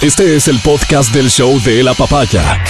Este 0.00 0.36
es 0.36 0.46
el 0.46 0.60
podcast 0.60 1.12
del 1.12 1.28
show 1.28 1.60
de 1.64 1.82
la 1.82 1.92
papaya. 1.92 2.62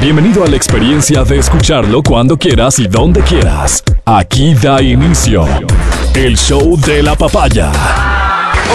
Bienvenido 0.00 0.44
a 0.44 0.46
la 0.46 0.54
experiencia 0.54 1.24
de 1.24 1.38
escucharlo 1.38 2.04
cuando 2.04 2.38
quieras 2.38 2.78
y 2.78 2.86
donde 2.86 3.20
quieras. 3.22 3.82
Aquí 4.04 4.54
da 4.54 4.80
inicio 4.80 5.44
el 6.14 6.38
show 6.38 6.78
de 6.78 7.02
la 7.02 7.16
papaya. 7.16 7.72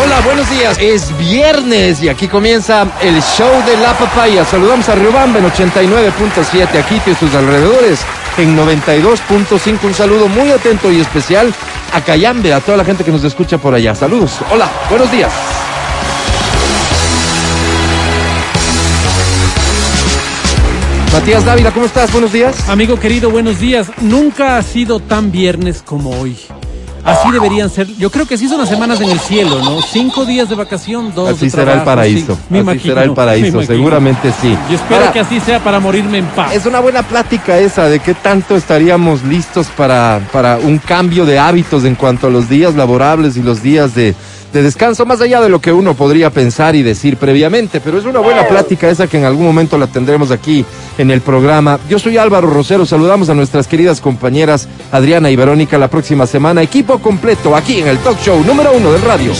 Hola, 0.04 0.20
buenos 0.26 0.50
días. 0.50 0.78
Es 0.82 1.18
viernes 1.18 2.04
y 2.04 2.10
aquí 2.10 2.28
comienza 2.28 2.86
el 3.02 3.22
show 3.22 3.64
de 3.66 3.78
la 3.78 3.98
papaya. 3.98 4.44
Saludamos 4.44 4.90
a 4.90 4.96
Riobamba 4.96 5.40
en 5.40 5.46
89.7, 5.46 6.78
aquí 6.78 7.02
y 7.10 7.16
sus 7.16 7.34
alrededores 7.34 8.02
en 8.38 8.58
92.5. 8.58 9.80
Un 9.84 9.94
saludo 9.94 10.28
muy 10.28 10.52
atento 10.52 10.92
y 10.92 11.00
especial 11.00 11.54
a 11.94 12.02
Cayambe, 12.02 12.52
a 12.52 12.60
toda 12.60 12.76
la 12.76 12.84
gente 12.84 13.06
que 13.06 13.12
nos 13.14 13.24
escucha 13.24 13.58
por 13.58 13.74
allá. 13.74 13.96
Saludos. 13.96 14.40
Hola, 14.52 14.70
buenos 14.90 15.10
días. 15.10 15.32
Matías 21.18 21.46
Dávila, 21.46 21.72
¿cómo 21.72 21.88
estás? 21.88 22.12
Buenos 22.12 22.32
días. 22.32 22.70
Amigo 22.70 23.00
querido, 23.00 23.32
buenos 23.32 23.60
días. 23.60 23.92
Nunca 24.02 24.58
ha 24.58 24.62
sido 24.62 25.00
tan 25.00 25.32
viernes 25.32 25.82
como 25.82 26.12
hoy. 26.12 26.38
Así 27.04 27.32
deberían 27.32 27.72
ser. 27.72 27.88
Yo 27.98 28.12
creo 28.12 28.28
que 28.28 28.36
así 28.36 28.48
son 28.48 28.60
las 28.60 28.70
semanas 28.70 29.02
en 29.02 29.10
el 29.10 29.20
cielo, 29.20 29.60
¿no? 29.64 29.82
Cinco 29.82 30.26
días 30.26 30.48
de 30.48 30.54
vacación, 30.54 31.16
dos 31.16 31.30
Así 31.30 31.46
de 31.46 31.50
será 31.50 31.64
trabajo, 31.64 31.80
el 31.80 31.86
paraíso. 31.86 32.36
sí. 32.36 32.42
Así 32.52 32.58
imagino, 32.58 32.94
será 32.94 33.04
el 33.04 33.14
paraíso, 33.14 33.64
seguramente 33.64 34.32
sí. 34.40 34.56
Y 34.70 34.76
espero 34.76 35.12
que 35.12 35.20
así 35.20 35.40
sea 35.40 35.60
para 35.60 35.80
morirme 35.80 36.20
en 36.20 36.26
paz. 36.28 36.54
Es 36.54 36.68
una 36.68 36.82
buena 36.82 37.02
plática 37.02 37.58
esa 37.58 37.86
de 37.86 38.00
qué 38.00 38.14
tanto 38.14 38.56
estaríamos 38.56 39.24
listos 39.24 39.68
para, 39.76 40.22
para 40.32 40.58
un 40.58 40.78
cambio 40.78 41.26
de 41.26 41.40
hábitos 41.40 41.84
en 41.84 41.96
cuanto 41.96 42.28
a 42.28 42.30
los 42.30 42.48
días 42.48 42.76
laborables 42.76 43.38
y 43.38 43.42
los 43.42 43.64
días 43.64 43.96
de, 43.96 44.14
de 44.54 44.64
descanso, 44.64 45.06
más 45.06 45.22
allá 45.22 45.42
de 45.42 45.50
lo 45.50 45.60
que 45.60 45.72
uno 45.72 45.94
podría 45.94 46.30
pensar 46.30 46.76
y 46.76 46.84
decir 46.84 47.18
previamente, 47.18 47.82
pero 47.82 47.98
es 47.98 48.06
una 48.06 48.20
buena 48.20 48.48
plática 48.48 48.90
esa 48.90 49.08
que 49.08 49.18
en 49.18 49.26
algún 49.26 49.46
momento 49.46 49.78
la 49.78 49.88
tendremos 49.88 50.32
aquí 50.32 50.66
en 50.98 51.12
el 51.12 51.22
programa. 51.22 51.80
Yo 51.90 52.00
soy 52.00 52.18
Álvaro 52.18 52.50
Rosero, 52.50 52.86
saludamos 52.86 53.30
a 53.30 53.34
nuestras 53.34 53.68
queridas 53.68 54.02
compañeras 54.02 54.68
Adriana 54.92 55.30
y 55.30 55.36
Verónica 55.36 55.78
la 55.78 55.90
próxima 55.90 56.26
semana, 56.26 56.62
equipo 56.62 57.00
completo 57.00 57.56
aquí 57.56 57.80
en 57.80 57.88
el 57.88 57.98
talk 58.00 58.20
show 58.20 58.44
número 58.44 58.72
uno 58.74 58.92
del 58.92 59.02
radio. 59.02 59.32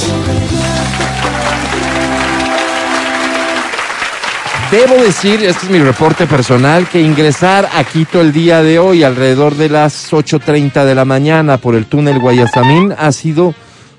Debo 4.72 4.96
decir, 5.02 5.42
este 5.46 5.66
es 5.66 5.72
mi 5.72 5.80
reporte 5.80 6.28
personal, 6.28 6.90
que 6.90 7.00
ingresar 7.00 7.70
a 7.74 7.86
Quito 7.86 8.20
el 8.20 8.34
día 8.34 8.62
de 8.62 8.80
hoy 8.80 9.02
alrededor 9.02 9.56
de 9.56 9.70
las 9.70 10.12
8.30 10.12 10.84
de 10.84 10.94
la 10.94 11.06
mañana 11.06 11.58
por 11.58 11.74
el 11.74 11.86
túnel 11.86 12.20
Guayasamín 12.20 12.94
ha 12.98 13.14
sido 13.14 13.56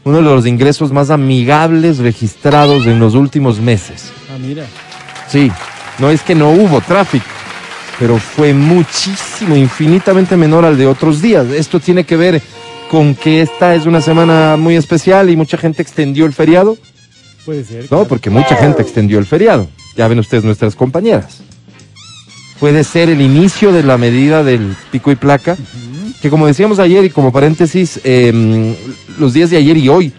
uno 0.09 0.19
de 0.19 0.25
los 0.25 0.47
ingresos 0.47 0.91
más 0.91 1.11
amigables 1.11 1.99
registrados 1.99 2.87
en 2.87 2.99
los 2.99 3.15
últimos 3.15 3.61
meses. 3.61 4.11
Ah, 4.33 4.39
mira. 4.41 4.65
Sí, 5.29 5.53
no 5.99 6.09
es 6.09 6.23
que 6.23 6.35
no 6.35 6.51
hubo 6.51 6.81
tráfico, 6.81 7.27
pero 7.99 8.17
fue 8.17 8.55
muchísimo, 8.55 9.55
infinitamente 9.55 10.35
menor 10.37 10.65
al 10.65 10.79
de 10.79 10.87
otros 10.87 11.21
días. 11.21 11.47
Esto 11.49 11.79
tiene 11.79 12.05
que 12.05 12.17
ver 12.17 12.41
con 12.91 13.15
que 13.15 13.43
esta 13.43 13.75
es 13.75 13.85
una 13.85 14.01
semana 14.01 14.57
muy 14.57 14.77
especial 14.77 15.29
y 15.29 15.37
mucha 15.37 15.59
gente 15.59 15.83
extendió 15.83 16.25
el 16.25 16.33
feriado. 16.33 16.79
Puede 17.45 17.65
ser. 17.65 17.83
No, 17.83 17.89
claro. 17.89 18.09
porque 18.09 18.31
mucha 18.31 18.57
gente 18.57 18.81
extendió 18.81 19.19
el 19.19 19.27
feriado. 19.27 19.69
Ya 19.95 20.09
ven 20.09 20.21
ustedes 20.21 20.43
nuestras 20.43 20.75
compañeras. 20.75 21.43
Puede 22.59 22.83
ser 22.83 23.11
el 23.11 23.21
inicio 23.21 23.73
de 23.73 23.83
la 23.83 23.99
medida 23.99 24.43
del 24.43 24.75
pico 24.91 25.13
y 25.13 25.17
placa, 25.17 25.57
que 26.21 26.31
como 26.31 26.47
decíamos 26.47 26.79
ayer 26.79 27.05
y 27.05 27.11
como 27.11 27.33
paréntesis, 27.33 28.01
eh, 28.05 28.75
los 29.19 29.35
días 29.35 29.51
de 29.51 29.57
ayer 29.57 29.77
y 29.77 29.89
hoy 29.89 30.13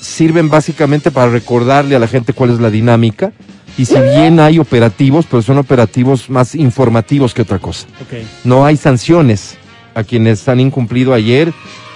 sirven 0.00 0.48
básicamente 0.48 1.10
para 1.10 1.30
recordarle 1.30 1.94
a 1.94 1.98
la 1.98 2.08
gente 2.08 2.32
cuál 2.32 2.50
es 2.50 2.60
la 2.60 2.70
dinámica. 2.70 3.32
Y 3.78 3.84
si 3.84 3.98
bien 4.00 4.40
hay 4.40 4.58
operativos, 4.58 5.26
pero 5.30 5.42
son 5.42 5.58
operativos 5.58 6.28
más 6.28 6.54
informativos 6.54 7.32
que 7.32 7.42
otra 7.42 7.58
cosa. 7.58 7.86
Ok. 8.02 8.24
No 8.44 8.66
hay 8.66 8.76
sanciones 8.76 9.56
a 9.94 10.02
quienes 10.02 10.46
han 10.48 10.60
incumplido 10.60 11.14
ayer 11.14 11.52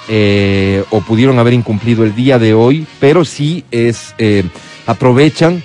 eh, 0.08 0.84
o 0.90 1.00
pudieron 1.00 1.38
haber 1.38 1.54
incumplido 1.54 2.04
el 2.04 2.14
día 2.14 2.38
de 2.38 2.54
hoy, 2.54 2.86
pero 3.00 3.24
sí 3.24 3.64
es 3.70 4.14
eh, 4.18 4.44
aprovechan 4.86 5.62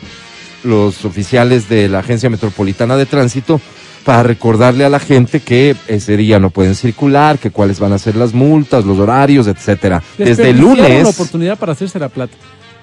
los 0.64 1.06
oficiales 1.06 1.70
de 1.70 1.88
la 1.88 2.00
Agencia 2.00 2.30
Metropolitana 2.30 2.98
de 2.98 3.06
Tránsito 3.06 3.62
para 4.10 4.24
recordarle 4.24 4.86
a 4.86 4.90
la 4.90 5.00
gente 5.00 5.40
que 5.40 5.76
ese 5.88 6.18
día 6.18 6.40
no 6.40 6.50
pueden 6.50 6.74
circular, 6.74 7.38
que 7.38 7.52
cuáles 7.52 7.80
van 7.80 7.94
a 7.94 8.00
ser 8.00 8.16
las 8.16 8.34
multas, 8.34 8.84
los 8.84 8.98
horarios, 8.98 9.46
etcétera. 9.46 10.02
Desde 10.18 10.50
el 10.50 10.58
lunes. 10.58 11.04
la 11.04 11.10
oportunidad 11.10 11.60
para 11.60 11.74
hacerse 11.74 12.00
la 12.00 12.10
plata. 12.10 12.36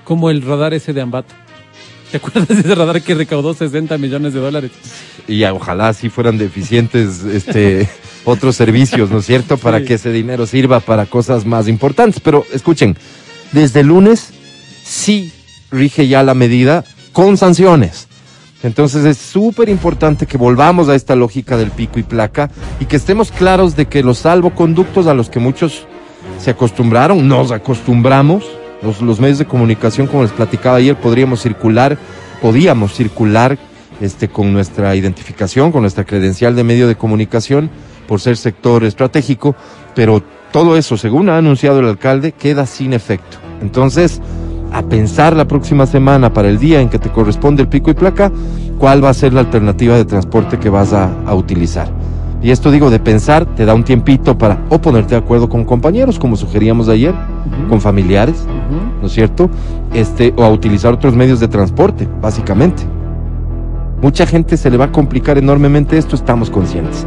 Como 0.05 0.31
el 0.31 0.41
radar 0.41 0.73
ese 0.73 0.93
de 0.93 1.01
Ambato. 1.01 1.35
¿Te 2.13 2.19
acuerdas 2.19 2.47
de 2.47 2.55
ese 2.61 2.73
radar 2.77 3.03
que 3.03 3.17
recaudó 3.17 3.55
60 3.55 3.99
millones 3.99 4.35
de 4.35 4.39
dólares? 4.41 4.71
y 5.27 5.43
ojalá 5.43 5.93
sí 5.95 6.11
fueran 6.11 6.39
deficientes 6.39 7.25
este 7.25 7.89
otros 8.25 8.55
servicios, 8.55 9.11
¿no 9.11 9.19
es 9.19 9.27
cierto? 9.27 9.57
Para 9.59 9.81
Sí. 9.81 9.85
que 9.87 9.95
ese 9.95 10.13
dinero 10.13 10.47
sirva 10.47 10.79
para 10.79 11.07
cosas 11.07 11.45
más 11.45 11.67
importantes. 11.67 12.21
Pero 12.21 12.47
escuchen, 12.53 12.97
desde 13.51 13.81
el 13.81 13.89
lunes 13.89 14.29
sí 14.85 15.33
rige 15.73 16.07
ya 16.07 16.23
la 16.23 16.35
medida 16.35 16.85
con 17.13 17.37
sanciones. 17.37 18.07
Entonces 18.67 19.05
es 19.05 19.17
súper 19.17 19.69
importante 19.69 20.27
que 20.27 20.37
volvamos 20.37 20.89
a 20.89 20.97
esta 20.97 21.15
lógica 21.15 21.57
del 21.57 21.71
pico 21.71 22.01
y 22.01 22.03
placa 22.03 22.51
y 22.81 22.87
que 22.87 22.97
estemos 22.97 23.31
claros 23.31 23.77
de 23.77 23.87
que 23.87 24.03
los 24.03 24.19
salvoconductos 24.19 25.07
a 25.07 25.15
los 25.15 25.31
que 25.31 25.39
muchos 25.39 25.87
se 26.41 26.51
acostumbraron, 26.51 27.29
nos 27.29 27.53
acostumbramos, 27.53 28.45
los, 28.83 29.01
los 29.03 29.21
medios 29.21 29.39
de 29.39 29.45
comunicación, 29.45 30.09
como 30.09 30.25
les 30.25 30.33
platicaba 30.33 30.79
ayer, 30.79 30.97
podríamos 30.97 31.43
circular, 31.43 31.97
podíamos 32.43 32.93
circular 32.93 33.57
este, 34.01 34.27
con 34.27 34.53
nuestra 34.53 34.97
identificación, 34.97 35.71
con 35.71 35.83
nuestra 35.83 36.05
credencial 36.05 36.57
de 36.57 36.65
medio 36.65 36.89
de 36.89 36.97
comunicación, 36.97 37.71
por 38.09 38.21
ser 38.21 38.37
sector 38.37 38.83
estratégico, 38.83 39.55
pero 39.95 40.25
todo 40.51 40.77
eso, 40.77 40.97
según 40.97 41.29
ha 41.29 41.39
anunciado 41.39 41.79
el 41.79 41.87
alcalde, 41.87 42.33
queda 42.33 42.67
sin 42.67 42.95
efecto. 42.95 43.39
Entonces, 43.63 44.21
a 44.73 44.83
pensar 44.83 45.37
la 45.37 45.47
próxima 45.47 45.87
semana 45.87 46.33
para 46.33 46.49
el 46.49 46.59
día 46.59 46.81
en 46.81 46.89
que 46.89 46.99
te 46.99 47.11
corresponde 47.11 47.63
el 47.63 47.69
pico 47.69 47.91
y 47.91 47.95
placa, 47.95 48.31
cuál 48.79 49.05
va 49.05 49.11
a 49.11 49.15
ser 49.15 49.33
la 49.33 49.41
alternativa 49.41 49.97
de 49.97 50.05
transporte 50.05 50.59
que 50.59 50.69
vas 50.69 50.93
a, 50.93 51.11
a 51.27 51.35
utilizar. 51.35 51.89
Y 52.43 52.51
esto 52.51 52.71
digo 52.71 52.91
de 52.91 53.01
pensar, 53.01 53.47
te 53.57 53.65
da 53.65 53.75
un 53.75 53.83
tiempito 53.83 54.37
para 54.37 54.63
o 54.69 54.79
ponerte 54.79 55.15
de 55.15 55.21
acuerdo 55.21 55.49
con 55.49 55.65
compañeros, 55.65 56.19
como 56.19 56.37
sugeríamos 56.37 56.89
ayer, 56.89 57.15
con 57.69 57.81
familiares. 57.81 58.47
¿no 59.01 59.07
es 59.07 59.13
cierto? 59.13 59.51
Este, 59.93 60.33
o 60.37 60.45
a 60.45 60.51
utilizar 60.51 60.93
otros 60.93 61.15
medios 61.15 61.41
de 61.41 61.49
transporte, 61.49 62.09
básicamente. 62.21 62.83
Mucha 64.03 64.27
gente 64.27 64.57
se 64.57 64.71
le 64.71 64.77
va 64.77 64.87
a 64.87 64.93
complicar 64.93 65.39
enormemente 65.39 65.97
esto, 65.97 66.17
estamos 66.17 66.51
conscientes. 66.51 67.07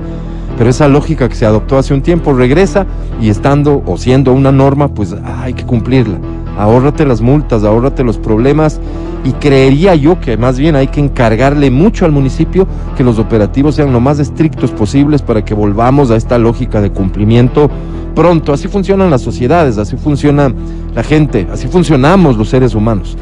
Pero 0.60 0.72
esa 0.72 0.90
lógica 0.90 1.30
que 1.30 1.36
se 1.36 1.46
adoptó 1.46 1.78
hace 1.78 1.94
un 1.94 2.02
tiempo 2.02 2.34
regresa 2.34 2.86
y 3.22 3.30
estando 3.30 3.82
o 3.86 3.98
siendo 3.98 4.34
una 4.34 4.52
norma, 4.52 4.90
pues 4.90 5.16
hay 5.24 5.54
que 5.54 5.64
cumplirla. 5.64 6.18
Ahórrate 6.58 7.06
las 7.06 7.22
multas, 7.22 7.64
ahórrate 7.64 8.04
los 8.04 8.18
problemas 8.18 8.82
y 9.24 9.32
creería 9.32 9.96
yo 9.96 10.20
que 10.20 10.36
más 10.36 10.60
bien 10.60 10.76
hay 10.76 10.88
que 10.88 11.00
encargarle 11.00 11.72
mucho 11.72 12.04
al 12.04 12.12
municipio 12.12 12.68
que 12.98 13.06
los 13.06 13.20
operativos 13.20 13.76
sean 13.76 13.94
lo 13.94 14.02
más 14.02 14.20
estrictos 14.20 14.72
posibles 14.72 15.22
para 15.22 15.46
que 15.46 15.54
volvamos 15.54 16.12
a 16.12 16.18
esta 16.18 16.38
lógica 16.38 16.82
de 16.82 16.92
cumplimiento 16.92 17.72
pronto. 18.14 18.52
Así 18.52 18.68
funcionan 18.68 19.10
las 19.10 19.22
sociedades, 19.22 19.78
así 19.78 19.96
funciona 19.96 20.54
la 20.94 21.04
gente, 21.04 21.48
así 21.54 21.70
funcionamos 21.70 22.36
los 22.36 22.50
seres 22.50 22.76
humanos. 22.76 23.16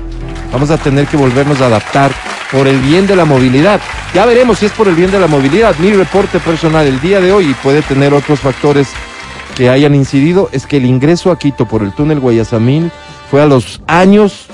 Vamos 0.51 0.69
a 0.71 0.77
tener 0.77 1.07
que 1.07 1.17
volvernos 1.17 1.61
a 1.61 1.67
adaptar 1.67 2.11
por 2.51 2.67
el 2.67 2.79
bien 2.79 3.05
de 3.07 3.15
la 3.15 3.25
movilidad. 3.25 3.79
Ya 4.13 4.25
veremos 4.25 4.59
si 4.59 4.67
es 4.67 4.71
por 4.71 4.87
el 4.87 4.95
bien 4.95 5.11
de 5.11 5.19
la 5.19 5.27
movilidad. 5.27 5.75
Mi 5.79 5.91
reporte 5.91 6.39
personal 6.39 6.85
el 6.87 6.99
día 7.01 7.19
de 7.19 7.31
hoy 7.31 7.51
y 7.51 7.53
puede 7.55 7.81
tener 7.81 8.13
otros 8.13 8.39
factores 8.39 8.89
que 9.55 9.69
hayan 9.69 9.95
incidido 9.95 10.49
es 10.51 10.65
que 10.65 10.77
el 10.77 10.85
ingreso 10.85 11.31
a 11.31 11.39
Quito 11.39 11.67
por 11.67 11.81
el 11.81 11.91
túnel 11.91 12.19
Guayasamín 12.19 12.91
fue 13.29 13.41
a 13.41 13.45
los 13.45 13.81
años 13.87 14.47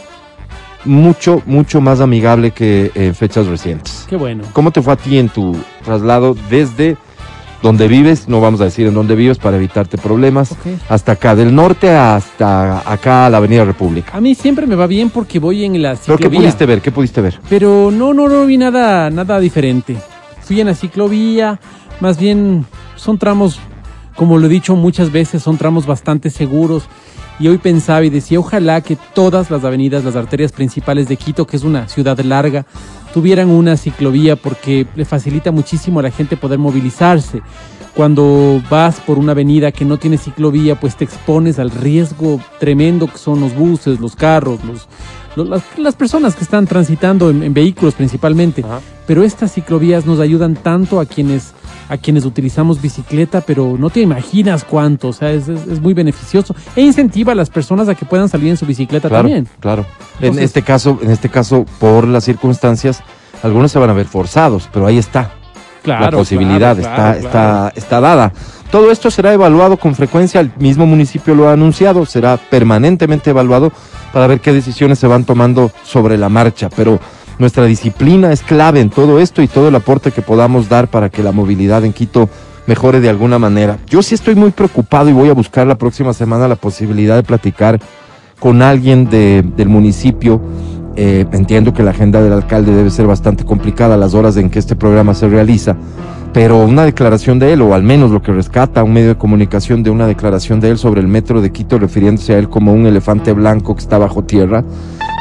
mucho, 0.86 1.42
mucho 1.46 1.82
más 1.82 2.02
amigable 2.02 2.52
que 2.52 2.92
en 2.96 3.14
fechas 3.16 3.48
recientes. 3.48 4.06
Qué 4.10 4.16
bueno. 4.16 4.44
¿Cómo 4.54 4.72
te 4.72 4.82
fue 4.82 4.94
a 4.94 4.98
ti 4.98 5.18
en 5.18 5.30
tu 5.30 5.56
traslado 5.84 6.36
desde 6.50 6.98
donde 7.64 7.88
vives? 7.88 8.28
No 8.28 8.42
vamos 8.42 8.62
a 8.62 8.66
decir 8.66 8.86
en 8.86 8.94
dónde 8.94 9.16
vives 9.16 9.40
para 9.40 9.58
evitarte 9.58 9.98
problemas. 9.98 10.54
Hasta 10.90 11.14
acá, 11.14 11.34
del 11.34 11.56
norte 11.56 11.90
hasta 11.90 12.84
acá 12.92 13.26
a 13.26 13.30
la 13.32 13.38
Avenida 13.38 13.66
República. 13.66 14.16
A 14.16 14.22
mí 14.22 14.36
siempre 14.36 14.68
me 14.68 14.76
va 14.76 14.86
bien 14.86 15.10
porque 15.10 15.40
voy 15.40 15.64
en 15.64 15.82
la 15.82 15.96
¿Pero 15.96 16.18
qué 16.18 16.24
ciclovía. 16.26 16.40
pudiste 16.42 16.66
ver? 16.66 16.82
¿Qué 16.82 16.92
pudiste 16.92 17.22
ver? 17.22 17.40
Pero 17.50 17.90
no, 17.90 18.14
no, 18.14 18.28
no 18.28 18.46
vi 18.46 18.58
nada, 18.58 19.10
nada 19.10 19.40
diferente. 19.40 19.98
Fui 20.42 20.60
en 20.60 20.68
la 20.68 20.76
ciclovía, 20.76 21.60
más 22.02 22.20
bien 22.20 22.66
son 22.98 23.18
tramos, 23.18 23.60
como 24.16 24.38
lo 24.38 24.46
he 24.48 24.50
dicho 24.50 24.76
muchas 24.76 25.12
veces, 25.12 25.42
son 25.42 25.58
tramos 25.58 25.86
bastante 25.86 26.30
seguros. 26.30 26.84
Y 27.40 27.48
hoy 27.48 27.58
pensaba 27.58 28.04
y 28.06 28.10
decía, 28.10 28.40
ojalá 28.40 28.82
que 28.82 28.98
todas 29.14 29.50
las 29.50 29.64
avenidas, 29.64 30.04
las 30.04 30.16
arterias 30.16 30.52
principales 30.52 31.08
de 31.08 31.18
Quito, 31.18 31.48
que 31.48 31.58
es 31.58 31.64
una 31.64 31.88
ciudad 31.88 32.20
larga, 32.20 32.66
tuvieran 33.14 33.50
una 33.50 33.76
ciclovía 33.76 34.36
porque 34.36 34.86
le 34.96 35.06
facilita 35.06 35.52
muchísimo 35.52 36.00
a 36.00 36.04
la 36.04 36.12
gente 36.12 36.38
poder 36.38 36.60
movilizarse. 36.60 37.42
Cuando 37.96 38.62
vas 38.72 39.00
por 39.00 39.20
una 39.20 39.34
avenida 39.34 39.72
que 39.72 39.86
no 39.86 39.98
tiene 39.98 40.18
ciclovía, 40.18 40.80
pues 40.80 40.96
te 40.96 41.04
expones 41.04 41.60
al 41.60 41.70
riesgo 41.70 42.40
tremendo 42.60 43.08
que 43.08 43.18
son 43.20 43.40
los 43.42 43.56
buses, 43.56 44.00
los 44.00 44.16
carros, 44.16 44.64
los, 44.66 44.88
lo- 45.36 45.44
las, 45.46 45.62
las 45.78 45.96
personas 45.96 46.36
que 46.36 46.44
están 46.44 46.66
transitando 46.66 47.30
en, 47.30 47.44
en 47.44 47.54
vehículos 47.54 47.94
principalmente. 47.94 48.64
Ajá. 48.64 48.80
Pero 49.06 49.24
estas 49.24 49.54
ciclovías 49.54 50.06
nos 50.08 50.20
ayudan 50.20 50.56
tanto 50.56 51.00
a 51.00 51.06
quienes 51.06 51.54
a 51.90 51.98
quienes 51.98 52.26
utilizamos 52.26 52.82
bicicleta, 52.82 53.42
pero 53.42 53.76
no 53.78 53.90
te 53.90 54.02
imaginas 54.02 54.64
cuánto, 54.64 55.10
o 55.10 55.14
sea, 55.14 55.32
es, 55.32 55.48
es- 55.48 55.68
es 55.68 55.82
muy 55.82 55.94
beneficioso 55.94 56.56
e 56.76 56.82
incentiva 56.82 57.34
a 57.34 57.36
las 57.36 57.50
personas 57.50 57.88
a 57.90 57.96
que 57.96 58.06
puedan 58.06 58.30
salir 58.30 58.50
en 58.50 58.58
su 58.58 58.66
bicicleta 58.66 59.10
Claro, 59.10 59.24
también. 59.24 59.48
claro. 59.60 59.86
en 60.20 60.26
Entonces- 60.26 60.46
este 60.46 60.62
caso, 60.62 61.00
en 61.02 61.12
este 61.12 61.30
caso, 61.30 61.66
por 61.80 62.08
las 62.08 62.24
circunstancias, 62.24 63.02
algunos 63.44 63.72
se 63.72 63.80
van 63.80 63.90
a 63.90 63.94
ver 63.94 64.06
forzados, 64.06 64.70
pero 64.72 64.86
ahí 64.88 64.98
está. 64.98 65.32
Claro, 65.84 66.06
la 66.06 66.12
posibilidad 66.12 66.78
claro, 66.78 66.80
está, 66.80 66.96
claro, 66.96 67.18
está, 67.28 67.72
está 67.76 68.00
dada. 68.00 68.32
Todo 68.72 68.90
esto 68.90 69.12
será 69.12 69.34
evaluado 69.34 69.76
con 69.78 69.94
frecuencia, 69.96 70.40
el 70.40 70.52
mismo 70.58 70.86
municipio 70.86 71.36
lo 71.36 71.50
ha 71.50 71.54
anunciado, 71.54 72.06
será 72.06 72.38
permanentemente 72.38 73.30
evaluado 73.32 73.72
para 74.14 74.26
ver 74.28 74.40
qué 74.40 74.54
decisiones 74.54 74.98
se 74.98 75.08
van 75.08 75.26
tomando 75.26 75.72
sobre 75.84 76.18
la 76.18 76.30
marcha, 76.30 76.70
pero 76.76 77.00
nuestra 77.40 77.66
disciplina 77.66 78.32
es 78.32 78.42
clave 78.42 78.80
en 78.80 78.90
todo 78.90 79.20
esto 79.20 79.42
y 79.42 79.48
todo 79.48 79.68
el 79.70 79.76
aporte 79.76 80.12
que 80.12 80.22
podamos 80.22 80.70
dar 80.70 80.88
para 80.88 81.10
que 81.10 81.24
la 81.24 81.32
movilidad 81.32 81.84
en 81.84 81.94
Quito 81.94 82.30
mejore 82.68 83.00
de 83.02 83.10
alguna 83.10 83.40
manera. 83.40 83.78
Yo 83.88 84.02
sí 84.02 84.16
estoy 84.16 84.36
muy 84.36 84.52
preocupado 84.52 85.10
y 85.10 85.14
voy 85.14 85.30
a 85.30 85.34
buscar 85.34 85.68
la 85.68 85.76
próxima 85.78 86.14
semana 86.14 86.48
la 86.48 86.56
posibilidad 86.56 87.16
de 87.16 87.24
platicar 87.24 87.80
con 88.40 88.62
alguien 88.62 89.10
de- 89.10 89.44
del 89.58 89.70
municipio. 89.70 90.42
Eh, 90.96 91.26
entiendo 91.32 91.74
que 91.74 91.82
la 91.84 91.92
agenda 91.92 92.22
del 92.22 92.34
alcalde 92.34 92.72
debe 92.74 92.90
ser 92.92 93.08
bastante 93.08 93.44
complicada 93.46 93.96
a 93.96 93.98
las 93.98 94.14
horas 94.14 94.38
en 94.38 94.50
que 94.50 94.60
este 94.60 94.76
programa 94.76 95.14
se 95.16 95.28
realiza, 95.28 95.76
pero 96.34 96.66
una 96.66 96.84
declaración 96.84 97.38
de 97.38 97.54
él, 97.54 97.62
o 97.62 97.76
al 97.76 97.84
menos 97.84 98.10
lo 98.10 98.24
que 98.24 98.32
rescata 98.32 98.84
un 98.84 98.92
medio 98.92 99.10
de 99.10 99.18
comunicación 99.18 99.84
de 99.84 99.92
una 99.92 100.08
declaración 100.08 100.60
de 100.60 100.72
él 100.72 100.80
sobre 100.80 101.00
el 101.00 101.08
metro 101.08 101.42
de 101.42 101.52
Quito, 101.52 101.78
refiriéndose 101.78 102.34
a 102.34 102.40
él 102.40 102.50
como 102.50 102.74
un 102.74 102.88
elefante 102.88 103.34
blanco 103.34 103.76
que 103.76 103.82
está 103.82 104.00
bajo 104.00 104.24
tierra, 104.24 104.66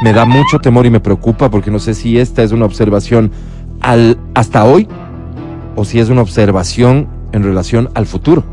me 0.02 0.14
da 0.14 0.24
mucho 0.24 0.58
temor 0.58 0.86
y 0.86 0.90
me 0.90 1.00
preocupa 1.00 1.50
porque 1.50 1.70
no 1.70 1.78
sé 1.78 1.92
si 1.92 2.18
esta 2.18 2.42
es 2.42 2.50
una 2.50 2.64
observación 2.64 3.30
al, 3.82 4.16
hasta 4.34 4.64
hoy 4.64 4.88
o 5.76 5.84
si 5.84 6.00
es 6.00 6.08
una 6.08 6.22
observación 6.22 7.08
en 7.32 7.42
relación 7.42 7.90
al 7.94 8.06
futuro. 8.06 8.44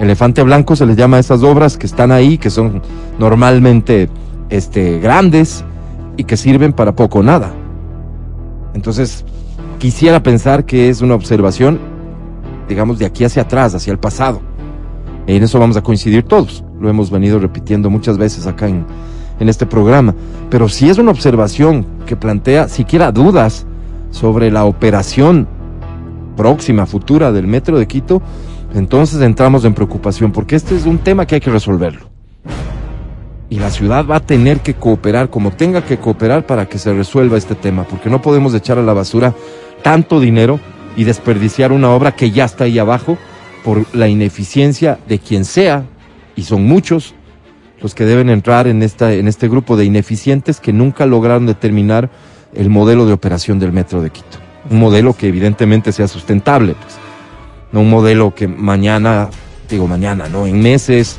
Elefante 0.00 0.42
blanco 0.42 0.74
se 0.74 0.84
les 0.84 0.96
llama 0.96 1.16
a 1.16 1.20
esas 1.20 1.42
obras 1.44 1.78
que 1.78 1.86
están 1.86 2.10
ahí, 2.10 2.38
que 2.38 2.50
son 2.50 2.82
normalmente 3.18 4.10
este, 4.50 4.98
grandes 4.98 5.64
y 6.16 6.24
que 6.24 6.36
sirven 6.36 6.72
para 6.72 6.96
poco 6.96 7.20
o 7.20 7.22
nada. 7.22 7.52
Entonces, 8.74 9.24
quisiera 9.78 10.22
pensar 10.22 10.64
que 10.64 10.88
es 10.88 11.00
una 11.00 11.14
observación, 11.14 11.78
digamos, 12.68 12.98
de 12.98 13.06
aquí 13.06 13.24
hacia 13.24 13.42
atrás, 13.42 13.74
hacia 13.74 13.92
el 13.92 13.98
pasado. 13.98 14.40
En 15.26 15.42
eso 15.42 15.58
vamos 15.58 15.76
a 15.76 15.82
coincidir 15.82 16.22
todos. 16.22 16.64
Lo 16.80 16.88
hemos 16.88 17.10
venido 17.10 17.38
repitiendo 17.38 17.90
muchas 17.90 18.18
veces 18.18 18.46
acá 18.46 18.68
en, 18.68 18.84
en 19.40 19.48
este 19.48 19.66
programa. 19.66 20.14
Pero 20.50 20.68
si 20.68 20.88
es 20.88 20.98
una 20.98 21.10
observación 21.10 21.86
que 22.06 22.16
plantea 22.16 22.68
siquiera 22.68 23.12
dudas 23.12 23.66
sobre 24.10 24.50
la 24.50 24.64
operación 24.64 25.48
próxima, 26.36 26.86
futura 26.86 27.32
del 27.32 27.46
metro 27.46 27.78
de 27.78 27.86
Quito, 27.86 28.22
entonces 28.74 29.20
entramos 29.22 29.64
en 29.64 29.74
preocupación, 29.74 30.32
porque 30.32 30.56
este 30.56 30.76
es 30.76 30.86
un 30.86 30.98
tema 30.98 31.26
que 31.26 31.36
hay 31.36 31.40
que 31.40 31.50
resolverlo. 31.50 32.10
Y 33.48 33.58
la 33.58 33.70
ciudad 33.70 34.06
va 34.06 34.16
a 34.16 34.20
tener 34.20 34.60
que 34.60 34.74
cooperar 34.74 35.30
como 35.30 35.52
tenga 35.52 35.84
que 35.84 35.98
cooperar 35.98 36.46
para 36.46 36.68
que 36.68 36.78
se 36.78 36.92
resuelva 36.92 37.38
este 37.38 37.54
tema, 37.54 37.84
porque 37.84 38.10
no 38.10 38.20
podemos 38.20 38.54
echar 38.54 38.78
a 38.78 38.82
la 38.82 38.92
basura 38.92 39.34
tanto 39.86 40.18
dinero 40.18 40.58
y 40.96 41.04
desperdiciar 41.04 41.70
una 41.70 41.90
obra 41.90 42.10
que 42.10 42.32
ya 42.32 42.44
está 42.44 42.64
ahí 42.64 42.76
abajo 42.76 43.16
por 43.62 43.86
la 43.94 44.08
ineficiencia 44.08 44.98
de 45.06 45.20
quien 45.20 45.44
sea, 45.44 45.84
y 46.34 46.42
son 46.42 46.64
muchos 46.64 47.14
los 47.80 47.94
que 47.94 48.04
deben 48.04 48.28
entrar 48.28 48.66
en, 48.66 48.82
esta, 48.82 49.12
en 49.12 49.28
este 49.28 49.46
grupo 49.46 49.76
de 49.76 49.84
ineficientes 49.84 50.58
que 50.58 50.72
nunca 50.72 51.06
lograron 51.06 51.46
determinar 51.46 52.10
el 52.52 52.68
modelo 52.68 53.06
de 53.06 53.12
operación 53.12 53.60
del 53.60 53.70
metro 53.70 54.02
de 54.02 54.10
Quito. 54.10 54.38
Un 54.70 54.80
modelo 54.80 55.16
que 55.16 55.28
evidentemente 55.28 55.92
sea 55.92 56.08
sustentable, 56.08 56.74
pues. 56.74 56.96
no 57.70 57.82
un 57.82 57.88
modelo 57.88 58.34
que 58.34 58.48
mañana, 58.48 59.30
digo 59.70 59.86
mañana, 59.86 60.28
no, 60.28 60.48
en 60.48 60.60
meses 60.60 61.16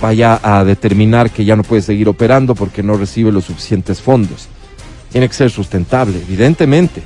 vaya 0.00 0.38
a 0.40 0.62
determinar 0.62 1.30
que 1.30 1.44
ya 1.44 1.56
no 1.56 1.64
puede 1.64 1.82
seguir 1.82 2.08
operando 2.08 2.54
porque 2.54 2.84
no 2.84 2.96
recibe 2.96 3.32
los 3.32 3.46
suficientes 3.46 4.00
fondos. 4.00 4.48
Tiene 5.12 5.28
que 5.28 5.34
ser 5.34 5.50
sustentable, 5.50 6.18
evidentemente. 6.18 7.02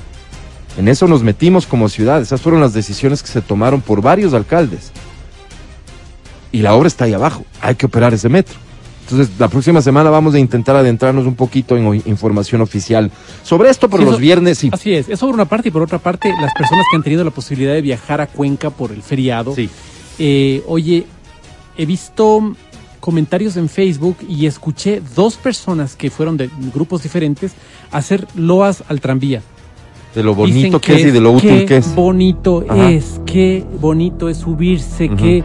En 0.77 0.87
eso 0.87 1.07
nos 1.07 1.23
metimos 1.23 1.65
como 1.67 1.89
ciudad. 1.89 2.21
Esas 2.21 2.41
fueron 2.41 2.61
las 2.61 2.73
decisiones 2.73 3.21
que 3.21 3.29
se 3.29 3.41
tomaron 3.41 3.81
por 3.81 4.01
varios 4.01 4.33
alcaldes. 4.33 4.91
Y 6.51 6.61
la 6.61 6.73
obra 6.73 6.87
está 6.87 7.05
ahí 7.05 7.13
abajo. 7.13 7.45
Hay 7.61 7.75
que 7.75 7.85
operar 7.85 8.13
ese 8.13 8.29
metro. 8.29 8.55
Entonces, 9.09 9.29
la 9.39 9.47
próxima 9.47 9.81
semana 9.81 10.09
vamos 10.09 10.33
a 10.35 10.39
intentar 10.39 10.75
adentrarnos 10.75 11.25
un 11.25 11.35
poquito 11.35 11.77
en 11.77 12.01
información 12.05 12.59
oficial 12.61 13.09
sobre 13.41 13.69
esto 13.69 13.89
por 13.89 13.99
Sí, 14.01 14.05
los 14.05 14.13
eso- 14.15 14.21
viernes 14.21 14.63
y 14.65 14.69
Así 14.73 14.93
es, 14.93 15.07
eso 15.07 15.25
por 15.27 15.33
una 15.35 15.45
parte 15.45 15.69
y 15.69 15.71
por 15.71 15.81
otra 15.81 15.97
parte, 15.97 16.29
las 16.41 16.53
personas 16.53 16.83
que 16.91 16.97
han 16.97 17.03
tenido 17.03 17.23
la 17.23 17.31
posibilidad 17.31 17.73
de 17.73 17.81
viajar 17.81 18.19
a 18.19 18.27
Cuenca 18.27 18.69
por 18.69 18.91
el 18.91 19.01
feriado. 19.01 19.55
Sí. 19.55 19.69
Eh, 20.19 20.61
oye, 20.67 21.05
he 21.77 21.85
visto 21.85 22.53
comentarios 23.11 23.55
en 23.55 23.69
Facebook 23.69 24.17
y 24.27 24.47
escuché 24.47 25.01
dos 25.15 25.37
personas 25.37 25.95
que 25.95 26.09
fueron 26.11 26.35
de 26.35 26.49
grupos 26.73 27.03
diferentes 27.03 27.53
hacer 27.89 28.27
loas 28.35 28.83
al 28.89 28.99
tranvía. 28.99 29.41
de 30.13 30.23
lo 30.23 30.35
Dicen 30.35 30.53
bonito 30.73 30.81
que 30.81 30.95
es 30.95 31.01
y 31.05 31.11
de 31.11 31.21
lo 31.21 31.31
útil 31.31 31.49
qué 31.59 31.65
que 31.65 31.77
es. 31.77 31.95
bonito 31.95 32.65
Ajá. 32.67 32.89
es, 32.89 33.21
qué 33.25 33.63
bonito 33.79 34.27
es 34.27 34.39
subirse, 34.39 35.05
Ujú. 35.05 35.15
qué, 35.15 35.43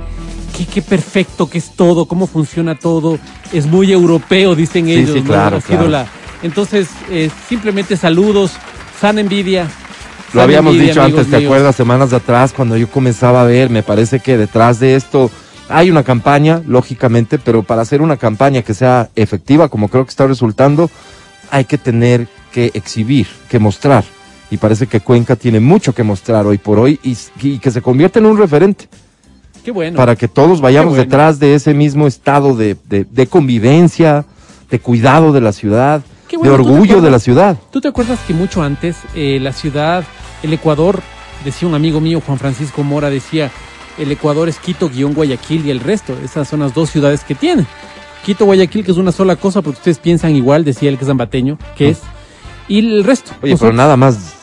qué, 0.56 0.66
qué 0.66 0.82
perfecto 0.82 1.48
que 1.48 1.58
es 1.58 1.70
todo, 1.76 2.06
cómo 2.06 2.26
funciona 2.26 2.74
todo. 2.76 3.20
Es 3.52 3.66
muy 3.66 3.92
europeo, 3.92 4.56
dicen 4.56 4.86
Sí, 4.86 4.94
ellos. 4.94 5.10
sí, 5.12 5.20
¿no? 5.20 5.26
claro, 5.26 5.60
la- 5.88 6.06
Entonces, 6.42 6.88
eh, 7.12 7.30
simplemente 7.48 7.96
saludos, 7.96 8.50
sana 9.00 9.20
envidia. 9.20 9.68
Lo 10.32 10.42
habíamos 10.42 10.72
envidia, 10.72 10.94
dicho 10.94 11.02
antes, 11.04 11.30
¿te 11.30 11.36
míos. 11.36 11.44
acuerdas? 11.44 11.76
Semanas 11.76 12.12
atrás, 12.12 12.52
cuando 12.52 12.76
yo 12.76 12.88
comenzaba 12.90 13.42
a 13.42 13.44
ver, 13.44 13.70
me 13.70 13.84
parece 13.84 14.18
que 14.18 14.36
detrás 14.36 14.80
de 14.80 14.96
esto 14.96 15.30
hay 15.72 15.90
una 15.90 16.02
campaña, 16.02 16.62
lógicamente, 16.66 17.38
pero 17.38 17.62
para 17.62 17.82
hacer 17.82 18.02
una 18.02 18.16
campaña 18.16 18.62
que 18.62 18.74
sea 18.74 19.08
efectiva, 19.16 19.68
como 19.68 19.88
creo 19.88 20.04
que 20.04 20.10
está 20.10 20.26
resultando, 20.26 20.90
hay 21.50 21.64
que 21.64 21.78
tener 21.78 22.28
que 22.52 22.70
exhibir, 22.74 23.26
que 23.48 23.58
mostrar. 23.58 24.04
Y 24.50 24.58
parece 24.58 24.86
que 24.86 25.00
Cuenca 25.00 25.34
tiene 25.36 25.60
mucho 25.60 25.94
que 25.94 26.02
mostrar 26.02 26.46
hoy 26.46 26.58
por 26.58 26.78
hoy 26.78 27.00
y, 27.02 27.16
y 27.42 27.58
que 27.58 27.70
se 27.70 27.80
convierte 27.80 28.18
en 28.18 28.26
un 28.26 28.36
referente 28.36 28.86
Qué 29.64 29.70
bueno. 29.70 29.96
para 29.96 30.14
que 30.16 30.28
todos 30.28 30.60
vayamos 30.60 30.90
bueno. 30.90 31.04
detrás 31.04 31.38
de 31.38 31.54
ese 31.54 31.72
mismo 31.72 32.06
estado 32.06 32.54
de, 32.54 32.76
de- 32.88 33.04
de 33.04 33.26
convivencia, 33.26 34.24
de 34.70 34.78
cuidado 34.78 35.32
de 35.32 35.40
la 35.40 35.52
ciudad, 35.52 36.02
bueno, 36.36 36.52
de 36.52 36.58
¿tú 36.58 36.64
te 36.64 36.70
orgullo 36.70 37.00
de 37.00 37.10
la 37.10 37.18
ciudad. 37.18 37.56
¿Tú 37.70 37.80
te 37.80 37.88
acuerdas 37.88 38.18
que 38.26 38.34
mucho 38.34 38.62
antes 38.62 38.96
eh, 39.14 39.38
la 39.40 39.52
ciudad, 39.52 40.04
el 40.42 40.52
Ecuador, 40.52 41.00
decía 41.44 41.68
un 41.68 41.74
amigo 41.74 42.00
mío, 42.00 42.22
Juan 42.24 42.38
Francisco 42.38 42.82
Mora, 42.82 43.08
decía, 43.10 43.50
el 43.98 44.10
Ecuador 44.12 44.48
es 44.48 44.58
Quito, 44.58 44.88
guion 44.88 45.14
Guayaquil 45.14 45.66
y 45.66 45.70
el 45.70 45.80
resto. 45.80 46.14
Esas 46.24 46.48
son 46.48 46.60
las 46.60 46.74
dos 46.74 46.90
ciudades 46.90 47.24
que 47.24 47.34
tiene. 47.34 47.66
Quito, 48.24 48.44
Guayaquil, 48.44 48.84
que 48.84 48.92
es 48.92 48.96
una 48.98 49.12
sola 49.12 49.36
cosa, 49.36 49.62
porque 49.62 49.78
ustedes 49.78 49.98
piensan 49.98 50.34
igual, 50.36 50.64
decía 50.64 50.88
él 50.88 50.96
que 50.96 51.04
es 51.04 51.08
zambateño, 51.08 51.58
que 51.76 51.90
es. 51.90 52.00
Y 52.68 52.78
el 52.78 53.04
resto. 53.04 53.32
Oye, 53.42 53.56
pero 53.58 53.72
nada 53.72 53.96
más 53.96 54.36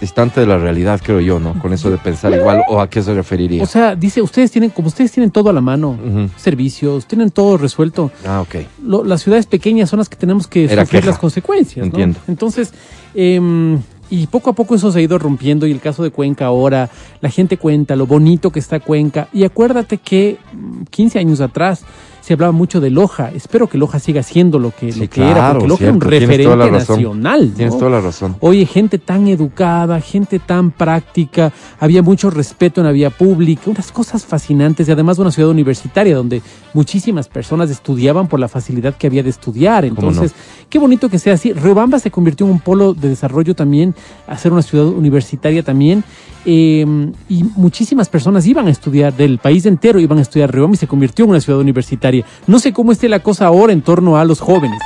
distante 0.00 0.38
de 0.38 0.46
la 0.46 0.56
realidad, 0.58 1.00
creo 1.02 1.18
yo, 1.18 1.40
¿no? 1.40 1.58
Con 1.60 1.72
eso 1.72 1.90
de 1.90 1.98
pensar 1.98 2.32
igual, 2.32 2.62
¿o 2.68 2.80
a 2.80 2.88
qué 2.88 3.02
se 3.02 3.12
referiría? 3.14 3.60
O 3.64 3.66
sea, 3.66 3.96
dice, 3.96 4.22
ustedes 4.22 4.52
tienen, 4.52 4.70
como 4.70 4.86
ustedes 4.86 5.10
tienen 5.10 5.32
todo 5.32 5.50
a 5.50 5.52
la 5.52 5.60
mano, 5.60 5.98
servicios, 6.36 7.06
tienen 7.06 7.30
todo 7.30 7.56
resuelto. 7.58 8.12
Ah, 8.24 8.40
ok. 8.40 8.54
lo- 8.84 9.02
las 9.02 9.22
ciudades 9.22 9.46
pequeñas 9.46 9.90
son 9.90 9.98
las 9.98 10.08
que 10.08 10.14
tenemos 10.14 10.46
que 10.46 10.66
Era 10.66 10.84
sufrir 10.84 11.00
queja. 11.00 11.10
las 11.10 11.18
consecuencias. 11.18 11.78
¿no? 11.84 11.86
Entiendo. 11.86 12.20
Entonces, 12.28 12.72
em, 13.16 13.80
y 14.10 14.26
poco 14.26 14.50
a 14.50 14.52
poco 14.52 14.74
eso 14.74 14.90
se 14.90 14.98
ha 14.98 15.02
ido 15.02 15.18
rompiendo 15.18 15.66
y 15.66 15.72
el 15.72 15.80
caso 15.80 16.02
de 16.02 16.10
Cuenca 16.10 16.46
ahora, 16.46 16.90
la 17.20 17.30
gente 17.30 17.56
cuenta 17.56 17.96
lo 17.96 18.06
bonito 18.06 18.50
que 18.50 18.58
está 18.58 18.80
Cuenca 18.80 19.28
y 19.32 19.44
acuérdate 19.44 19.98
que 19.98 20.38
mm, 20.52 20.84
15 20.90 21.18
años 21.18 21.40
atrás 21.40 21.84
se 22.28 22.34
hablaba 22.34 22.52
mucho 22.52 22.78
de 22.78 22.90
Loja. 22.90 23.30
Espero 23.34 23.68
que 23.68 23.78
Loja 23.78 23.98
siga 23.98 24.22
siendo 24.22 24.58
lo 24.58 24.70
que, 24.70 24.92
Sí, 24.92 25.00
lo 25.00 25.08
que 25.08 25.22
era, 25.22 25.52
porque 25.52 25.66
Loja 25.66 25.84
era 25.84 25.92
un 25.94 26.00
cierto, 26.02 26.42
toda 26.42 26.56
la 26.56 26.64
referente 26.66 26.92
nacional. 26.92 27.48
¿no? 27.48 27.56
Tienes 27.56 27.78
toda 27.78 27.90
la 27.90 28.00
razón. 28.02 28.36
Oye, 28.40 28.66
gente 28.66 28.98
tan 28.98 29.28
educada, 29.28 29.98
gente 30.02 30.38
tan 30.38 30.70
práctica, 30.70 31.50
había 31.80 32.02
mucho 32.02 32.28
respeto 32.28 32.82
en 32.82 32.86
la 32.86 32.92
vía 32.92 33.08
pública, 33.08 33.62
unas 33.70 33.90
cosas 33.90 34.26
fascinantes 34.26 34.86
y 34.86 34.92
además 34.92 35.18
una 35.18 35.30
ciudad 35.30 35.48
universitaria 35.48 36.14
donde 36.14 36.42
muchísimas 36.74 37.28
personas 37.28 37.70
estudiaban 37.70 38.28
por 38.28 38.40
la 38.40 38.48
facilidad 38.48 38.94
que 38.94 39.06
había 39.06 39.22
de 39.22 39.30
estudiar. 39.30 39.88
¿Cómo 39.88 40.10
Entonces, 40.10 40.34
qué 40.68 40.78
bonito 40.78 41.08
que 41.08 41.18
sea 41.18 41.32
así. 41.32 41.54
Riobamba 41.54 41.98
se 41.98 42.10
convirtió 42.10 42.44
en 42.44 42.52
un 42.52 42.60
polo 42.60 42.92
de 42.92 43.08
desarrollo 43.08 43.54
también, 43.54 43.94
a 44.26 44.36
ser 44.36 44.52
una 44.52 44.60
ciudad 44.60 44.84
universitaria 44.84 45.62
también. 45.62 46.04
eh, 46.44 46.86
y 47.28 47.44
muchísimas 47.56 48.08
personas 48.08 48.46
iban 48.46 48.68
a 48.68 48.70
estudiar, 48.70 49.14
del 49.14 49.38
país 49.38 49.64
entero 49.64 49.98
iban 49.98 50.18
a 50.18 50.22
estudiar 50.22 50.52
Riobamba 50.52 50.74
y 50.74 50.78
se 50.78 50.86
convirtió 50.86 51.24
en 51.24 51.30
una 51.30 51.40
ciudad 51.40 51.58
universitaria. 51.58 52.17
No 52.46 52.58
sé 52.58 52.72
cómo 52.72 52.92
esté 52.92 53.08
la 53.08 53.20
cosa 53.20 53.46
ahora 53.46 53.72
en 53.72 53.82
torno 53.82 54.16
a 54.16 54.24
los 54.24 54.40
jóvenes 54.40 54.80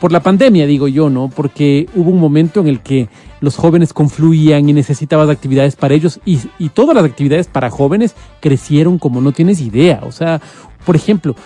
por 0.00 0.10
la 0.10 0.20
pandemia, 0.20 0.66
digo 0.66 0.88
yo, 0.88 1.10
¿no? 1.10 1.28
Porque 1.28 1.88
hubo 1.94 2.10
un 2.10 2.18
momento 2.18 2.60
en 2.60 2.66
el 2.66 2.80
que 2.80 3.08
los 3.40 3.56
jóvenes 3.56 3.92
confluían 3.92 4.68
y 4.68 4.72
necesitabas 4.72 5.28
actividades 5.30 5.76
para 5.76 5.94
ellos 5.94 6.20
y, 6.24 6.40
y 6.58 6.70
todas 6.70 6.96
las 6.96 7.04
actividades 7.04 7.46
para 7.46 7.70
jóvenes 7.70 8.16
crecieron 8.40 8.98
como 8.98 9.20
no 9.20 9.30
tienes 9.30 9.60
idea. 9.60 10.00
O 10.02 10.10
sea, 10.10 10.40
por 10.84 10.96
ejemplo, 10.96 11.36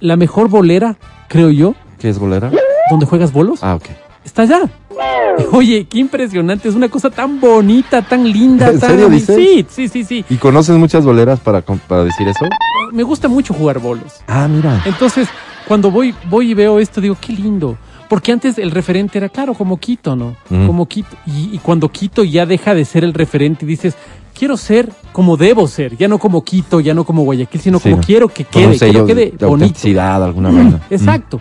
la 0.00 0.16
mejor 0.16 0.48
bolera, 0.48 0.96
creo 1.28 1.50
yo, 1.50 1.74
¿Qué 2.02 2.08
es 2.08 2.18
bolera? 2.18 2.50
¿Dónde 2.90 3.06
juegas 3.06 3.32
bolos? 3.32 3.62
Ah, 3.62 3.76
ok. 3.76 3.84
Está 4.24 4.42
allá. 4.42 4.62
Oye, 5.52 5.86
qué 5.88 6.00
impresionante. 6.00 6.68
Es 6.68 6.74
una 6.74 6.88
cosa 6.88 7.10
tan 7.10 7.40
bonita, 7.40 8.02
tan 8.02 8.24
linda. 8.28 8.70
¿En 8.70 8.80
tan... 8.80 8.90
serio 8.90 9.08
dices? 9.08 9.36
Sí, 9.36 9.64
sí, 9.70 9.86
sí, 9.86 10.02
sí. 10.02 10.24
¿Y 10.28 10.34
conoces 10.34 10.76
muchas 10.76 11.04
boleras 11.04 11.38
para, 11.38 11.60
para 11.60 12.02
decir 12.02 12.26
eso? 12.26 12.44
Me 12.92 13.02
gusta 13.02 13.28
mucho 13.28 13.54
jugar 13.54 13.78
bolos. 13.78 14.20
Ah, 14.26 14.46
mira. 14.48 14.82
Entonces, 14.86 15.28
cuando 15.66 15.90
voy, 15.90 16.14
voy 16.28 16.50
y 16.50 16.54
veo 16.54 16.78
esto, 16.78 17.00
digo, 17.00 17.16
qué 17.20 17.32
lindo. 17.32 17.76
Porque 18.08 18.30
antes 18.32 18.58
el 18.58 18.70
referente 18.70 19.18
era, 19.18 19.28
claro, 19.30 19.54
como 19.54 19.78
Quito, 19.78 20.14
¿no? 20.14 20.36
Mm. 20.50 20.66
Como 20.66 20.86
Quito. 20.86 21.16
Y, 21.26 21.54
y 21.54 21.58
cuando 21.58 21.88
Quito 21.88 22.24
ya 22.24 22.44
deja 22.46 22.74
de 22.74 22.84
ser 22.84 23.04
el 23.04 23.14
referente 23.14 23.64
y 23.64 23.68
dices, 23.68 23.94
quiero 24.38 24.56
ser 24.56 24.90
como 25.12 25.36
debo 25.36 25.66
ser. 25.66 25.96
Ya 25.96 26.08
no 26.08 26.18
como 26.18 26.44
Quito, 26.44 26.80
ya 26.80 26.92
no 26.94 27.04
como 27.04 27.22
Guayaquil, 27.22 27.60
sino 27.60 27.78
Sí, 27.78 27.90
como 27.90 28.02
quiero 28.02 28.28
que 28.28 28.44
quede, 28.44 28.76
quiero 28.78 29.06
que 29.06 29.14
de, 29.14 29.24
quede 29.30 29.36
de 29.38 29.46
bonito. 29.46 29.78
alguna. 29.98 30.80
Exacto. 30.90 31.40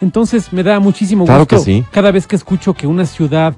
Entonces 0.00 0.52
me 0.52 0.62
da 0.62 0.80
muchísimo 0.80 1.24
Claro 1.26 1.40
gusto 1.40 1.56
que 1.56 1.62
sí. 1.62 1.84
cada 1.90 2.10
vez 2.10 2.26
que 2.26 2.36
escucho 2.36 2.72
que 2.74 2.86
una 2.86 3.04
ciudad 3.06 3.54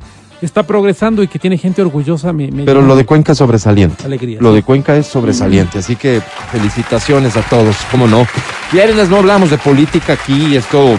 está 0.47 0.63
progresando 0.65 1.23
y 1.23 1.29
que 1.29 1.39
tiene 1.39 1.57
gente 1.59 1.83
orgullosa. 1.83 2.33
Me, 2.33 2.51
me 2.51 2.65
Pero 2.65 2.83
lo 2.83 2.97
de 2.97 3.05
Cuenca 3.07 3.33
es 3.33 3.39
sobresaliente. 3.39 4.05
alegría. 4.05 4.39
Lo 4.41 4.53
de 4.53 4.63
Cuenca 4.63 4.97
es 4.97 5.07
sobresaliente, 5.07 5.79
así 5.79 5.97
que 5.97 6.21
felicitaciones 6.51 7.37
a 7.37 7.43
todos, 7.43 7.77
cómo 7.91 8.07
no. 8.07 8.27
Viernes 8.73 9.09
no 9.09 9.17
hablamos 9.17 9.51
de 9.51 9.59
política 9.59 10.15
aquí, 10.15 10.57
esto, 10.57 10.93
eh, 10.93 10.97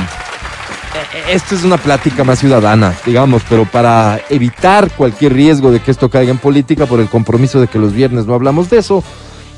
esto 1.32 1.56
es 1.56 1.64
una 1.64 1.78
plática 1.78 2.24
más 2.24 2.40
ciudadana, 2.40 2.94
digamos, 3.06 3.42
pero 3.50 3.66
para 3.66 4.20
evitar 4.30 4.92
cualquier 4.92 5.34
riesgo 5.34 5.72
de 5.72 5.80
que 5.80 5.92
esto 5.92 6.10
caiga 6.10 6.32
en 6.32 6.38
política 6.38 6.86
por 6.86 7.00
el 7.00 7.10
compromiso 7.10 7.60
de 7.60 7.68
que 7.68 7.80
los 7.80 7.94
viernes 7.94 8.26
no 8.26 8.34
hablamos 8.34 8.70
de 8.70 8.78
eso, 8.80 9.04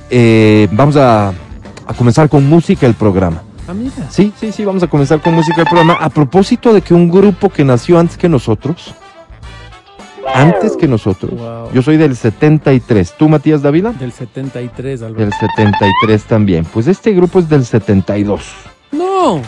eh, 0.10 0.68
vamos 0.72 0.96
a, 0.96 1.30
a 1.30 1.94
comenzar 1.98 2.30
con 2.30 2.48
música 2.48 2.86
el 2.86 2.94
programa. 2.94 3.42
Ah, 3.68 3.74
mira. 3.74 3.94
Sí, 4.12 4.32
sí, 4.40 4.52
sí, 4.52 4.64
vamos 4.64 4.84
a 4.84 4.88
comenzar 4.88 5.22
con 5.22 5.34
música 5.34 5.62
el 5.62 5.68
programa. 5.68 5.94
A 6.00 6.10
propósito 6.10 6.72
de 6.72 6.82
que 6.82 6.94
un 6.94 7.10
grupo 7.10 7.50
que 7.50 7.66
nació 7.66 7.98
antes 7.98 8.16
que 8.16 8.30
nosotros, 8.30 8.94
antes 10.34 10.76
que 10.76 10.88
nosotros, 10.88 11.32
Wow. 11.32 11.72
yo 11.74 11.82
soy 11.82 11.98
del 11.98 12.16
73. 12.16 13.14
¿Tú, 13.18 13.30
Matías 13.30 13.62
Dávila? 13.62 13.92
Del 13.92 14.12
73, 14.12 15.02
Alberto. 15.02 15.22
Del 15.22 15.34
73 15.34 16.24
también. 16.24 16.66
Pues 16.66 16.88
este 16.88 17.12
grupo 17.14 17.40
es 17.40 17.50
del 17.50 17.66
72. 17.66 18.42
No. 18.92 19.42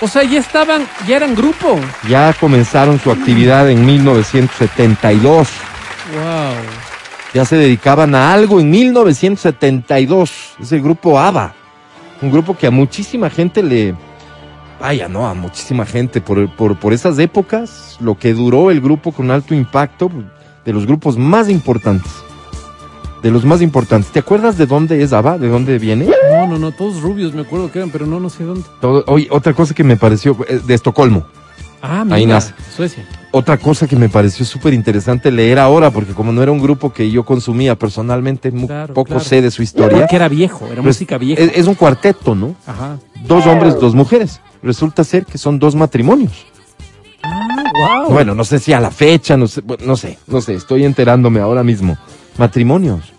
O 0.00 0.08
sea, 0.08 0.24
ya 0.24 0.38
estaban, 0.40 0.86
ya 1.08 1.16
eran 1.16 1.34
grupo. 1.34 1.78
Ya 2.08 2.34
comenzaron 2.38 2.98
su 3.00 3.10
actividad 3.10 3.70
en 3.70 3.84
1972. 3.86 5.48
Wow. 6.12 6.54
Ya 7.34 7.44
se 7.44 7.56
dedicaban 7.56 8.14
a 8.14 8.32
algo 8.32 8.60
en 8.60 8.70
1972. 8.70 10.30
Es 10.60 10.72
el 10.72 10.82
grupo 10.82 11.18
ABBA. 11.18 11.54
Un 12.22 12.30
grupo 12.30 12.56
que 12.56 12.66
a 12.66 12.70
muchísima 12.70 13.28
gente 13.30 13.62
le... 13.62 13.94
Vaya, 14.80 15.08
no, 15.08 15.26
a 15.26 15.34
muchísima 15.34 15.86
gente. 15.86 16.20
Por, 16.20 16.54
por, 16.54 16.78
por 16.78 16.92
esas 16.92 17.18
épocas, 17.18 17.96
lo 18.00 18.16
que 18.18 18.34
duró 18.34 18.70
el 18.70 18.80
grupo 18.80 19.12
con 19.12 19.30
alto 19.30 19.54
impacto, 19.54 20.10
de 20.64 20.72
los 20.72 20.86
grupos 20.86 21.16
más 21.16 21.48
importantes. 21.48 22.12
De 23.22 23.30
los 23.30 23.44
más 23.44 23.62
importantes. 23.62 24.12
¿Te 24.12 24.18
acuerdas 24.20 24.58
de 24.58 24.66
dónde 24.66 25.02
es 25.02 25.12
ABBA? 25.12 25.38
¿De 25.38 25.48
dónde 25.48 25.78
viene? 25.78 26.06
No, 26.30 26.46
no, 26.46 26.58
no, 26.58 26.70
todos 26.72 27.00
rubios 27.00 27.32
me 27.34 27.40
acuerdo 27.42 27.72
que 27.72 27.78
eran, 27.78 27.90
pero 27.90 28.06
no, 28.06 28.20
no 28.20 28.28
sé 28.28 28.44
dónde. 28.44 28.62
Todo- 28.80 29.02
oye, 29.08 29.26
otra 29.30 29.54
cosa 29.54 29.74
que 29.74 29.82
me 29.82 29.96
pareció, 29.96 30.36
eh, 30.48 30.60
de 30.64 30.74
Estocolmo. 30.74 31.24
Ah, 31.82 32.04
mira. 32.04 32.16
Ahí 32.16 32.26
nace. 32.26 32.52
Suecia. 32.74 33.04
Otra 33.32 33.58
cosa 33.58 33.86
que 33.86 33.96
me 33.96 34.08
pareció 34.08 34.44
súper 34.46 34.72
interesante 34.74 35.30
leer 35.30 35.58
ahora, 35.58 35.90
porque 35.90 36.12
como 36.12 36.32
no 36.32 36.42
era 36.42 36.52
un 36.52 36.60
grupo 36.60 36.92
que 36.92 37.10
yo 37.10 37.24
consumía 37.24 37.74
personalmente, 37.76 38.50
mu- 38.50 38.66
Claro, 38.66 38.94
poco 38.94 39.08
claro. 39.08 39.24
sé 39.24 39.42
de 39.42 39.50
su 39.50 39.62
historia. 39.62 39.98
Porque 39.98 40.16
era 40.16 40.28
viejo, 40.28 40.66
era 40.66 40.76
Pues, 40.76 40.96
música 40.96 41.18
vieja. 41.18 41.42
Es, 41.42 41.52
es 41.54 41.66
un 41.66 41.74
cuarteto, 41.74 42.34
¿no? 42.34 42.54
Ajá. 42.66 42.98
Dos 43.26 43.46
hombres, 43.46 43.78
dos 43.80 43.94
mujeres. 43.94 44.40
Resulta 44.66 45.04
ser 45.04 45.24
que 45.24 45.38
son 45.38 45.60
dos 45.60 45.76
matrimonios. 45.76 46.44
Ah, 47.22 48.02
wow. 48.02 48.12
Bueno, 48.12 48.34
no 48.34 48.44
sé 48.44 48.58
si 48.58 48.72
a 48.72 48.80
la 48.80 48.90
fecha, 48.90 49.36
no 49.36 49.46
sé, 49.46 49.62
no 49.84 49.96
sé, 49.96 50.18
no 50.26 50.40
sé, 50.40 50.54
estoy 50.54 50.84
enterándome 50.84 51.38
ahora 51.38 51.62
mismo. 51.62 51.96
Matrimonios. 52.36 53.12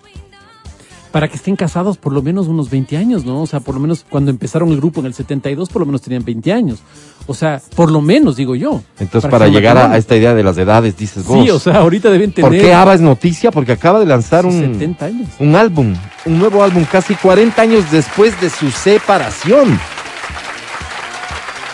Para 1.13 1.30
que 1.30 1.38
estén 1.38 1.56
casados 1.56 1.98
por 1.98 2.12
lo 2.12 2.22
menos 2.22 2.48
unos 2.48 2.70
20 2.70 2.98
años, 2.98 3.24
¿no? 3.24 3.42
O 3.42 3.48
sea, 3.48 3.62
por 3.62 3.75
lo 3.75 3.80
menos 3.80 4.06
cuando 4.10 4.30
empezaron 4.30 4.70
el 4.72 4.77
grupo 4.77 5.00
en 5.00 5.06
el 5.06 5.13
72, 5.13 5.70
por 5.70 5.80
lo 5.80 5.86
menos 5.86 6.01
tenían 6.01 6.25
20 6.25 6.51
años. 6.51 6.80
O 7.27 7.34
sea, 7.34 7.62
por 7.75 7.89
lo 7.89 8.01
menos, 8.01 8.36
digo 8.36 8.56
yo. 8.56 8.84
Entonces, 9.00 9.32
Para 9.32 9.48
llegar 9.48 9.77
a, 9.77 9.98
esta 9.98 10.18
idea 10.18 10.36
de 10.36 10.44
las 10.44 10.58
edades, 10.58 10.98
dices 10.98 11.25
vos. 11.25 11.44
Sí, 11.44 11.50
o 11.50 11.60
sea, 11.60 11.77
ahorita 11.77 12.12
deben 12.12 12.34
tener 12.34 12.51
¿Por 12.51 12.60
qué 12.60 12.74
ABBA 12.74 12.96
es 12.96 13.01
noticia? 13.01 13.51
Porque 13.51 13.72
acaba 13.72 14.01
de 14.01 14.06
lanzar 14.06 14.44
sus 14.44 14.54
un, 14.54 14.74
70 14.74 15.06
años. 15.06 15.30
un 15.39 15.56
álbum, 15.56 15.96
un 16.25 16.39
nuevo 16.39 16.62
álbum, 16.62 16.84
casi 16.92 17.16
40 17.16 17.62
años 17.62 17.89
después 17.89 18.39
de 18.42 18.50
su 18.50 18.70
separación. 18.70 19.80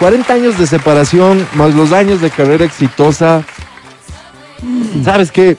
40 0.03 0.33
años 0.33 0.59
de 0.59 0.67
separación, 0.67 1.47
más 1.53 1.73
los 1.73 1.93
años 1.93 2.19
de 2.19 2.29
carrera 2.29 2.65
exitosa. 2.65 3.45
¿Sabes 5.01 5.31
qué? 5.31 5.55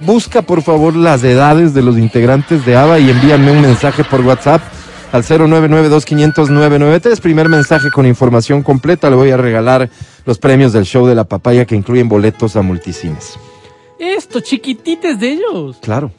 Busca 0.00 0.40
por 0.40 0.62
favor 0.62 0.96
las 0.96 1.22
edades 1.22 1.74
de 1.74 1.82
los 1.82 1.98
integrantes 1.98 2.64
de 2.64 2.76
ABBA 2.76 2.98
y 3.00 3.10
envíame 3.10 3.50
un 3.52 3.60
mensaje 3.60 4.04
por 4.04 4.22
WhatsApp 4.22 4.62
al 5.12 5.22
0992500993. 5.22 7.20
Primer 7.20 7.50
mensaje 7.50 7.90
con 7.90 8.06
información 8.06 8.62
completa. 8.62 9.10
Le 9.10 9.16
voy 9.16 9.32
a 9.32 9.36
regalar 9.36 9.90
los 10.24 10.38
premios 10.38 10.72
del 10.72 10.86
show 10.86 11.06
de 11.06 11.14
la 11.14 11.24
papaya 11.24 11.66
que 11.66 11.76
incluyen 11.76 12.08
boletos 12.08 12.56
a 12.56 12.62
multicines. 12.62 13.38
Esto, 13.98 14.40
chiquitites 14.40 15.20
de 15.20 15.32
ellos. 15.32 15.76
Claro. 15.82 16.10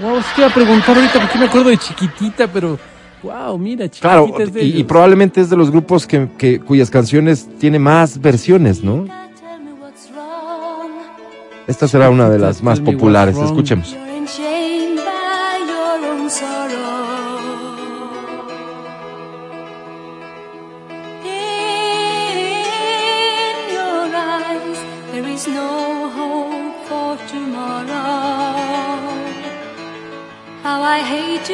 Es 0.00 0.24
que 0.34 0.40
iba 0.40 0.48
a 0.48 0.54
preguntar 0.54 0.96
ahorita 0.96 1.20
porque 1.20 1.38
me 1.38 1.44
acuerdo 1.44 1.68
de 1.68 1.76
chiquitita, 1.76 2.50
pero 2.50 2.78
wow, 3.22 3.58
mira, 3.58 3.88
Claro, 3.88 4.26
de 4.36 4.62
y, 4.64 4.80
y 4.80 4.84
probablemente 4.84 5.40
es 5.40 5.48
de 5.50 5.56
los 5.56 5.70
grupos 5.70 6.06
que, 6.06 6.28
que- 6.38 6.60
cuyas 6.60 6.90
canciones 6.90 7.48
tiene 7.58 7.78
más 7.78 8.20
versiones, 8.20 8.82
¿no? 8.82 9.06
Esta 11.66 11.86
será 11.86 12.10
una 12.10 12.28
de 12.28 12.38
las 12.38 12.62
más 12.62 12.80
populares. 12.80 13.36
Escuchemos. 13.38 13.96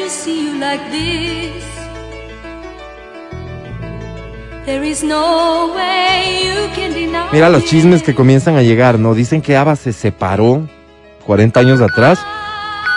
See 0.09 0.45
you 0.45 0.59
like 0.59 0.83
this. 0.91 1.63
There 4.65 4.83
is 4.83 5.03
no 5.03 5.73
way 5.75 6.43
you 6.43 6.75
can 6.75 6.93
deny. 6.93 7.29
Mira 7.31 7.49
los 7.49 7.65
chismes 7.65 8.03
que 8.03 8.13
comienzan 8.13 8.55
a 8.55 8.61
llegar, 8.61 8.99
¿no? 8.99 9.13
Dicen 9.13 9.41
que 9.41 9.55
ABBA 9.55 9.75
se 9.75 9.93
separó 9.93 10.67
40 11.25 11.59
años 11.59 11.81
atrás 11.81 12.19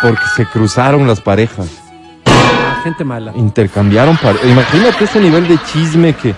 porque 0.01 0.23
se 0.37 0.47
cruzaron 0.47 1.07
las 1.07 1.21
parejas. 1.21 1.69
Ah, 2.27 2.81
gente 2.83 3.05
mala. 3.05 3.33
Intercambiaron 3.37 4.17
parejas. 4.17 4.47
Imagínate 4.49 5.05
ese 5.05 5.21
nivel 5.21 5.47
de 5.49 5.59
chisme 5.65 6.15
que... 6.15 6.35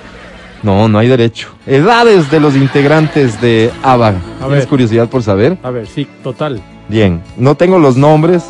No, 0.63 0.89
no 0.89 0.99
hay 0.99 1.09
derecho. 1.09 1.49
Edades 1.67 2.31
de 2.31 2.41
los 2.41 2.57
integrantes 2.57 3.41
de 3.41 3.71
ABBA. 3.83 4.15
¿Tienes 4.39 4.59
ver. 4.59 4.69
curiosidad 4.69 5.09
por 5.09 5.23
saber? 5.23 5.59
A 5.63 5.71
ver, 5.71 5.87
sí, 5.87 6.09
total. 6.23 6.63
Bien, 6.89 7.23
no 7.37 7.55
tengo 7.55 7.79
los 7.79 7.97
nombres. 7.97 8.45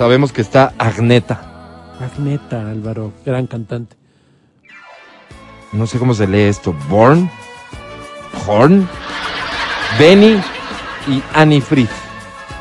Sabemos 0.00 0.32
que 0.32 0.40
está 0.40 0.72
Agneta. 0.78 1.42
Agneta, 2.00 2.70
Álvaro, 2.70 3.12
gran 3.26 3.46
cantante. 3.46 3.96
no 5.72 5.86
sé 5.86 5.98
cómo 5.98 6.14
se 6.14 6.26
lee 6.26 6.44
esto, 6.44 6.74
Born, 6.88 7.30
Horn, 8.46 8.88
Benny 9.98 10.40
y 11.06 11.22
Annie 11.34 11.60
Fried. 11.60 11.90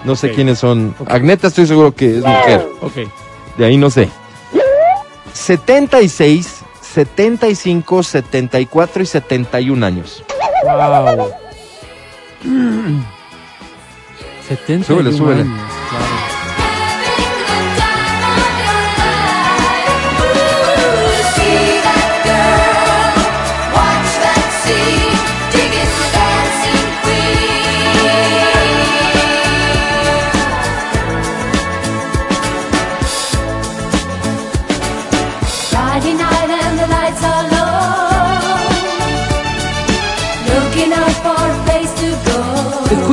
No 0.03 0.17
sé 0.17 0.33
quiénes 0.33 0.59
son. 0.59 0.93
Agneta 1.07 1.47
estoy 1.47 1.65
seguro 1.65 1.95
que 1.95 2.17
es 2.17 2.25
mujer. 2.25 2.67
Ok. 2.81 2.95
De 3.57 3.63
ahí 3.63 3.77
no 3.77 3.89
sé. 3.89 4.09
76, 5.31 6.59
75, 6.81 8.03
74 8.03 9.01
y 9.01 9.05
71 9.05 9.85
años. 9.85 10.25
Wow. 10.65 11.31
70 14.45 14.85
Súbele, 14.85 15.13
súbele. 15.13 15.41
años, 15.43 15.61
claro. 15.89 16.38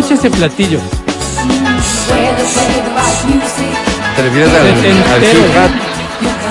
Escucha 0.08 0.20
ese 0.28 0.36
platillo. 0.36 0.78
¿Te 4.14 4.22
refieres 4.22 4.54
al, 4.54 4.66
al? 4.68 5.70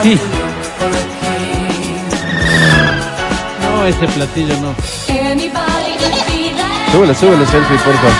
Sí. 0.03 0.19
No, 3.61 3.85
ese 3.85 4.07
platillo 4.07 4.57
no. 4.57 4.75
Súbele, 6.91 7.15
súbele, 7.15 7.45
selfie, 7.45 7.77
por 7.77 7.95
favor. 7.95 8.11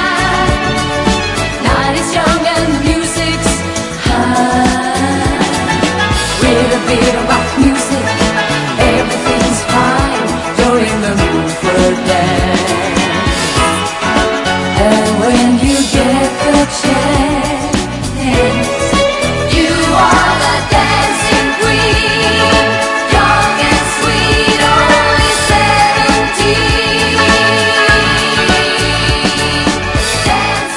With 6.39 6.73
a 6.73 6.79
bit 6.87 7.15
of 7.15 7.27
rock 7.27 7.47
music, 7.57 7.94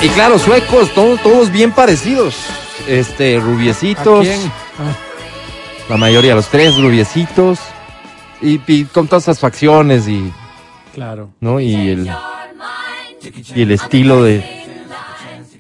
Y 0.01 0.09
claro, 0.11 0.39
suecos, 0.39 0.93
todos, 0.95 1.21
todos 1.23 1.51
bien 1.51 1.73
parecidos. 1.73 2.37
Este, 2.87 3.37
¿A 3.37 3.41
rubiecitos. 3.41 4.27
Ah, 4.79 4.95
La 5.89 5.97
mayoría, 5.97 6.35
los 6.35 6.49
tres 6.49 6.77
rubiecitos. 6.81 7.59
Y, 8.41 8.61
y 8.69 8.85
con 8.85 9.09
todas 9.09 9.25
esas 9.25 9.41
facciones 9.41 10.07
y, 10.07 10.33
claro. 10.95 11.31
¿no? 11.41 11.59
y, 11.59 11.75
el, 11.89 12.09
y 13.57 13.63
el 13.63 13.73
estilo 13.73 14.23
de, 14.23 14.45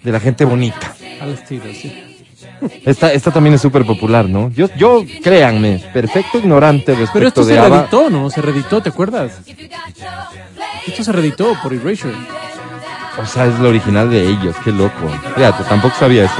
de 0.04 0.12
la 0.12 0.21
gente 0.21 0.45
bonita. 0.45 0.95
Al 1.21 1.30
estilo, 1.30 1.64
sí. 1.73 2.04
Esta, 2.85 3.12
esta 3.12 3.33
también 3.33 3.54
es 3.54 3.61
súper 3.62 3.85
popular, 3.85 4.28
¿no? 4.28 4.50
Yo, 4.50 4.68
yo, 4.76 5.02
créanme, 5.23 5.83
perfecto 5.92 6.38
ignorante 6.38 6.92
respecto 6.92 7.12
Pero 7.14 7.28
esto 7.28 7.45
de 7.45 7.54
se 7.54 7.59
ABBA. 7.59 7.68
reeditó, 7.76 8.11
¿no? 8.11 8.30
Se 8.30 8.40
reeditó, 8.42 8.80
¿te 8.80 8.88
acuerdas? 8.90 9.33
Esto 10.87 11.02
se 11.04 11.12
reeditó 11.12 11.57
por 11.62 11.73
Erasure. 11.75 12.14
O 13.21 13.27
sea, 13.27 13.47
es 13.47 13.59
lo 13.59 13.69
original 13.69 14.09
de 14.11 14.29
ellos, 14.29 14.55
qué 14.65 14.71
loco. 14.71 15.09
Fíjate, 15.35 15.65
tampoco 15.65 15.95
sabía 15.99 16.25
eso. 16.25 16.35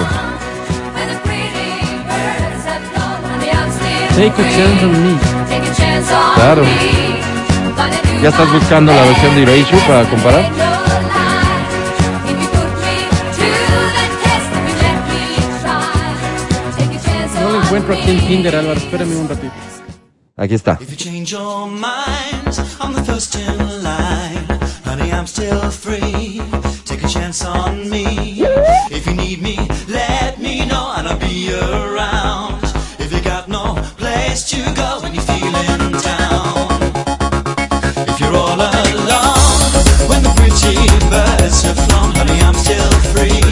Take 4.17 4.31
a 4.31 4.51
chance 4.51 4.85
on 4.85 4.93
me. 4.93 5.19
Claro. 6.35 6.63
¿Ya 8.23 8.29
estás 8.31 8.53
buscando 8.53 8.93
la 8.93 9.03
versión 9.03 9.35
de 9.37 9.43
Erasure 9.43 9.83
para 9.87 10.05
comparar? 10.09 10.51
No 17.41 17.51
lo 17.51 17.63
encuentro 17.63 17.95
aquí 17.95 18.11
en 18.11 18.27
Tinder, 18.27 18.57
Álvaro. 18.57 18.79
Espérame 18.79 19.17
un 19.17 19.29
ratito. 19.29 19.53
Aquí 20.37 20.55
está. 20.55 20.79
If 20.81 20.91
you 20.91 20.97
change 20.97 21.31
your 21.33 21.69
mind, 21.69 22.59
I'm 22.81 22.95
the 22.95 23.03
first 23.05 23.37
in 23.37 23.83
line. 23.83 24.47
Honey, 24.85 25.13
I'm 25.13 25.27
still 25.27 25.71
free. 25.71 26.41
Take 27.29 27.35
a 27.35 27.45
chance 27.45 27.45
on 27.45 27.91
me. 27.91 28.41
If 28.91 29.07
you 29.07 29.13
need 29.15 29.43
me, 29.43 29.59
let 29.87 30.39
me 30.41 30.65
know 30.65 30.95
and 30.97 31.07
I'll 31.09 31.19
be 31.19 31.53
around. 31.53 32.63
If 32.99 33.13
you 33.13 33.21
got 33.21 33.49
no 33.49 33.75
place 33.99 34.45
to 34.49 34.57
go 34.75 35.01
when 35.03 35.13
you're 35.13 35.23
feeling 35.25 35.93
down. 36.01 36.69
If 38.09 38.19
you're 38.19 38.35
all 38.35 38.57
alone, 38.57 39.73
when 40.09 40.23
the 40.23 40.33
pretty 40.37 40.89
birds 41.11 41.63
have 41.65 41.77
flown, 41.87 42.13
honey, 42.17 42.41
I'm 42.41 42.55
still 42.55 42.91
free. 43.13 43.45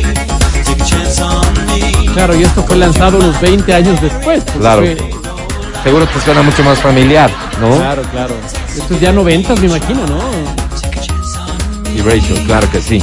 Take 0.64 0.80
a 0.80 0.84
chance 0.86 1.20
on 1.20 1.44
me. 1.66 2.08
Claro, 2.14 2.34
y 2.34 2.44
esto 2.44 2.62
fue 2.62 2.76
lanzado 2.76 3.18
unos 3.18 3.38
20 3.42 3.74
años 3.74 4.00
después. 4.00 4.42
pues 4.42 4.56
Claro. 4.56 4.80
fue- 4.82 4.96
Seguro 5.84 6.06
te 6.08 6.20
suena 6.22 6.40
mucho 6.42 6.64
más 6.64 6.78
familiar, 6.78 7.30
¿no? 7.60 7.76
Claro, 7.76 8.02
claro. 8.10 8.34
Esto 8.74 8.94
es 8.94 9.00
ya 9.00 9.12
90, 9.12 9.54
me 9.56 9.66
imagino, 9.66 10.06
¿no? 10.06 10.20
Erasure, 11.94 12.42
claro 12.44 12.70
que 12.70 12.80
sí. 12.80 13.02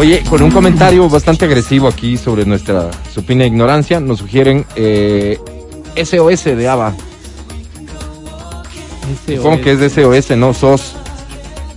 Oye, 0.00 0.22
con 0.30 0.40
un 0.40 0.50
comentario 0.50 1.06
bastante 1.10 1.44
agresivo 1.44 1.86
aquí 1.86 2.16
sobre 2.16 2.46
nuestra 2.46 2.90
supina 3.12 3.44
ignorancia, 3.44 4.00
nos 4.00 4.20
sugieren 4.20 4.64
eh, 4.74 5.38
SOS 5.94 6.44
de 6.44 6.66
ABBA. 6.66 6.94
Supongo 9.26 9.60
que 9.60 9.72
es 9.72 9.78
de 9.78 9.90
SOS, 9.90 10.38
no 10.38 10.54
SOS. 10.54 10.94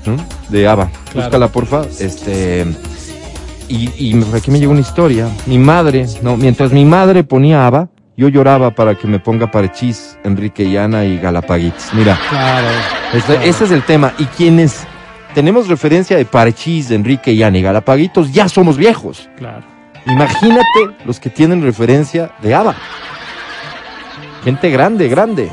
¿no? 0.06 0.16
De 0.48 0.66
ABBA. 0.66 0.90
Claro. 1.12 1.28
Búscala, 1.28 1.48
porfa. 1.50 1.82
Este. 2.00 2.66
Y, 3.68 4.16
aquí 4.34 4.52
me 4.52 4.60
llegó 4.62 4.72
una 4.72 4.80
historia. 4.80 5.28
Mi 5.46 5.58
madre, 5.58 6.06
no, 6.22 6.38
mientras 6.38 6.72
mi 6.72 6.86
madre 6.86 7.26
ponía 7.26 7.68
ABBA, 7.68 7.90
yo 8.16 8.30
lloraba 8.30 8.72
para 8.72 8.96
que 8.96 9.06
me 9.06 9.20
ponga 9.20 9.52
Parchís, 9.52 10.18
Enrique 10.24 10.72
Llana 10.72 11.04
y 11.04 11.18
Galapaguitos. 11.18 11.94
Mira, 11.94 12.18
Claro. 12.30 12.68
este- 13.14 13.50
ese 13.50 13.66
es 13.66 13.72
el 13.72 13.84
tema. 13.84 14.14
Y 14.18 14.28
quienes 14.28 14.88
tenemos 15.34 15.68
referencia 15.68 16.18
de 16.18 16.26
Parchís, 16.26 16.92
Enrique 16.92 17.32
y 17.32 17.40
Galapaguitos, 17.40 18.32
ya 18.32 18.48
somos 18.48 18.78
viejos. 18.78 19.30
Claro. 19.38 19.64
Imagínate 20.06 20.96
los 21.06 21.20
que 21.20 21.30
tienen 21.30 21.62
referencia 21.64 22.32
de 22.42 22.54
ABBA. 22.54 22.76
Gente 24.44 24.70
grande, 24.70 25.08
grande. 25.08 25.52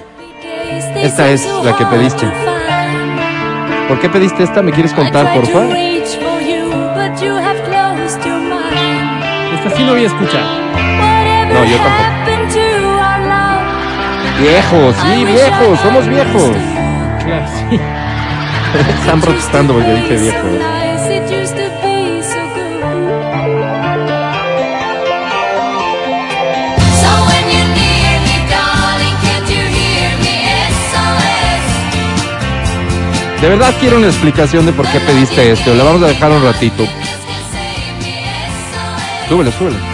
Esta 0.96 1.30
es 1.30 1.48
la 1.64 1.76
que 1.76 1.86
pediste. 1.86 2.26
¿Por 3.88 4.00
qué 4.00 4.08
pediste 4.08 4.42
esta? 4.42 4.62
¿Me 4.62 4.72
quieres 4.72 4.92
contar, 4.92 5.34
por 5.34 5.46
favor? 5.46 5.76
Esta 5.76 6.16
sí 9.76 9.82
no 9.84 9.92
había 9.92 10.06
escuchado. 10.06 10.46
No, 11.52 11.64
yo 11.64 11.76
tampoco. 11.76 12.20
Viejos, 14.40 14.96
sí, 14.96 15.24
viejos, 15.24 15.80
somos 15.80 16.08
viejos. 16.08 16.56
Claro, 17.24 17.46
sí. 17.68 17.78
Están 18.74 19.20
protestando 19.20 19.74
porque 19.74 19.94
dije 19.94 20.16
viejo. 20.16 20.48
De 33.40 33.48
verdad 33.48 33.74
quiero 33.80 33.96
una 33.96 34.06
explicación 34.06 34.66
de 34.66 34.72
por 34.72 34.86
qué 34.88 35.00
pediste 35.00 35.52
esto. 35.52 35.74
Le 35.74 35.82
vamos 35.82 36.02
a 36.02 36.08
dejar 36.08 36.30
un 36.30 36.44
ratito. 36.44 36.84
Súbele, 39.28 39.50
súbele. 39.50 39.89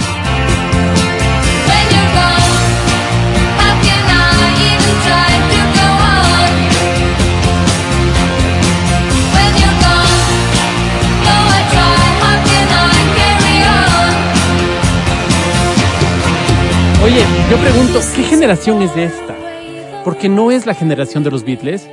Oye, 17.07 17.25
yo 17.51 17.57
pregunto, 17.59 18.01
¿qué 18.16 18.23
generación 18.25 18.83
es 18.83 18.97
esta? 18.97 19.35
Porque 20.05 20.29
no 20.29 20.51
es 20.51 20.66
la 20.66 20.75
generación 20.75 21.23
de 21.23 21.31
los 21.31 21.45
Beatles. 21.45 21.88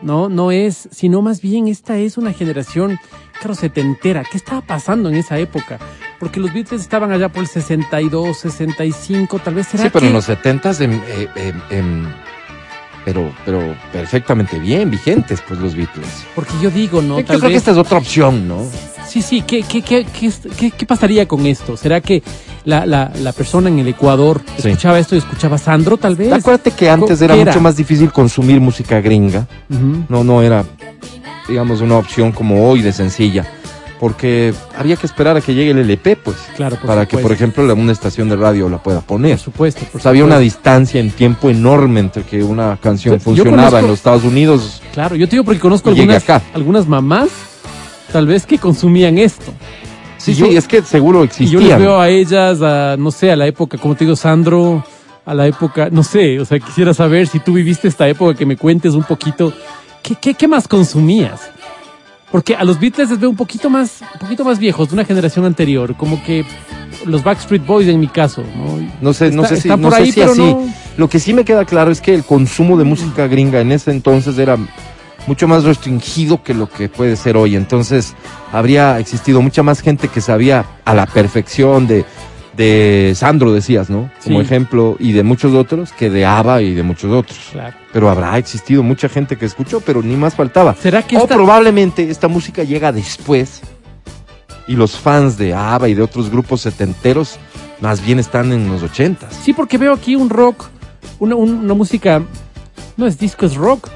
No, 0.00 0.28
no 0.28 0.52
es, 0.52 0.88
sino 0.92 1.22
más 1.22 1.40
bien 1.40 1.66
esta 1.66 1.96
es 1.96 2.16
una 2.18 2.32
generación, 2.32 3.00
claro, 3.40 3.56
setentera. 3.56 4.22
¿Qué 4.30 4.36
estaba 4.38 4.60
pasando 4.60 5.08
en 5.08 5.16
esa 5.16 5.38
época? 5.38 5.78
Porque 6.20 6.38
los 6.38 6.52
Beatles 6.52 6.80
estaban 6.82 7.10
allá 7.10 7.28
por 7.30 7.42
el 7.42 7.48
62, 7.48 8.38
65, 8.38 9.40
tal 9.40 9.54
vez 9.54 9.66
será 9.66 9.82
Sí, 9.84 9.90
pero 9.92 10.02
que- 10.02 10.06
en 10.06 10.12
los 10.12 10.24
setentas, 10.24 10.80
em, 10.80 10.92
eh, 11.08 11.28
em, 11.34 11.60
em, 11.70 12.06
pero, 13.04 13.32
pero 13.44 13.74
perfectamente 13.92 14.58
bien, 14.60 14.88
vigentes, 14.90 15.40
pues 15.46 15.58
los 15.58 15.74
Beatles. 15.74 16.06
Porque 16.36 16.52
yo 16.62 16.70
digo, 16.70 17.02
¿no? 17.02 17.18
Yo 17.18 17.24
Tal 17.24 17.38
creo 17.38 17.50
que 17.50 17.56
esta 17.56 17.72
es 17.72 17.76
otra 17.76 17.98
opción, 17.98 18.46
¿no? 18.46 18.64
Sí, 19.08 19.20
sí, 19.22 19.42
¿qué, 19.42 19.62
qué- 19.62 20.06
qué 20.70 20.86
pasaría 20.86 21.26
con 21.26 21.44
esto? 21.46 21.76
¿Será 21.76 22.00
que 22.00 22.22
la, 22.64 22.84
la, 22.86 23.10
la 23.22 23.32
persona 23.32 23.68
en 23.68 23.78
el 23.78 23.88
Ecuador 23.88 24.40
Sí. 24.58 24.68
escuchaba 24.70 24.98
esto 24.98 25.14
y 25.14 25.18
escuchaba 25.18 25.58
Sandro, 25.58 25.96
tal 25.96 26.16
vez? 26.16 26.32
Acuérdate 26.32 26.70
que 26.72 26.88
antes 26.90 27.18
¿Qué 27.18 27.24
era, 27.24 27.34
era? 27.34 27.44
mucho 27.52 27.60
más 27.60 27.76
difícil 27.76 28.12
consumir 28.12 28.60
música 28.60 29.00
gringa. 29.00 29.46
No, 30.08 30.24
no 30.24 30.42
era, 30.42 30.64
digamos, 31.48 31.80
una 31.80 31.96
opción 31.96 32.32
como 32.32 32.68
hoy 32.68 32.82
de 32.82 32.92
sencilla. 32.92 33.46
Porque 34.00 34.54
había 34.76 34.94
que 34.94 35.06
esperar 35.06 35.36
a 35.36 35.40
que 35.40 35.54
llegue 35.54 35.72
el 35.72 35.78
LP, 35.78 36.14
pues. 36.14 36.36
Claro, 36.54 36.76
por 36.76 36.86
para 36.86 37.06
que, 37.06 37.18
por 37.18 37.32
ejemplo, 37.32 37.66
la- 37.66 37.74
una 37.74 37.90
estación 37.90 38.28
de 38.28 38.36
radio 38.36 38.68
la 38.68 38.80
pueda 38.80 39.00
poner. 39.00 39.32
Por 39.32 39.40
supuesto, 39.40 39.80
por 39.80 39.90
Pues 39.90 40.06
había 40.06 40.24
una 40.24 40.38
distancia 40.38 41.00
en 41.00 41.10
tiempo 41.10 41.50
enorme 41.50 41.98
entre 41.98 42.22
que 42.22 42.44
una 42.44 42.76
canción 42.80 43.18
funcionaba 43.20 43.56
conozco- 43.70 43.78
en 43.80 43.86
los 43.88 43.94
Estados 43.98 44.22
Unidos. 44.22 44.82
Claro, 44.92 45.16
yo 45.16 45.26
te 45.26 45.32
digo 45.32 45.42
porque 45.44 45.58
conozco 45.58 45.88
algunas, 45.90 46.22
acá. 46.22 46.40
algunas 46.54 46.86
mamás, 46.86 47.28
tal 48.12 48.28
vez 48.28 48.46
que 48.46 48.58
consumían 48.58 49.18
esto. 49.18 49.52
Sí, 50.34 50.40
yo- 50.40 50.46
sí, 50.46 50.56
es 50.56 50.66
que 50.68 50.82
seguro 50.82 51.24
Y 51.24 51.28
yo 51.28 51.28
les 51.28 51.40
existían. 51.40 51.80
veo 51.80 52.00
a 52.00 52.08
ellas, 52.08 52.60
a, 52.62 52.96
no 52.98 53.10
sé, 53.10 53.30
a 53.30 53.36
la 53.36 53.46
época, 53.46 53.78
como 53.78 53.94
te 53.94 54.04
digo, 54.04 54.16
Sandro, 54.16 54.84
a 55.26 55.34
la 55.34 55.46
época, 55.46 55.88
no 55.90 56.02
sé, 56.02 56.40
o 56.40 56.44
sea, 56.44 56.58
quisiera 56.58 56.94
saber 56.94 57.26
si 57.26 57.38
tú 57.40 57.52
viviste 57.52 57.88
esta 57.88 58.08
época, 58.08 58.34
que 58.34 58.46
me 58.46 58.56
cuentes 58.56 58.94
un 58.94 59.02
poquito, 59.04 59.52
¿qué, 60.02 60.14
qué, 60.14 60.34
qué 60.34 60.48
más 60.48 60.66
consumías? 60.68 61.40
Porque 62.30 62.54
a 62.54 62.62
los 62.64 62.78
Beatles 62.78 63.08
les 63.10 63.18
veo 63.20 63.30
un 63.30 63.36
poquito 63.36 63.70
más, 63.70 64.00
un 64.14 64.20
poquito 64.20 64.44
más 64.44 64.58
viejos, 64.58 64.88
de 64.88 64.94
una 64.94 65.04
generación 65.04 65.44
anterior, 65.44 65.94
como 65.96 66.22
que 66.24 66.44
los 67.06 67.22
Backstreet 67.24 67.64
Boys 67.64 67.88
en 67.88 68.00
mi 68.00 68.08
caso, 68.08 68.42
¿no? 68.56 68.78
No 69.00 69.12
sé, 69.14 69.30
no 69.30 69.44
sé 69.44 69.56
si, 69.56 69.68
está 69.68 69.76
no 69.76 69.84
por 69.88 69.94
sé 69.96 70.02
ahí, 70.02 70.12
si 70.12 70.20
pero 70.20 70.32
así. 70.32 70.40
no- 70.40 70.74
Lo 70.98 71.08
que 71.08 71.20
sí 71.20 71.32
me 71.32 71.44
queda 71.44 71.64
claro 71.64 71.90
es 71.90 72.00
que 72.00 72.14
el 72.14 72.24
consumo 72.24 72.76
de 72.76 72.84
música 72.84 73.26
gringa 73.28 73.60
en 73.60 73.72
ese 73.72 73.90
entonces 73.92 74.36
era 74.38 74.58
mucho 75.28 75.46
más 75.46 75.62
restringido 75.64 76.42
que 76.42 76.54
lo 76.54 76.68
que 76.68 76.88
puede 76.88 77.14
ser 77.16 77.36
hoy. 77.36 77.54
Entonces, 77.54 78.14
habría 78.52 78.98
existido 78.98 79.40
mucha 79.42 79.62
más 79.62 79.80
gente 79.80 80.08
que 80.08 80.20
sabía 80.20 80.64
a 80.84 80.94
la 80.94 81.06
perfección 81.06 81.86
de, 81.86 82.04
de 82.56 83.12
Sandro, 83.14 83.52
decías, 83.52 83.88
¿no? 83.90 84.10
Como 84.24 84.40
Sí. 84.40 84.44
ejemplo, 84.46 84.96
y 84.98 85.12
de 85.12 85.22
muchos 85.22 85.54
otros, 85.54 85.92
que 85.92 86.08
de 86.10 86.24
ABBA 86.26 86.62
y 86.62 86.74
de 86.74 86.82
muchos 86.82 87.12
otros. 87.12 87.38
Claro. 87.52 87.76
Pero 87.92 88.10
habrá 88.10 88.36
existido 88.38 88.82
mucha 88.82 89.08
gente 89.08 89.36
que 89.36 89.44
escuchó, 89.46 89.80
pero 89.80 90.02
ni 90.02 90.16
más 90.16 90.34
faltaba. 90.34 90.74
¿Será 90.74 91.02
que 91.02 91.16
o 91.16 91.20
esta- 91.22 91.34
probablemente 91.36 92.10
esta 92.10 92.26
música 92.26 92.64
llega 92.64 92.90
después 92.90 93.60
y 94.66 94.74
los 94.76 94.96
fans 94.96 95.36
de 95.38 95.54
ABBA 95.54 95.88
y 95.90 95.94
de 95.94 96.02
otros 96.02 96.30
grupos 96.30 96.62
setenteros 96.62 97.38
más 97.80 98.04
bien 98.04 98.18
están 98.18 98.50
en 98.52 98.68
los 98.68 98.82
ochentas. 98.82 99.32
Sí, 99.44 99.52
porque 99.52 99.78
veo 99.78 99.92
aquí 99.92 100.16
un 100.16 100.28
rock, 100.30 100.64
una, 101.20 101.36
un- 101.36 101.58
una 101.64 101.74
música, 101.74 102.22
no 102.96 103.06
es 103.06 103.16
disco, 103.18 103.46
es 103.46 103.54
rock, 103.54 103.88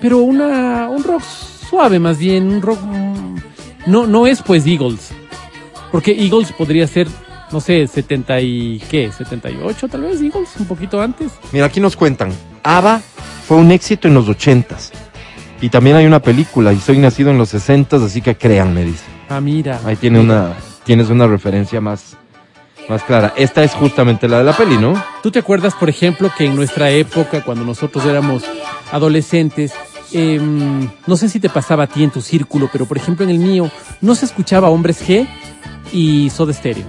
pero 0.00 0.18
una, 0.18 0.88
un 0.88 1.02
rock 1.04 1.22
suave 1.22 1.98
más 1.98 2.18
bien, 2.18 2.46
un 2.48 2.62
rock... 2.62 2.80
mm, 2.82 3.36
No, 3.86 4.06
no 4.06 4.26
es 4.26 4.42
pues 4.42 4.66
Eagles, 4.66 5.10
porque 5.92 6.12
Eagles 6.12 6.52
podría 6.52 6.86
ser, 6.86 7.08
no 7.52 7.60
sé, 7.60 7.86
70 7.86 8.40
y... 8.40 8.82
¿qué? 8.90 9.10
78 9.12 9.88
tal 9.88 10.02
vez, 10.02 10.20
Eagles, 10.20 10.50
un 10.58 10.66
poquito 10.66 11.00
antes. 11.00 11.32
Mira, 11.52 11.66
aquí 11.66 11.80
nos 11.80 11.96
cuentan, 11.96 12.32
ABBA 12.62 13.00
fue 13.46 13.56
un 13.56 13.70
éxito 13.70 14.08
en 14.08 14.14
los 14.14 14.28
ochentas. 14.28 14.92
Y 15.60 15.70
también 15.70 15.96
hay 15.96 16.04
una 16.04 16.20
película, 16.20 16.72
y 16.72 16.78
soy 16.80 16.98
nacido 16.98 17.30
en 17.30 17.38
los 17.38 17.48
sesentas, 17.48 18.02
así 18.02 18.20
que 18.20 18.34
créanme, 18.36 18.84
dice. 18.84 19.04
Ah, 19.30 19.40
mira. 19.40 19.80
Ahí 19.86 19.96
tiene 19.96 20.20
una, 20.20 20.52
tienes 20.84 21.08
una 21.08 21.26
referencia 21.26 21.80
más, 21.80 22.16
más 22.88 23.02
clara. 23.04 23.32
Esta 23.36 23.62
es 23.64 23.72
justamente 23.72 24.28
la 24.28 24.38
de 24.38 24.44
la 24.44 24.52
peli, 24.56 24.76
¿no? 24.78 24.94
¿Tú 25.22 25.30
te 25.30 25.38
acuerdas, 25.38 25.74
por 25.74 25.88
ejemplo, 25.88 26.30
que 26.36 26.44
en 26.46 26.54
nuestra 26.56 26.90
época, 26.90 27.42
cuando 27.42 27.64
nosotros 27.64 28.04
éramos 28.04 28.44
adolescentes, 28.92 29.72
em, 30.12 30.88
no 31.06 31.16
sé 31.16 31.28
si 31.28 31.40
te 31.40 31.48
pasaba 31.48 31.84
a 31.84 31.86
ti 31.86 32.04
en 32.04 32.10
tu 32.10 32.20
círculo, 32.20 32.68
pero 32.72 32.86
por 32.86 32.96
ejemplo 32.96 33.24
en 33.24 33.30
el 33.30 33.38
mío, 33.38 33.70
no 34.00 34.14
se 34.14 34.24
escuchaba 34.26 34.68
Hombres 34.70 35.02
G 35.06 35.26
y 35.92 36.30
Soda 36.30 36.52
Stereo. 36.52 36.84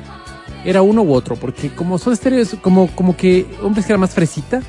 Era 0.65 0.81
uno 0.81 1.01
u 1.01 1.13
otro, 1.13 1.35
porque 1.35 1.69
como 1.73 1.97
Soda 1.97 2.15
Stereo 2.15 2.39
es 2.41 2.55
como, 2.61 2.87
como 2.87 3.15
que 3.15 3.45
Hombres 3.63 3.85
G 3.85 3.89
era 3.91 3.97
más 3.99 4.11
fresita, 4.13 4.61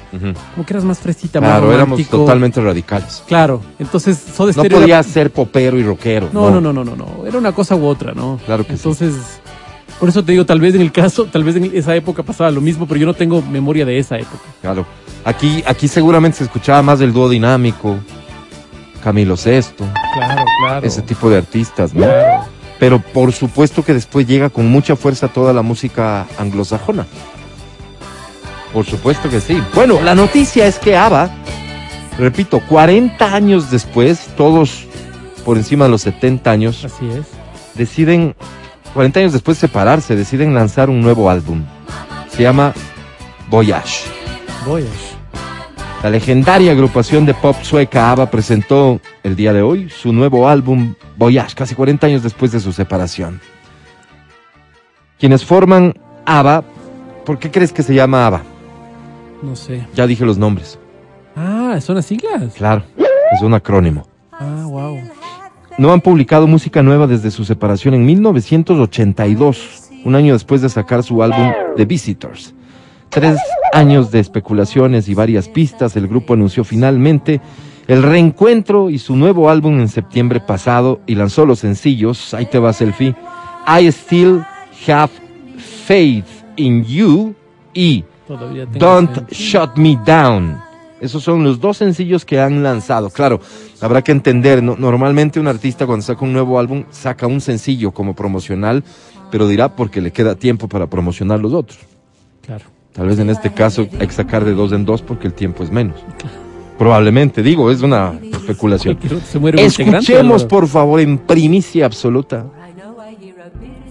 como 0.54 0.64
que 0.64 0.72
eras 0.72 0.84
más 0.84 0.98
fresita, 0.98 1.40
más 1.40 1.50
Claro, 1.50 1.72
éramos 1.72 1.90
romántico. 1.98 2.16
totalmente 2.18 2.60
radicales. 2.60 3.22
Claro, 3.26 3.60
entonces 3.78 4.16
Soda 4.18 4.48
No 4.48 4.52
Stereo... 4.62 4.78
era- 4.78 4.84
podía 4.84 5.02
ser 5.02 5.30
popero 5.32 5.76
y 5.78 5.82
rockero. 5.82 6.28
no, 6.32 6.50
no, 6.50 6.60
no, 6.60 6.72
no, 6.72 6.84
no, 6.84 6.94
no. 6.94 7.26
Era 7.26 7.38
una 7.38 7.52
cosa 7.52 7.74
u 7.74 7.84
otra, 7.86 8.12
¿no? 8.12 8.38
Claro 8.46 8.64
que 8.64 8.76
sí. 8.76 8.82
Por 10.00 10.08
eso 10.08 10.22
te 10.24 10.32
digo, 10.32 10.46
tal 10.46 10.60
vez 10.60 10.74
en 10.74 10.80
el 10.80 10.92
caso, 10.92 11.24
tal 11.24 11.42
vez 11.44 11.56
en 11.56 11.70
esa 11.74 11.94
época 11.96 12.22
pasaba 12.22 12.50
lo 12.50 12.60
mismo, 12.60 12.86
pero 12.86 13.00
yo 13.00 13.06
no 13.06 13.14
tengo 13.14 13.42
memoria 13.42 13.84
de 13.84 13.98
esa 13.98 14.16
época. 14.16 14.42
Claro. 14.62 14.86
Aquí, 15.24 15.62
aquí 15.66 15.88
seguramente 15.88 16.38
se 16.38 16.44
escuchaba 16.44 16.82
más 16.82 17.00
del 17.00 17.12
dúo 17.12 17.28
dinámico, 17.28 17.96
Camilo 19.02 19.36
Sesto, 19.36 19.84
Claro, 20.14 20.44
claro. 20.64 20.86
ese 20.86 21.02
tipo 21.02 21.28
de 21.28 21.38
artistas, 21.38 21.92
¿no? 21.94 22.04
Claro. 22.04 22.44
Pero 22.78 23.00
por 23.00 23.32
supuesto 23.32 23.84
que 23.84 23.92
después 23.92 24.24
llega 24.26 24.50
con 24.50 24.68
mucha 24.70 24.94
fuerza 24.94 25.26
toda 25.26 25.52
la 25.52 25.62
música 25.62 26.26
anglosajona. 26.38 27.06
Por 28.72 28.84
supuesto 28.86 29.28
que 29.28 29.40
sí. 29.40 29.60
Bueno, 29.74 30.00
la 30.02 30.14
noticia 30.14 30.66
es 30.66 30.78
que 30.78 30.96
ABBA, 30.96 31.30
repito, 32.18 32.60
40 32.68 33.34
años 33.34 33.70
después, 33.70 34.28
todos 34.36 34.84
por 35.44 35.56
encima 35.56 35.86
de 35.86 35.90
los 35.90 36.02
70 36.02 36.50
años, 36.50 36.84
Así 36.84 37.08
es. 37.08 37.26
deciden, 37.74 38.36
40 38.94 39.20
años 39.20 39.32
después 39.32 39.60
de 39.60 39.68
separarse, 39.68 40.16
deciden 40.16 40.54
lanzar 40.54 40.90
un 40.90 41.00
nuevo 41.00 41.30
álbum. 41.30 41.64
Se 42.30 42.42
llama 42.42 42.72
Voyage. 43.48 44.06
Voyage. 44.66 45.16
La 46.02 46.10
legendaria 46.10 46.72
agrupación 46.72 47.26
de 47.26 47.34
pop 47.34 47.56
sueca 47.62 48.12
ABBA 48.12 48.30
presentó 48.30 49.00
el 49.24 49.34
día 49.34 49.52
de 49.52 49.62
hoy 49.62 49.90
su 49.90 50.12
nuevo 50.12 50.48
álbum 50.48 50.94
Voyage, 51.16 51.56
casi 51.56 51.74
40 51.74 52.06
años 52.06 52.22
después 52.22 52.52
de 52.52 52.60
su 52.60 52.72
separación. 52.72 53.40
Quienes 55.18 55.44
forman 55.44 55.94
ABBA, 56.24 56.62
¿por 57.24 57.38
qué 57.38 57.50
crees 57.50 57.72
que 57.72 57.82
se 57.82 57.94
llama 57.94 58.26
ABBA? 58.28 58.42
No 59.42 59.56
sé. 59.56 59.86
Ya 59.94 60.06
dije 60.06 60.24
los 60.24 60.38
nombres. 60.38 60.78
Ah, 61.34 61.78
son 61.80 61.96
las 61.96 62.06
siglas. 62.06 62.54
Claro, 62.54 62.84
es 63.32 63.42
un 63.42 63.54
acrónimo. 63.54 64.06
Ah, 64.32 64.64
wow. 64.66 65.00
No 65.78 65.92
han 65.92 66.00
publicado 66.00 66.48
música 66.48 66.82
nueva 66.82 67.06
desde 67.06 67.30
su 67.30 67.44
separación 67.44 67.94
en 67.94 68.04
1982, 68.04 69.90
un 70.04 70.16
año 70.16 70.32
después 70.32 70.60
de 70.60 70.68
sacar 70.68 71.04
su 71.04 71.22
álbum 71.22 71.52
The 71.76 71.84
Visitors. 71.84 72.52
Tres 73.08 73.38
años 73.72 74.10
de 74.10 74.18
especulaciones 74.18 75.08
y 75.08 75.14
varias 75.14 75.48
pistas, 75.48 75.94
el 75.96 76.08
grupo 76.08 76.34
anunció 76.34 76.64
finalmente 76.64 77.40
el 77.86 78.02
reencuentro 78.02 78.90
y 78.90 78.98
su 78.98 79.14
nuevo 79.14 79.48
álbum 79.48 79.78
en 79.78 79.88
septiembre 79.88 80.40
pasado 80.40 81.00
y 81.06 81.14
lanzó 81.14 81.46
los 81.46 81.60
sencillos, 81.60 82.34
ahí 82.34 82.46
te 82.46 82.58
va 82.58 82.72
selfie, 82.72 83.14
I 83.66 83.86
Still 83.92 84.42
Have 84.88 85.12
Faith 85.86 86.26
in 86.56 86.84
You 86.84 87.34
y 87.72 88.04
Don't. 88.78 89.30
Shut 89.30 89.76
Me 89.76 89.96
Down. 90.04 90.67
Esos 91.00 91.22
son 91.22 91.44
los 91.44 91.60
dos 91.60 91.76
sencillos 91.76 92.24
que 92.24 92.40
han 92.40 92.62
lanzado. 92.62 93.10
Claro, 93.10 93.40
habrá 93.80 94.02
que 94.02 94.12
entender, 94.12 94.62
¿no? 94.62 94.76
normalmente 94.76 95.38
un 95.38 95.46
artista 95.46 95.86
cuando 95.86 96.04
saca 96.04 96.24
un 96.24 96.32
nuevo 96.32 96.58
álbum 96.58 96.84
saca 96.90 97.26
un 97.26 97.40
sencillo 97.40 97.92
como 97.92 98.14
promocional, 98.14 98.82
pero 99.30 99.46
dirá 99.46 99.74
porque 99.74 100.00
le 100.00 100.10
queda 100.10 100.34
tiempo 100.34 100.68
para 100.68 100.86
promocionar 100.88 101.40
los 101.40 101.52
otros. 101.52 101.78
Claro. 102.44 102.64
Tal 102.92 103.06
vez 103.06 103.18
en 103.18 103.30
este 103.30 103.52
caso 103.52 103.86
hay 104.00 104.06
que 104.06 104.12
sacar 104.12 104.44
de 104.44 104.54
dos 104.54 104.72
en 104.72 104.84
dos 104.84 105.02
porque 105.02 105.28
el 105.28 105.34
tiempo 105.34 105.62
es 105.62 105.70
menos. 105.70 106.00
Probablemente, 106.78 107.42
digo, 107.42 107.70
es 107.70 107.82
una 107.82 108.18
especulación. 108.22 108.98
Escuchemos, 109.56 110.44
por 110.44 110.66
favor, 110.66 111.00
en 111.00 111.18
primicia 111.18 111.86
absoluta, 111.86 112.46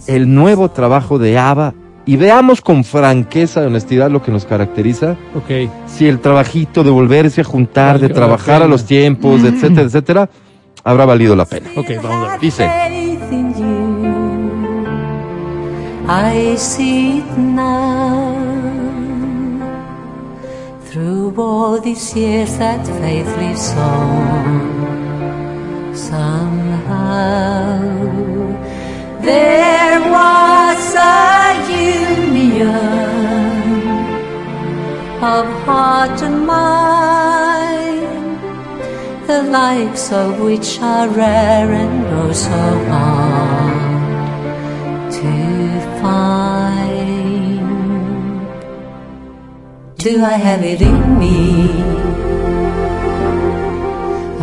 el 0.07 0.33
nuevo 0.33 0.71
trabajo 0.71 1.19
de 1.19 1.37
ABBA 1.37 1.73
y 2.07 2.15
veamos 2.15 2.61
con 2.61 2.83
franqueza 2.83 3.61
y 3.61 3.65
honestidad 3.67 4.09
lo 4.09 4.23
que 4.23 4.31
nos 4.31 4.45
caracteriza 4.45 5.17
Ok. 5.35 5.69
si 5.85 6.07
el 6.07 6.19
trabajito 6.19 6.83
de 6.83 6.89
volverse 6.89 7.41
a 7.41 7.43
juntar, 7.43 7.99
de 7.99 8.09
trabajar 8.09 8.63
a 8.63 8.67
los 8.67 8.85
tiempos, 8.85 9.43
etcétera, 9.43 9.81
etcétera, 9.83 10.29
habrá 10.83 11.05
valido 11.05 11.35
la 11.35 11.45
pena. 11.45 11.69
Ok, 11.75 11.91
vamos 12.01 12.27
a 12.27 12.31
ver. 12.31 12.39
Dice. 12.39 12.65
I 16.09 16.55
see 16.57 17.17
it 17.19 17.37
now. 17.37 18.33
Through 20.89 21.33
all 21.37 21.81
these 21.81 22.15
years 22.17 22.57
that 22.57 22.87
faith 23.01 23.27
lives 23.37 23.73
on. 23.77 24.63
Somehow 26.77 28.06
there 29.27 29.99
was 30.17 30.83
a 30.95 31.59
union 31.69 32.69
of 35.35 35.45
heart 35.65 36.21
and 36.27 36.47
mind 36.47 38.07
the 39.27 39.43
likes 39.59 40.05
of 40.13 40.39
which 40.39 40.79
are 40.79 41.09
rare 41.09 41.71
and 41.83 42.05
oh 42.19 42.31
so 42.31 42.63
hard 42.91 43.87
to 45.17 45.33
find. 46.01 47.59
Do 49.97 50.23
I 50.23 50.37
have 50.47 50.63
it 50.63 50.81
in 50.81 51.19
me? 51.19 51.37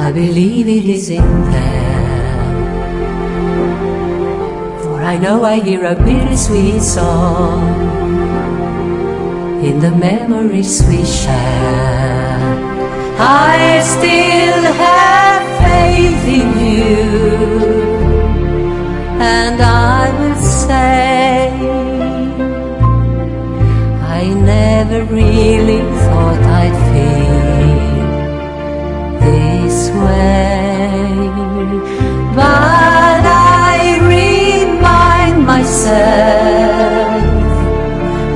I 0.07 0.13
believe 0.13 0.69
it 0.69 0.85
is 0.97 1.09
in 1.09 1.31
there. 1.53 1.84
I 5.05 5.19
know 5.19 5.45
I 5.45 5.61
hear 5.61 5.85
a 5.85 5.95
bittersweet 5.95 6.81
song 6.81 7.63
in 9.63 9.79
the 9.79 9.91
memories 9.91 10.83
we 10.89 11.05
share. 11.05 12.39
I 13.19 13.81
still 13.85 14.63
have 14.85 15.43
faith 15.63 16.25
in 16.41 16.51
you, 16.73 17.05
and 19.21 19.61
I 19.61 20.11
will 20.19 20.41
say, 20.43 21.53
I 24.19 24.23
never 24.33 25.05
really 25.05 25.83
thought 26.05 26.43
I'd 26.61 26.77
feel 26.91 28.05
this 29.21 29.79
way, 30.03 31.13
but 32.35 33.23
I 33.27 33.44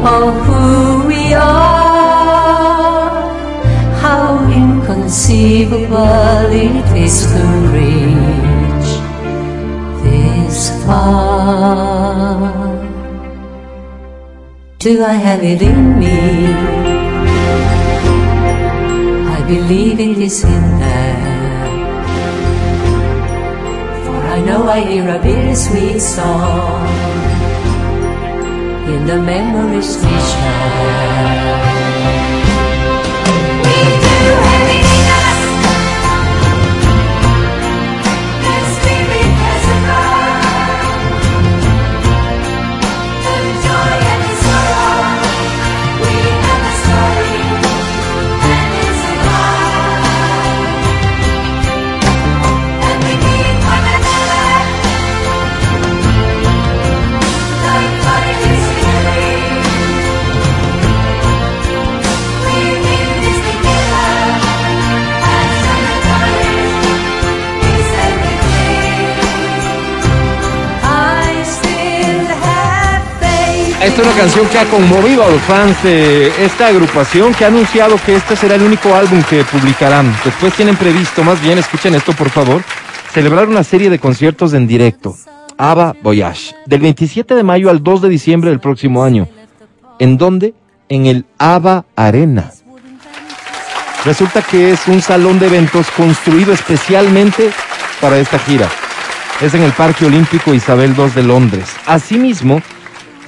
of 0.00 0.04
oh, 0.04 0.30
who 0.44 1.08
we 1.08 1.34
are, 1.34 3.11
how 4.00 4.38
inconceivable 4.52 6.52
it 6.52 6.96
is 6.96 7.26
to 7.32 7.42
reach 7.76 8.90
this 10.04 10.70
far. 10.84 12.52
Do 14.78 15.04
I 15.04 15.12
have 15.12 15.42
it 15.42 15.62
in 15.62 15.98
me? 15.98 16.46
I 19.37 19.38
believe 19.46 20.00
it 20.00 20.18
is 20.18 20.44
in 20.44 20.78
there. 20.78 21.28
I 24.34 24.40
know 24.42 24.68
I 24.68 24.80
hear 24.80 25.08
a 25.08 25.18
bittersweet 25.18 26.00
song 26.00 27.27
in 28.88 29.05
the 29.07 29.18
memory 29.20 29.83
station. 29.83 30.48
Canción 74.18 74.48
que 74.48 74.59
ha 74.59 74.64
conmovido 74.64 75.22
a 75.22 75.31
los 75.31 75.40
fans 75.42 75.81
de 75.85 76.44
esta 76.44 76.66
agrupación 76.66 77.33
que 77.35 77.44
ha 77.44 77.48
anunciado 77.48 77.96
que 78.04 78.16
este 78.16 78.35
será 78.35 78.57
el 78.57 78.62
único 78.62 78.92
álbum 78.92 79.22
que 79.22 79.44
publicarán. 79.44 80.12
Después 80.24 80.52
tienen 80.54 80.74
previsto, 80.74 81.22
más 81.22 81.40
bien, 81.40 81.57
escuchen 81.57 81.94
esto 81.94 82.12
por 82.14 82.28
favor, 82.28 82.64
celebrar 83.12 83.46
una 83.46 83.62
serie 83.62 83.88
de 83.90 84.00
conciertos 84.00 84.54
en 84.54 84.66
directo. 84.66 85.14
ABBA 85.57 85.94
Voyage. 86.02 86.52
Del 86.66 86.81
27 86.81 87.37
de 87.37 87.44
mayo 87.44 87.70
al 87.70 87.81
2 87.85 88.02
de 88.02 88.09
diciembre 88.09 88.50
del 88.50 88.59
próximo 88.59 89.04
año. 89.04 89.28
¿En 90.00 90.18
dónde? 90.18 90.52
En 90.88 91.07
el 91.07 91.24
ABBA 91.38 91.85
Arena. 91.94 92.50
Resulta 94.04 94.42
que 94.42 94.72
es 94.72 94.88
un 94.88 95.00
salón 95.00 95.38
de 95.38 95.46
eventos 95.46 95.87
construido 95.92 96.52
especialmente 96.52 97.52
para 98.00 98.18
esta 98.18 98.40
gira. 98.40 98.68
Es 99.40 99.54
en 99.54 99.62
el 99.62 99.70
Parque 99.70 100.07
Olímpico 100.07 100.54
Isabel 100.54 100.92
II 100.98 101.11
de 101.14 101.22
Londres. 101.22 101.68
Asimismo, 101.87 102.61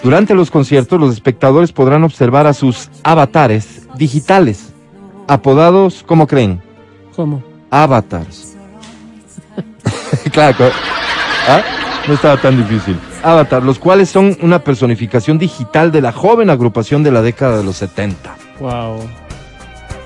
durante 0.02 0.34
los 0.34 0.50
conciertos 0.50 0.98
los 1.00 1.12
espectadores 1.12 1.72
podrán 1.72 2.04
observar 2.04 2.46
a 2.46 2.54
sus 2.54 2.88
avatares 3.02 3.86
digitales, 3.96 4.72
apodados, 5.28 6.02
¿cómo 6.06 6.26
creen? 6.26 6.60
¿Cómo? 7.14 7.42
Avatars. 7.70 8.56
claro, 10.32 10.70
¿ah? 11.48 11.62
no 12.08 12.14
estaba 12.14 12.36
tan 12.40 12.56
difícil. 12.56 12.98
Avatar, 13.22 13.62
los 13.62 13.78
cuales 13.78 14.08
son 14.08 14.36
una 14.40 14.60
personificación 14.60 15.38
digital 15.38 15.92
de 15.92 16.00
la 16.00 16.12
joven 16.12 16.48
agrupación 16.48 17.02
de 17.02 17.12
la 17.12 17.20
década 17.20 17.58
de 17.58 17.64
los 17.64 17.76
70. 17.76 18.34
Wow. 18.60 19.00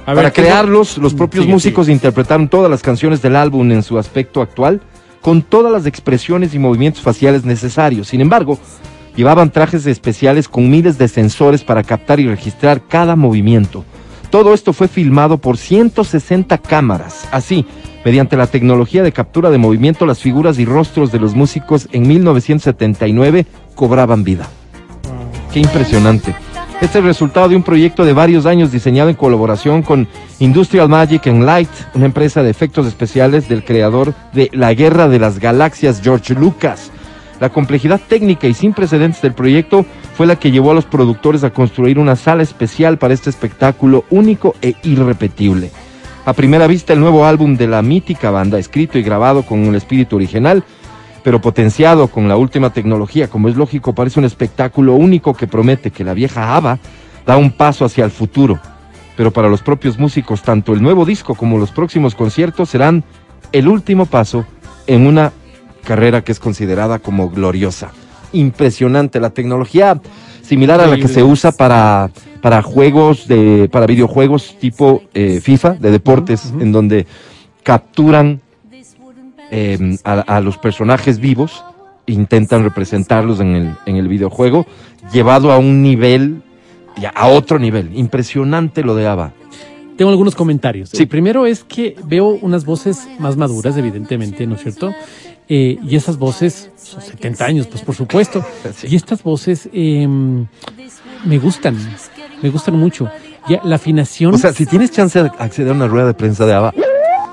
Para 0.04 0.32
crearlos, 0.32 0.98
los 0.98 1.14
propios 1.14 1.44
Sigue, 1.44 1.54
músicos 1.54 1.88
interpretaron 1.88 2.48
todas 2.48 2.70
las 2.70 2.82
canciones 2.82 3.22
del 3.22 3.36
álbum 3.36 3.70
en 3.70 3.82
su 3.82 3.98
aspecto 3.98 4.42
actual, 4.42 4.80
con 5.22 5.42
todas 5.42 5.72
las 5.72 5.86
expresiones 5.86 6.54
y 6.54 6.58
movimientos 6.58 7.02
faciales 7.02 7.44
necesarios. 7.44 8.08
Sin 8.08 8.20
embargo, 8.20 8.58
llevaban 9.16 9.50
trajes 9.50 9.86
especiales 9.86 10.48
con 10.48 10.70
miles 10.70 10.98
de 10.98 11.08
sensores 11.08 11.64
para 11.64 11.82
captar 11.82 12.20
y 12.20 12.26
registrar 12.26 12.82
cada 12.86 13.16
movimiento. 13.16 13.84
Todo 14.30 14.52
esto 14.52 14.72
fue 14.72 14.88
filmado 14.88 15.38
por 15.38 15.56
160 15.56 16.58
cámaras. 16.58 17.28
Así, 17.30 17.66
mediante 18.04 18.36
la 18.36 18.48
tecnología 18.48 19.02
de 19.02 19.12
captura 19.12 19.50
de 19.50 19.58
movimiento, 19.58 20.06
las 20.06 20.18
figuras 20.18 20.58
y 20.58 20.64
rostros 20.64 21.12
de 21.12 21.20
los 21.20 21.34
músicos 21.34 21.88
en 21.92 22.08
1979 22.08 23.46
cobraban 23.74 24.24
vida. 24.24 24.48
Qué 25.52 25.60
impresionante. 25.60 26.34
Este 26.80 26.86
es 26.86 26.96
el 26.96 27.04
resultado 27.04 27.48
de 27.48 27.56
un 27.56 27.62
proyecto 27.62 28.04
de 28.04 28.12
varios 28.12 28.44
años 28.44 28.72
diseñado 28.72 29.08
en 29.08 29.14
colaboración 29.14 29.82
con 29.82 30.08
Industrial 30.40 30.88
Magic 30.88 31.28
and 31.28 31.44
Light, 31.44 31.70
una 31.94 32.06
empresa 32.06 32.42
de 32.42 32.50
efectos 32.50 32.86
especiales 32.86 33.48
del 33.48 33.64
creador 33.64 34.12
de 34.32 34.50
La 34.52 34.74
Guerra 34.74 35.08
de 35.08 35.20
las 35.20 35.38
Galaxias, 35.38 36.00
George 36.02 36.34
Lucas. 36.34 36.90
La 37.44 37.50
complejidad 37.50 38.00
técnica 38.00 38.46
y 38.46 38.54
sin 38.54 38.72
precedentes 38.72 39.20
del 39.20 39.34
proyecto 39.34 39.84
fue 40.14 40.26
la 40.26 40.36
que 40.36 40.50
llevó 40.50 40.70
a 40.70 40.74
los 40.74 40.86
productores 40.86 41.44
a 41.44 41.50
construir 41.50 41.98
una 41.98 42.16
sala 42.16 42.42
especial 42.42 42.96
para 42.96 43.12
este 43.12 43.28
espectáculo 43.28 44.06
único 44.08 44.54
e 44.62 44.76
irrepetible. 44.82 45.70
A 46.24 46.32
primera 46.32 46.66
vista, 46.66 46.94
el 46.94 47.00
nuevo 47.00 47.26
álbum 47.26 47.58
de 47.58 47.66
la 47.66 47.82
mítica 47.82 48.30
banda, 48.30 48.58
escrito 48.58 48.96
y 48.96 49.02
grabado 49.02 49.42
con 49.42 49.62
el 49.66 49.74
espíritu 49.74 50.16
original, 50.16 50.64
pero 51.22 51.42
potenciado 51.42 52.08
con 52.08 52.28
la 52.28 52.38
última 52.38 52.72
tecnología, 52.72 53.28
como 53.28 53.50
es 53.50 53.56
lógico, 53.56 53.94
parece 53.94 54.20
un 54.20 54.24
espectáculo 54.24 54.94
único 54.94 55.34
que 55.34 55.46
promete 55.46 55.90
que 55.90 56.02
la 56.02 56.14
vieja 56.14 56.56
ABBA 56.56 56.78
da 57.26 57.36
un 57.36 57.50
paso 57.50 57.84
hacia 57.84 58.06
el 58.06 58.10
futuro. 58.10 58.58
Pero 59.18 59.32
para 59.32 59.50
los 59.50 59.60
propios 59.60 59.98
músicos, 59.98 60.40
tanto 60.40 60.72
el 60.72 60.82
nuevo 60.82 61.04
disco 61.04 61.34
como 61.34 61.58
los 61.58 61.72
próximos 61.72 62.14
conciertos 62.14 62.70
serán 62.70 63.04
el 63.52 63.68
último 63.68 64.06
paso 64.06 64.46
en 64.86 65.06
una 65.06 65.30
carrera 65.84 66.24
que 66.24 66.32
es 66.32 66.40
considerada 66.40 66.98
como 66.98 67.30
gloriosa. 67.30 67.92
Impresionante, 68.32 69.20
la 69.20 69.30
tecnología 69.30 70.00
similar 70.42 70.80
a 70.80 70.86
la 70.86 70.96
que 70.96 71.08
se 71.08 71.22
usa 71.22 71.52
para, 71.52 72.10
para 72.42 72.62
juegos, 72.62 73.28
de, 73.28 73.68
para 73.70 73.86
videojuegos 73.86 74.56
tipo 74.58 75.02
eh, 75.14 75.40
FIFA, 75.40 75.74
de 75.74 75.90
deportes, 75.90 76.52
en 76.58 76.72
donde 76.72 77.06
capturan 77.62 78.40
eh, 79.50 79.96
a, 80.04 80.20
a 80.20 80.40
los 80.40 80.58
personajes 80.58 81.18
vivos, 81.20 81.64
intentan 82.06 82.64
representarlos 82.64 83.40
en 83.40 83.54
el, 83.54 83.70
en 83.86 83.96
el 83.96 84.08
videojuego, 84.08 84.66
llevado 85.12 85.52
a 85.52 85.58
un 85.58 85.82
nivel, 85.82 86.42
ya, 87.00 87.10
a 87.10 87.28
otro 87.28 87.58
nivel. 87.58 87.96
Impresionante 87.96 88.82
lo 88.82 88.94
de 88.94 89.06
ABBA. 89.06 89.32
Tengo 89.96 90.10
algunos 90.10 90.34
comentarios. 90.34 90.90
Sí. 90.90 91.04
El 91.04 91.08
primero 91.08 91.46
es 91.46 91.62
que 91.62 91.96
veo 92.04 92.26
unas 92.42 92.64
voces 92.64 93.06
más 93.20 93.36
maduras, 93.36 93.76
evidentemente, 93.76 94.46
¿no 94.46 94.56
es 94.56 94.62
cierto? 94.62 94.92
Eh, 95.48 95.78
y 95.82 95.96
esas 95.96 96.16
voces, 96.18 96.70
son 96.76 97.02
70 97.02 97.44
años, 97.44 97.66
pues 97.66 97.82
por 97.82 97.94
supuesto. 97.94 98.44
Sí. 98.76 98.88
Y 98.90 98.96
estas 98.96 99.22
voces 99.22 99.68
eh, 99.72 100.06
me 100.08 101.38
gustan, 101.38 101.76
me 102.42 102.48
gustan 102.50 102.76
mucho. 102.78 103.08
Ya, 103.48 103.60
la 103.62 103.76
afinación. 103.76 104.34
O 104.34 104.38
sea, 104.38 104.52
si 104.54 104.64
tienes 104.64 104.90
chance 104.90 105.22
de 105.22 105.30
acceder 105.38 105.72
a 105.72 105.74
una 105.74 105.86
rueda 105.86 106.06
de 106.06 106.14
prensa 106.14 106.46
de 106.46 106.54
ABBA, 106.54 106.72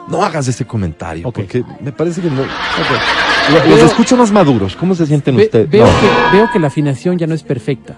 no 0.09 0.23
hagas 0.23 0.45
ese 0.49 0.65
comentario, 0.65 1.31
porque 1.31 1.63
me 1.81 1.93
parece 1.93 2.21
que 2.21 2.29
no. 2.29 2.41
Los 2.41 3.63
Veo- 3.65 3.85
escucho 3.85 4.17
más 4.17 4.31
maduros. 4.31 4.75
¿Cómo 4.75 4.93
se 4.93 5.05
sienten 5.05 5.35
ve- 5.37 5.43
ustedes? 5.45 5.69
veo, 5.69 5.85
No. 5.85 5.91
que, 5.99 6.37
veo 6.37 6.49
que 6.51 6.59
la 6.59 6.67
afinación 6.67 7.17
ya 7.17 7.27
no 7.27 7.33
es 7.33 7.43
perfecta. 7.43 7.95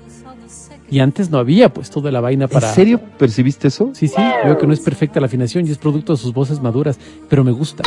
Y 0.92 1.00
antes 1.00 1.32
no 1.32 1.40
había 1.40 1.74
pues 1.74 1.90
toda 1.90 2.12
la 2.12 2.22
vaina 2.22 2.48
para... 2.48 2.70
¿En 2.70 2.76
serio 2.76 3.02
percibiste 3.18 3.68
eso? 3.70 3.90
Sí, 3.94 4.08
sí, 4.08 4.22
veo 4.46 4.58
que 4.60 4.68
no 4.68 4.74
es 4.74 4.80
perfecta 4.80 5.20
la 5.20 5.26
afinación 5.26 5.66
y 5.68 5.72
es 5.72 5.80
producto 5.80 6.14
de 6.14 6.20
sus 6.20 6.34
voces 6.34 6.62
maduras, 6.62 7.00
pero 7.30 7.44
me 7.44 7.52
gusta. 7.52 7.84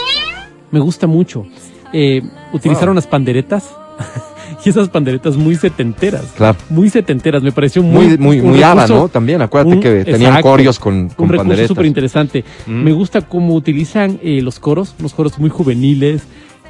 Me 0.73 0.81
gusta 0.81 1.07
mucho. 1.07 1.47
Eh, 1.93 2.23
utilizaron 2.53 2.91
Wow. 2.91 2.95
las 2.97 3.07
panderetas 3.07 3.65
y 4.65 4.69
esas 4.69 4.89
panderetas 4.89 5.37
muy 5.37 5.57
setenteras. 5.57 6.25
Claro. 6.37 6.59
Muy 6.71 6.91
setenteras, 6.91 7.43
me 7.43 7.53
pareció 7.53 7.83
muy... 7.83 8.07
Muy, 8.09 8.19
muy, 8.19 8.41
un 8.41 8.51
muy 8.51 8.63
ABBA, 8.63 8.87
¿no? 8.89 9.09
También, 9.09 9.41
acuérdate 9.43 9.77
un- 9.77 9.83
que 9.83 10.05
tenían 10.05 10.33
exacto, 10.33 10.49
corios 10.49 10.79
con, 10.79 10.95
Un 10.95 11.09
con 11.09 11.29
recurso 11.29 11.37
panderetas. 11.39 11.69
súper 11.69 11.87
interesante. 11.87 12.45
Mm. 12.67 12.83
Me 12.83 12.93
gusta 12.93 13.23
cómo 13.23 13.55
utilizan 13.55 14.19
eh, 14.23 14.41
los 14.43 14.59
coros, 14.59 14.95
unos 14.99 15.15
coros 15.15 15.39
muy 15.39 15.51
juveniles, 15.51 16.23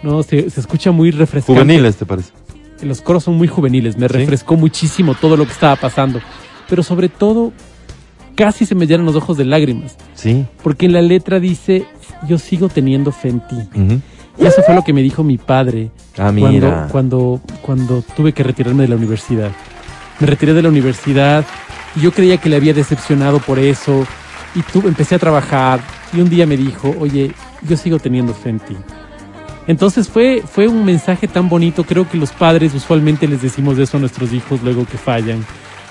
¿no? 0.02 0.22
Se, 0.22 0.50
se 0.50 0.60
escucha 0.60 0.90
muy 0.92 1.10
refrescante. 1.10 1.60
Juveniles, 1.60 1.96
¿te 1.96 2.06
parece? 2.06 2.30
Los 2.82 3.00
coros 3.00 3.24
son 3.24 3.34
muy 3.36 3.48
juveniles, 3.48 3.96
me 3.96 4.06
Sí. 4.08 4.12
refrescó 4.14 4.54
muchísimo 4.56 5.14
todo 5.14 5.36
lo 5.36 5.46
que 5.46 5.52
estaba 5.52 5.76
pasando. 5.76 6.20
Pero 6.68 6.82
sobre 6.82 7.08
todo, 7.08 7.52
casi 8.34 8.66
se 8.66 8.74
me 8.74 8.86
llenan 8.86 9.06
los 9.06 9.16
ojos 9.16 9.38
de 9.38 9.46
lágrimas. 9.46 9.96
Sí. 10.14 10.44
Porque 10.62 10.86
en 10.86 10.92
la 10.92 11.00
letra 11.00 11.40
dice, 11.40 11.86
yo 12.28 12.38
sigo 12.38 12.68
teniendo 12.68 13.12
fe 13.12 13.30
en 13.30 13.40
ti. 13.40 13.56
Ujú. 13.74 14.00
Y 14.38 14.44
eso 14.46 14.62
fue 14.64 14.74
lo 14.74 14.82
que 14.82 14.92
me 14.92 15.02
dijo 15.02 15.22
mi 15.22 15.38
padre 15.38 15.90
Ah, 16.18 16.32
cuando, 16.32 16.48
mira. 16.48 16.88
cuando, 16.90 17.40
cuando 17.62 18.02
tuve 18.14 18.32
que 18.32 18.42
retirarme 18.42 18.82
de 18.82 18.88
la 18.88 18.96
universidad. 18.96 19.50
Me 20.20 20.26
retiré 20.26 20.54
de 20.54 20.62
la 20.62 20.68
universidad 20.68 21.44
y 21.94 22.00
yo 22.00 22.12
creía 22.12 22.36
que 22.38 22.48
le 22.48 22.56
había 22.56 22.74
decepcionado 22.74 23.38
por 23.38 23.58
eso. 23.58 24.06
Y 24.54 24.86
empecé 24.86 25.14
a 25.14 25.18
trabajar 25.18 25.80
y 26.12 26.20
un 26.20 26.30
día 26.30 26.46
me 26.46 26.56
dijo, 26.56 26.94
oye, 26.98 27.32
yo 27.68 27.76
sigo 27.76 27.98
teniendo 27.98 28.32
fe 28.32 28.50
en 28.50 28.58
ti. 28.60 28.76
Entonces 29.66 30.08
fue, 30.08 30.42
fue 30.46 30.68
un 30.68 30.84
mensaje 30.84 31.26
tan 31.28 31.48
bonito. 31.48 31.84
Creo 31.84 32.08
que 32.08 32.16
los 32.16 32.30
padres 32.30 32.74
usualmente 32.74 33.26
les 33.26 33.42
decimos 33.42 33.78
eso 33.78 33.96
a 33.96 34.00
nuestros 34.00 34.32
hijos 34.32 34.62
luego 34.62 34.86
que 34.86 34.96
fallan. 34.96 35.44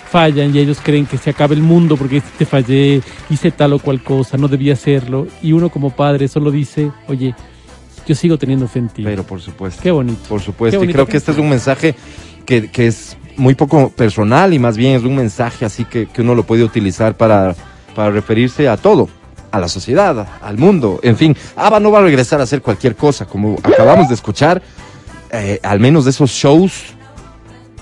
Fallan 0.10 0.56
y 0.56 0.60
ellos 0.60 0.80
creen 0.82 1.06
que 1.06 1.18
se 1.18 1.30
acaba 1.32 1.54
el 1.54 1.62
mundo 1.62 1.98
porque 1.98 2.22
te 2.38 2.46
fallé, 2.46 3.02
hice 3.30 3.52
tal 3.52 3.74
o 3.74 3.80
cual 3.80 4.02
cosa, 4.02 4.38
no 4.38 4.48
debía 4.48 4.74
hacerlo. 4.74 5.28
Y 5.42 5.52
uno 5.52 5.70
como 5.70 5.90
padre 5.90 6.28
solo 6.28 6.52
dice, 6.52 6.92
oye, 7.08 7.36
yo 8.08 8.16
sigo 8.16 8.38
teniendo 8.38 8.68
fe 8.68 8.80
en 8.80 8.90
ti. 8.90 9.04
Pero 9.04 9.24
por 9.24 9.42
supuesto. 9.42 9.82
Qué 9.82 9.92
bonito. 9.92 10.20
Por 10.30 10.42
supuesto. 10.42 10.84
Y 10.84 10.88
creo 10.92 11.06
que- 11.06 11.12
que 11.12 11.18
este 11.18 11.32
es 11.32 11.38
un 11.38 11.50
mensaje 11.50 11.96
que, 12.46 12.70
que 12.70 12.88
es 12.88 13.18
muy 13.38 13.56
poco 13.56 13.90
personal 13.90 14.54
y 14.54 14.60
más 14.60 14.78
bien 14.78 14.96
es 14.96 15.04
un 15.04 15.16
mensaje 15.16 15.66
así 15.66 15.86
que, 15.86 16.08
que 16.08 16.22
uno 16.22 16.36
lo 16.36 16.44
puede 16.44 16.64
utilizar 16.64 17.16
para, 17.18 17.56
para 17.96 18.12
referirse 18.12 18.68
a 18.70 18.78
todo. 18.78 19.10
A 19.52 19.60
la 19.60 19.68
sociedad, 19.70 20.28
al 20.42 20.58
mundo, 20.58 21.00
en 21.02 21.16
fin. 21.16 21.38
ABBA 21.56 21.80
no 21.80 21.90
va 21.90 22.00
a 22.00 22.02
regresar 22.02 22.42
a 22.42 22.44
hacer 22.44 22.62
cualquier 22.62 22.96
cosa, 22.98 23.26
como 23.26 23.56
acabamos 23.64 24.10
de 24.10 24.16
escuchar. 24.16 24.62
eh, 25.32 25.60
al 25.64 25.80
menos 25.80 26.04
de 26.06 26.12
esos 26.12 26.30
shows, 26.30 26.74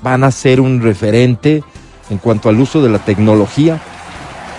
van 0.01 0.23
a 0.23 0.31
ser 0.31 0.59
un 0.62 0.81
referente 0.81 1.63
en 2.09 2.17
cuanto 2.19 2.49
al 2.49 2.59
uso 2.59 2.81
de 2.81 2.89
la 2.89 2.99
tecnología. 2.99 3.79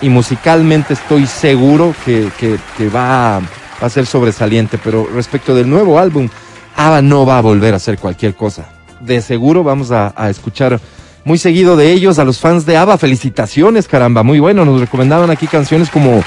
Y 0.01 0.09
musicalmente 0.09 0.93
estoy 0.93 1.25
seguro 1.25 1.95
que, 2.03 2.29
que- 2.37 2.57
que 2.77 2.89
va, 2.89 3.37
a- 3.37 3.41
va 3.85 3.87
a 3.87 3.91
ser 3.91 4.07
sobresaliente. 4.07 4.79
Pero 4.83 5.07
respecto 5.13 5.53
del 5.53 5.69
nuevo 5.69 5.99
álbum, 5.99 6.27
ABBA 6.75 7.03
no 7.03 7.23
va 7.23 7.37
a 7.37 7.41
volver 7.41 7.75
a 7.75 7.77
hacer 7.77 7.99
cualquier 7.99 8.33
cosa. 8.33 8.65
De 8.99 9.21
seguro 9.21 9.63
vamos 9.63 9.91
a, 9.91 10.11
a 10.15 10.31
escuchar 10.31 10.79
muy 11.23 11.37
seguido 11.37 11.77
de 11.77 11.91
ellos 11.91 12.17
a 12.17 12.25
los 12.25 12.39
fans 12.39 12.65
de 12.65 12.77
ABBA. 12.77 12.97
Felicitaciones, 12.97 13.87
caramba, 13.87 14.23
muy 14.23 14.39
bueno. 14.39 14.65
Nos 14.65 14.81
recomendaban 14.81 15.29
aquí 15.29 15.45
canciones 15.45 15.91
como 15.91 16.23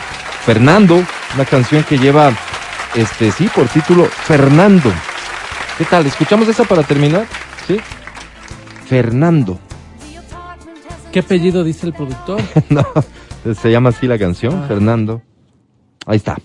Fernando, 0.46 1.02
una 1.34 1.44
canción 1.44 1.82
que 1.82 1.98
lleva, 1.98 2.30
este, 2.94 3.32
sí, 3.32 3.50
por 3.52 3.66
título 3.66 4.04
Fernando. 4.04 4.92
¿Qué 5.76 5.84
tal? 5.84 6.06
¿Escuchamos 6.06 6.46
esa 6.46 6.62
para 6.62 6.84
terminar? 6.84 7.26
Sí. 7.66 7.78
Fernando. 8.88 9.58
¿Qué 11.10 11.18
apellido 11.20 11.64
dice 11.64 11.86
el 11.86 11.92
productor? 11.92 12.40
no, 12.68 12.86
se 13.60 13.70
llama 13.72 13.88
así 13.88 14.06
la 14.06 14.16
canción, 14.16 14.62
Ah. 14.62 14.68
Fernando. 14.68 15.22
Ahí 16.06 16.18
está. 16.18 16.36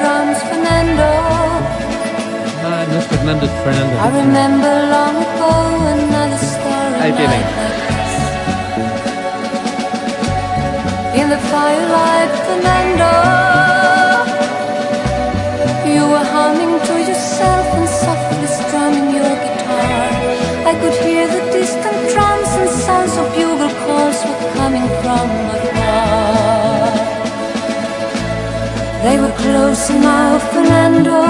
Drums, 0.00 0.38
Fernando? 0.48 1.08
Ah, 2.68 2.84
no 2.90 2.98
es 2.98 3.06
Fernando, 3.06 3.46
es 3.46 3.52
Fernando. 3.64 3.94
I 3.96 4.08
remember 4.22 4.72
long 4.90 5.16
ago 5.26 5.50
another 5.96 6.38
story 6.38 7.00
Ahí 7.02 7.12
tienen. 7.12 7.30
like 7.30 7.50
this. 7.92 8.12
In 11.20 11.26
the 11.30 11.38
firelight, 11.50 12.30
Fernando, 12.46 13.10
They 29.06 29.20
were 29.20 29.36
close 29.38 29.88
now, 29.90 30.36
Fernando. 30.50 31.20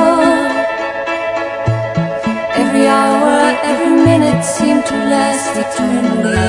Every 2.62 2.86
hour, 2.88 3.36
every 3.70 3.94
minute 4.10 4.42
seemed 4.42 4.86
to 4.86 4.96
last 5.12 5.50
eternally. 5.64 6.48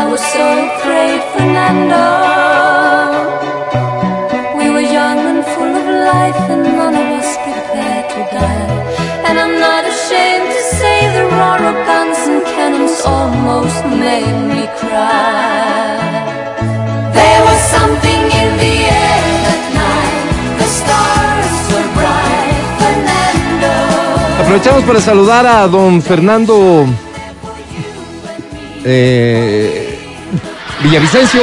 I 0.00 0.02
was 0.08 0.22
so 0.34 0.46
afraid, 0.70 1.20
Fernando. 1.34 2.06
We 4.58 4.66
were 4.70 4.88
young 4.98 5.18
and 5.32 5.44
full 5.52 5.74
of 5.82 5.86
life, 6.12 6.42
and 6.54 6.62
none 6.78 6.94
of 6.94 7.08
us 7.18 7.30
prepared 7.46 8.06
to 8.14 8.20
die. 8.38 8.74
And 9.26 9.34
I'm 9.42 9.58
not 9.58 9.82
ashamed 9.92 10.50
to 10.56 10.62
say 10.78 10.98
the 11.16 11.24
roar 11.34 11.60
of 11.70 11.76
guns 11.90 12.20
and 12.30 12.40
cannons 12.54 13.00
almost 13.04 13.84
made 14.06 14.38
me 14.52 14.62
cry. 14.78 16.23
Aprovechamos 24.44 24.82
para 24.84 25.00
saludar 25.00 25.46
a 25.46 25.66
don 25.66 26.02
Fernando 26.02 26.84
eh, 28.84 29.98
Villavicencio, 30.82 31.40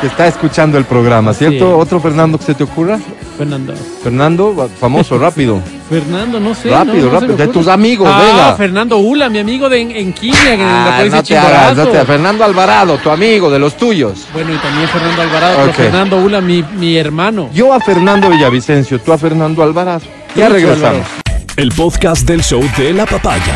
que 0.00 0.06
está 0.06 0.26
escuchando 0.26 0.78
el 0.78 0.84
programa, 0.84 1.34
¿cierto? 1.34 1.66
Sí. 1.66 1.72
¿Otro 1.80 2.00
Fernando 2.00 2.38
que 2.38 2.44
se 2.44 2.54
te 2.54 2.64
ocurra? 2.64 2.98
Fernando. 3.36 3.74
Fernando, 4.02 4.68
famoso, 4.80 5.18
rápido. 5.20 5.60
Fernando, 5.88 6.40
no 6.40 6.54
sé. 6.54 6.70
Rápido, 6.70 6.94
no, 7.06 7.12
no 7.12 7.20
se 7.20 7.26
rápido, 7.26 7.36
de 7.36 7.48
tus 7.48 7.68
amigos, 7.68 8.08
ah, 8.10 8.22
venga. 8.22 8.54
Fernando 8.56 8.98
Ula, 8.98 9.28
mi 9.28 9.38
amigo 9.38 9.68
de 9.68 9.80
en, 9.80 9.90
en 9.92 10.12
Quimia, 10.12 10.54
en 10.54 10.60
la 10.60 10.84
Ah, 10.86 10.96
provincia 10.98 11.18
no 11.20 11.22
te 11.22 11.36
hagas, 11.38 11.76
no 11.76 11.82
Chimborazo. 11.84 11.90
te- 12.00 12.04
Fernando 12.06 12.44
Alvarado, 12.44 12.96
tu 12.98 13.10
amigo, 13.10 13.50
de 13.50 13.58
los 13.58 13.76
tuyos. 13.76 14.26
Bueno, 14.32 14.52
y 14.52 14.56
también 14.56 14.88
Fernando 14.88 15.22
Alvarado, 15.22 15.56
pero 15.58 15.70
Ok. 15.70 15.76
Fernando 15.76 16.16
Ula, 16.16 16.40
mi, 16.40 16.64
mi 16.78 16.96
hermano. 16.96 17.50
Yo 17.52 17.72
a 17.72 17.80
Fernando 17.80 18.28
Villavicencio, 18.30 18.98
tú 19.00 19.12
a 19.12 19.18
Fernando 19.18 19.62
Alvarado. 19.62 20.00
Ya 20.34 20.48
regresamos. 20.48 20.84
Alvarado. 21.06 21.27
El 21.58 21.70
podcast 21.70 22.24
del 22.24 22.40
show 22.40 22.62
de 22.78 22.92
la 22.92 23.04
papaya. 23.04 23.52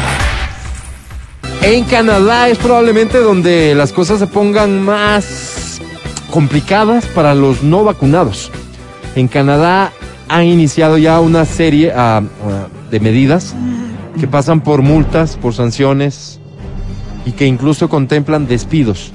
En 1.62 1.84
Canadá 1.84 2.48
es 2.48 2.58
probablemente 2.58 3.18
donde 3.18 3.76
las 3.76 3.92
cosas 3.92 4.18
se 4.18 4.26
pongan 4.26 4.82
más 4.82 5.80
complicadas 6.28 7.06
para 7.06 7.36
los 7.36 7.62
no 7.62 7.84
vacunados. 7.84 8.50
En 9.14 9.28
Canadá 9.28 9.92
ha 10.28 10.42
iniciado 10.42 10.98
ya 10.98 11.20
una 11.20 11.44
serie 11.44 11.92
ah, 11.94 12.22
ah, 12.44 12.66
de 12.90 12.98
medidas 12.98 13.54
que 14.18 14.26
pasan 14.26 14.62
por 14.62 14.82
multas, 14.82 15.36
por 15.36 15.54
sanciones 15.54 16.40
y 17.24 17.30
que 17.30 17.46
incluso 17.46 17.88
contemplan 17.88 18.48
despidos 18.48 19.12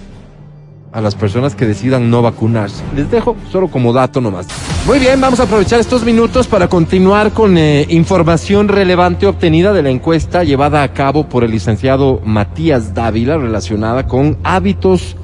a 0.98 1.02
las 1.02 1.14
personas 1.14 1.54
que 1.54 1.68
decidan 1.68 2.10
no 2.10 2.24
vacunarse. 2.24 2.84
Les 2.96 3.12
dejo 3.12 3.36
solo 3.52 3.68
como 3.68 3.94
dato 3.94 4.20
nomás. 4.20 4.48
Muy 4.88 4.98
bien, 4.98 5.22
vamos 5.22 5.40
a 5.40 5.44
aprovechar 5.44 5.80
estos 5.80 6.04
minutos 6.04 6.48
para 6.48 6.68
continuar 6.70 7.34
con 7.34 7.56
eh, 7.56 7.86
información 7.90 8.68
relevante 8.68 9.28
obtenida 9.28 9.74
de 9.74 9.84
la 9.84 9.92
encuesta 9.92 10.44
llevada 10.44 10.82
a 10.82 10.94
cabo 10.94 11.30
por 11.30 11.44
el 11.44 11.52
licenciado 11.52 12.20
Matías 12.26 12.96
Dávila 12.96 13.38
relacionada 13.38 14.08
con 14.08 14.40
hábitos 14.44 15.16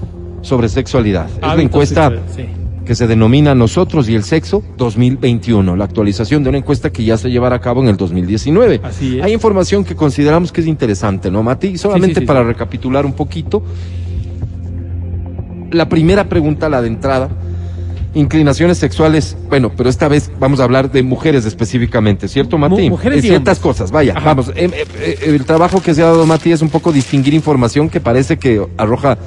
sobre 0.43 0.69
sexualidad. 0.69 1.25
es 1.25 1.37
Hábitos 1.41 1.63
encuesta 1.63 2.09
sexuales, 2.11 2.35
sí. 2.35 2.45
que 2.85 2.93
se 2.93 3.07
denomina 3.07 3.55
Nosotros 3.55 4.07
y 4.09 4.13
el 4.13 4.23
Sexo 4.23 4.63
2021, 4.77 5.75
la 5.75 5.85
actualización 5.85 6.43
de 6.43 6.49
una 6.49 6.59
encuesta 6.59 6.91
que 6.91 7.03
ya 7.03 7.17
se 7.17 7.31
llevará 7.31 7.55
a 7.55 7.61
cabo 7.61 7.81
en 7.81 7.87
el 7.87 7.97
2019. 7.97 8.81
Así 8.83 9.17
es. 9.17 9.23
Hay 9.23 9.33
información 9.33 9.83
que 9.83 9.95
consideramos 9.95 10.51
que 10.51 10.61
es 10.61 10.67
interesante, 10.67 11.31
¿no, 11.31 11.41
Mati? 11.41 11.79
Solamente 11.79 12.19
Sí, 12.19 12.21
sí, 12.21 12.27
para 12.27 12.43
recapitular 12.43 13.07
un 13.07 13.13
poquito, 13.13 13.63
la 15.73 15.89
primera 15.89 16.25
pregunta, 16.29 16.69
la 16.69 16.81
de 16.81 16.87
entrada, 16.87 17.29
inclinaciones 18.13 18.77
sexuales, 18.77 19.35
bueno, 19.49 19.71
pero 19.75 19.89
esta 19.89 20.07
vez 20.07 20.31
vamos 20.39 20.59
a 20.59 20.63
hablar 20.65 20.91
de 20.91 21.01
mujeres 21.03 21.45
específicamente, 21.45 22.27
¿cierto, 22.27 22.57
Mati? 22.57 22.83
Mu- 22.83 22.89
mujeres 22.91 23.23
y 23.25 23.27
ciertas 23.29 23.59
cosas, 23.59 23.91
vaya, 23.91 24.13
Ajá. 24.15 24.25
vamos. 24.27 24.49
eh, 24.49 24.53
eh, 24.71 24.85
eh, 24.99 25.17
el 25.23 25.45
trabajo 25.45 25.81
que 25.81 25.93
se 25.95 26.03
ha 26.03 26.05
dado, 26.05 26.25
Mati, 26.25 26.51
es 26.51 26.61
un 26.61 26.69
poco 26.69 26.91
distinguir 26.91 27.33
información 27.33 27.89
que 27.89 27.99
parece 27.99 28.37
que 28.37 28.63
arroja 28.77 29.17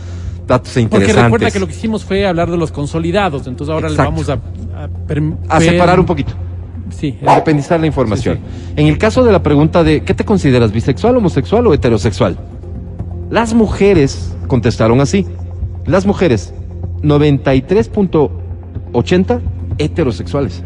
datos 0.46 0.68
Porque 0.74 0.80
interesantes. 0.82 1.24
recuerda 1.24 1.50
que 1.50 1.58
lo 1.58 1.66
que 1.66 1.72
hicimos 1.72 2.04
fue 2.04 2.24
hablar 2.26 2.48
de 2.50 2.56
los 2.56 2.70
consolidados, 2.70 3.48
entonces 3.48 3.74
ahora 3.74 3.88
Exacto. 3.88 4.12
le 4.12 4.16
vamos 4.24 4.28
a... 4.30 4.84
A, 5.50 5.56
A 5.56 5.60
separar 5.60 5.98
un 5.98 6.06
poquito. 6.06 6.32
Sí, 6.96 7.18
a 7.26 7.32
independizar 7.32 7.80
la 7.80 7.86
información. 7.88 8.36
Sí, 8.36 8.72
En 8.76 8.86
el 8.86 8.96
caso 8.98 9.24
de 9.24 9.32
la 9.32 9.42
pregunta 9.42 9.82
de 9.82 10.02
¿qué 10.04 10.14
te 10.14 10.24
consideras 10.24 10.70
bisexual, 10.70 11.16
homosexual 11.16 11.66
o 11.66 11.74
heterosexual? 11.74 12.36
Las 13.28 13.52
mujeres 13.54 14.32
contestaron 14.46 15.00
así. 15.00 15.26
Las 15.86 16.06
mujeres 16.06 16.52
93.80 17.02 19.40
heterosexuales. 19.78 20.62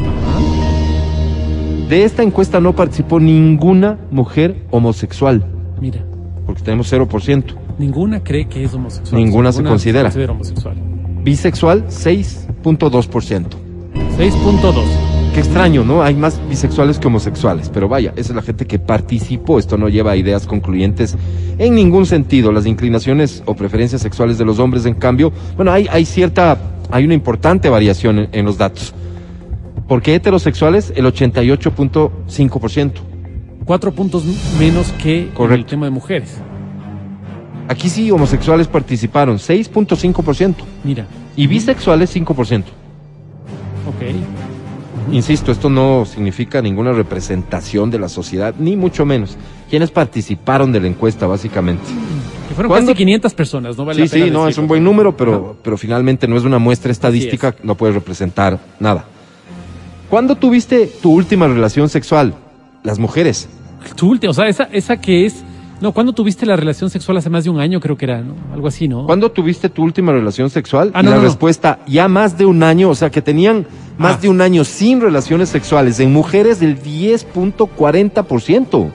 De 1.88 2.04
esta 2.04 2.22
encuesta 2.22 2.60
no 2.60 2.74
participó 2.74 3.18
ninguna 3.18 3.98
mujer 4.10 4.64
homosexual, 4.70 5.42
mira, 5.80 6.04
porque 6.46 6.62
tenemos 6.62 6.92
0%. 6.92 7.44
ninguna 7.78 8.22
cree 8.22 8.46
que 8.46 8.62
es 8.64 8.72
homosexual. 8.74 9.20
Ninguna 9.20 9.50
se 9.52 9.64
considera. 9.64 10.10
homosexual. 10.30 10.76
Bisexual 11.24 11.88
6.2%. 11.88 13.46
6.2. 14.16 15.09
Qué 15.40 15.46
extraño, 15.46 15.84
¿no? 15.84 16.02
Hay 16.02 16.14
más 16.16 16.38
bisexuales 16.50 16.98
que 16.98 17.06
homosexuales, 17.06 17.70
pero 17.72 17.88
vaya, 17.88 18.12
esa 18.14 18.32
es 18.32 18.36
la 18.36 18.42
gente 18.42 18.66
que 18.66 18.78
participó. 18.78 19.58
Esto 19.58 19.78
no 19.78 19.88
lleva 19.88 20.10
a 20.10 20.16
ideas 20.16 20.46
concluyentes 20.46 21.16
en 21.56 21.74
ningún 21.74 22.04
sentido. 22.04 22.52
Las 22.52 22.66
inclinaciones 22.66 23.42
o 23.46 23.54
preferencias 23.54 24.02
sexuales 24.02 24.36
de 24.36 24.44
los 24.44 24.58
hombres, 24.58 24.84
en 24.84 24.92
cambio, 24.92 25.32
bueno, 25.56 25.72
hay, 25.72 25.88
hay 25.90 26.04
cierta, 26.04 26.58
hay 26.90 27.06
una 27.06 27.14
importante 27.14 27.70
variación 27.70 28.18
en, 28.18 28.28
en 28.32 28.44
los 28.44 28.58
datos. 28.58 28.92
Porque 29.88 30.14
heterosexuales, 30.14 30.92
el 30.94 31.06
88.5%. 31.06 32.92
Cuatro 33.64 33.92
puntos 33.92 34.26
menos 34.58 34.92
que 35.02 35.30
en 35.38 35.52
el 35.52 35.64
tema 35.64 35.86
de 35.86 35.90
mujeres. 35.90 36.36
Aquí 37.66 37.88
sí, 37.88 38.10
homosexuales 38.10 38.68
participaron, 38.68 39.38
6.5%. 39.38 40.54
Mira, 40.84 41.06
Y 41.34 41.46
bisexuales, 41.46 42.14
5%. 42.14 42.64
ok. 43.88 44.19
Insisto, 45.12 45.50
esto 45.50 45.68
no 45.68 46.04
significa 46.04 46.62
ninguna 46.62 46.92
representación 46.92 47.90
de 47.90 47.98
la 47.98 48.08
sociedad, 48.08 48.54
ni 48.58 48.76
mucho 48.76 49.04
menos. 49.04 49.36
Quienes 49.68 49.90
participaron 49.90 50.72
de 50.72 50.80
la 50.80 50.86
encuesta, 50.86 51.26
básicamente. 51.26 51.84
Que 52.48 52.54
fueron 52.54 52.70
¿Cuándo? 52.70 52.92
casi 52.92 52.98
500 52.98 53.34
personas, 53.34 53.78
¿no 53.78 53.84
vale 53.84 54.06
Sí, 54.06 54.08
la 54.08 54.10
pena 54.10 54.24
sí, 54.26 54.30
no, 54.30 54.48
es 54.48 54.58
un 54.58 54.68
buen 54.68 54.84
número, 54.84 55.16
pero, 55.16 55.56
pero 55.62 55.76
finalmente 55.76 56.26
no 56.28 56.36
es 56.36 56.44
una 56.44 56.58
muestra 56.58 56.92
estadística, 56.92 57.54
no 57.62 57.74
puede 57.74 57.92
representar 57.92 58.58
nada. 58.78 59.04
¿Cuándo 60.08 60.34
tuviste 60.34 60.86
tu 60.86 61.12
última 61.12 61.46
relación 61.46 61.88
sexual? 61.88 62.34
Las 62.82 62.98
mujeres. 62.98 63.48
Tu 63.94 64.08
última, 64.08 64.30
o 64.30 64.34
sea, 64.34 64.48
esa, 64.48 64.64
esa 64.64 65.00
que 65.00 65.26
es. 65.26 65.44
No, 65.80 65.92
¿cuándo 65.92 66.12
tuviste 66.12 66.44
la 66.44 66.56
relación 66.56 66.90
sexual 66.90 67.16
hace 67.16 67.30
más 67.30 67.44
de 67.44 67.50
un 67.50 67.58
año? 67.58 67.80
Creo 67.80 67.96
que 67.96 68.04
era, 68.04 68.20
¿no? 68.20 68.34
Algo 68.52 68.68
así, 68.68 68.86
¿no? 68.86 69.06
¿Cuándo 69.06 69.30
tuviste 69.30 69.70
tu 69.70 69.82
última 69.82 70.12
relación 70.12 70.50
sexual? 70.50 70.90
Ah, 70.92 71.00
y 71.00 71.04
no, 71.04 71.10
la 71.12 71.16
no, 71.16 71.22
respuesta, 71.22 71.78
ya 71.86 72.06
más 72.06 72.36
de 72.36 72.44
un 72.44 72.62
año, 72.62 72.90
o 72.90 72.94
sea, 72.94 73.08
que 73.10 73.22
tenían 73.22 73.66
más 73.96 74.16
Ah. 74.16 74.18
de 74.20 74.28
un 74.28 74.42
año 74.42 74.62
sin 74.64 75.00
relaciones 75.00 75.48
sexuales. 75.48 75.98
En 76.00 76.12
mujeres, 76.12 76.60
del 76.60 76.78
10.40%. 76.82 78.90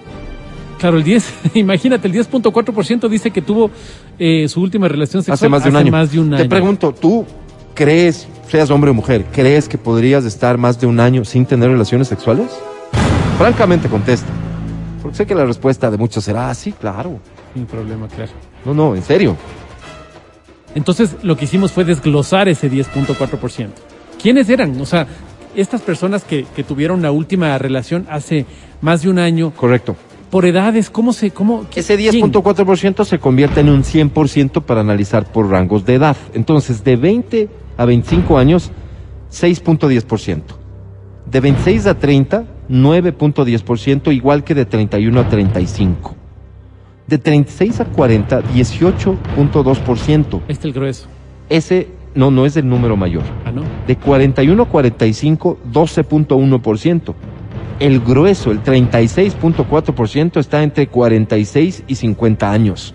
Claro, 0.80 0.98
el 0.98 1.04
10, 1.04 1.34
imagínate, 1.56 2.08
el 2.08 2.14
10.4% 2.14 3.10
dice 3.10 3.32
que 3.32 3.42
tuvo 3.42 3.72
eh, 4.20 4.48
su 4.48 4.62
última 4.62 4.88
relación 4.88 5.24
sexual 5.24 5.34
Hace 5.36 5.50
más 5.50 5.64
de 5.64 5.70
un 5.72 5.76
año. 5.78 5.92
más 5.92 6.12
de 6.12 6.20
un 6.20 6.30
Te 6.30 6.36
año. 6.36 6.50
pregunto, 6.50 6.94
¿tú 6.94 7.26
crees, 7.74 8.28
seas 8.48 8.70
hombre 8.70 8.92
o 8.92 8.94
mujer, 8.94 9.26
crees 9.32 9.68
que 9.68 9.80
podrías 9.80 10.24
estar 10.26 10.60
más 10.60 10.80
de 10.80 10.86
un 10.86 11.00
año 11.00 11.26
sin 11.26 11.48
tener 11.48 11.72
relaciones 11.72 12.08
sexuales? 12.10 12.52
Francamente 13.40 13.90
contesta. 13.90 14.28
Porque 15.06 15.18
sé 15.18 15.26
que 15.28 15.36
la 15.36 15.46
respuesta 15.46 15.92
de 15.92 15.98
muchos 15.98 16.24
será, 16.24 16.50
"Ah, 16.50 16.54
sí, 16.56 16.72
claro. 16.72 17.20
Sin 17.54 17.66
problema, 17.68 18.08
claro. 18.08 18.32
No, 18.66 18.74
no, 18.74 18.96
en 18.96 19.04
serio. 19.04 19.36
Entonces, 20.74 21.16
lo 21.22 21.38
que 21.38 21.46
hicimos 21.46 21.72
fue 21.72 21.86
desglosar 21.86 22.50
ese 22.50 22.70
10.4%. 22.70 23.70
¿Quiénes 24.22 24.50
eran? 24.50 24.80
O 24.82 24.86
sea, 24.86 25.06
estas 25.56 25.82
personas 25.82 26.24
que, 26.24 26.46
que 26.56 26.64
tuvieron 26.64 27.02
la 27.04 27.12
última 27.12 27.56
relación 27.60 28.08
hace 28.10 28.46
más 28.82 29.04
de 29.04 29.10
un 29.10 29.20
año, 29.20 29.52
Correcto. 29.56 29.96
por 30.32 30.46
edades, 30.46 30.90
¿cómo 30.90 31.14
se, 31.14 31.30
cómo? 31.32 31.66
Ese 31.76 31.96
quién? 31.98 32.12
10.4% 32.32 33.06
se 33.06 33.20
convierte 33.20 33.60
en 33.62 33.70
un 33.70 33.84
100% 33.84 34.64
para 34.64 34.82
analizar 34.82 35.32
por 35.32 35.50
rangos 35.50 35.86
de 35.86 35.94
edad. 35.94 36.18
Entonces, 36.34 36.84
de 36.84 36.96
20 36.96 37.50
a 37.78 37.86
25 37.86 38.38
años, 38.40 38.72
6.10%. 39.32 40.42
De 41.30 41.40
26 41.40 41.86
a 41.88 41.98
30, 41.98 42.44
9.10%, 42.70 44.14
igual 44.14 44.44
que 44.44 44.56
de 44.56 44.66
31 44.66 45.20
a 45.20 45.30
35. 45.30 46.16
De 47.08 47.18
36 47.18 47.80
a 47.82 47.86
40, 47.86 48.44
18.2%. 48.44 50.42
Este 50.48 50.52
es 50.52 50.66
el 50.66 50.74
grueso. 50.74 51.08
Ese 51.50 51.88
no, 52.16 52.32
no 52.32 52.46
es 52.46 52.58
el 52.58 52.68
número 52.68 52.98
mayor. 52.98 53.24
Ah, 53.46 53.52
¿no? 53.52 53.64
De 53.86 53.96
41 53.96 54.64
a 54.64 54.66
45, 54.66 55.60
12.1%. 55.72 57.14
El 57.80 58.00
grueso, 58.00 58.52
el 58.52 58.64
36.4%, 58.64 60.40
está 60.40 60.64
entre 60.64 60.88
46 60.88 61.84
y 61.88 61.96
50 61.96 62.52
años. 62.52 62.94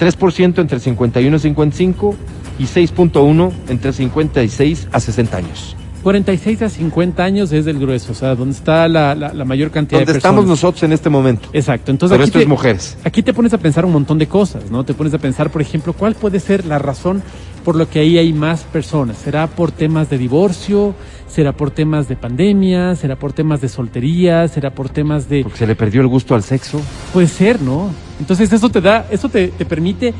3% 0.00 0.58
entre 0.60 0.80
51 0.80 1.36
y 1.36 1.40
55 1.40 2.14
y 2.58 2.64
6.1 2.64 3.52
entre 3.68 3.92
56 3.92 4.88
a 4.92 5.00
60 5.00 5.36
años. 5.36 5.76
46 6.06 6.62
a 6.62 6.68
50 6.68 7.24
años 7.24 7.50
es 7.50 7.66
el 7.66 7.80
grueso, 7.80 8.12
o 8.12 8.14
sea, 8.14 8.36
donde 8.36 8.54
está 8.54 8.86
la, 8.86 9.12
la- 9.16 9.34
la 9.34 9.44
mayor 9.44 9.72
cantidad 9.72 9.98
Donde 9.98 10.12
de 10.12 10.18
estamos 10.18 10.42
personas. 10.44 10.50
nosotros 10.62 10.82
en 10.84 10.92
este 10.92 11.10
momento. 11.10 11.48
Exacto. 11.52 11.90
Entonces 11.90 12.14
Pero 12.14 12.22
aquí 12.22 12.28
esto 12.28 12.38
te, 12.38 12.42
es 12.44 12.48
mujeres. 12.48 12.96
aquí 13.02 13.22
te 13.24 13.34
pones 13.34 13.52
a 13.54 13.58
pensar 13.58 13.84
un 13.84 13.90
montón 13.90 14.16
de 14.16 14.28
cosas, 14.28 14.70
¿no? 14.70 14.84
Te 14.84 14.94
pones 14.94 15.12
a 15.14 15.18
pensar, 15.18 15.50
por 15.50 15.62
ejemplo, 15.62 15.94
cuál 15.94 16.14
puede 16.14 16.38
ser 16.38 16.64
la 16.64 16.78
razón 16.78 17.24
por 17.64 17.74
lo 17.74 17.90
que 17.90 17.98
ahí 17.98 18.18
hay 18.18 18.32
más 18.32 18.60
personas. 18.62 19.16
¿Será 19.16 19.48
por 19.48 19.72
temas 19.72 20.08
de 20.08 20.16
divorcio? 20.16 20.94
¿Será 21.26 21.52
por 21.56 21.72
temas 21.72 22.06
de 22.06 22.14
pandemia? 22.14 22.94
¿Será 22.94 23.16
por 23.16 23.32
temas 23.32 23.60
de 23.60 23.68
soltería? 23.68 24.46
¿Será 24.46 24.70
por 24.72 24.88
temas 24.90 25.28
de 25.28 25.42
Porque 25.42 25.58
se 25.58 25.66
le 25.66 25.74
perdió 25.74 26.02
el 26.02 26.06
gusto 26.06 26.36
al 26.36 26.44
sexo. 26.44 26.80
Puede 27.12 27.26
ser, 27.26 27.60
¿no? 27.60 27.90
Entonces 28.20 28.52
eso 28.52 28.68
te 28.68 28.80
da, 28.80 29.08
eso 29.10 29.28
te, 29.28 29.48
te 29.48 29.64
permite 29.64 30.14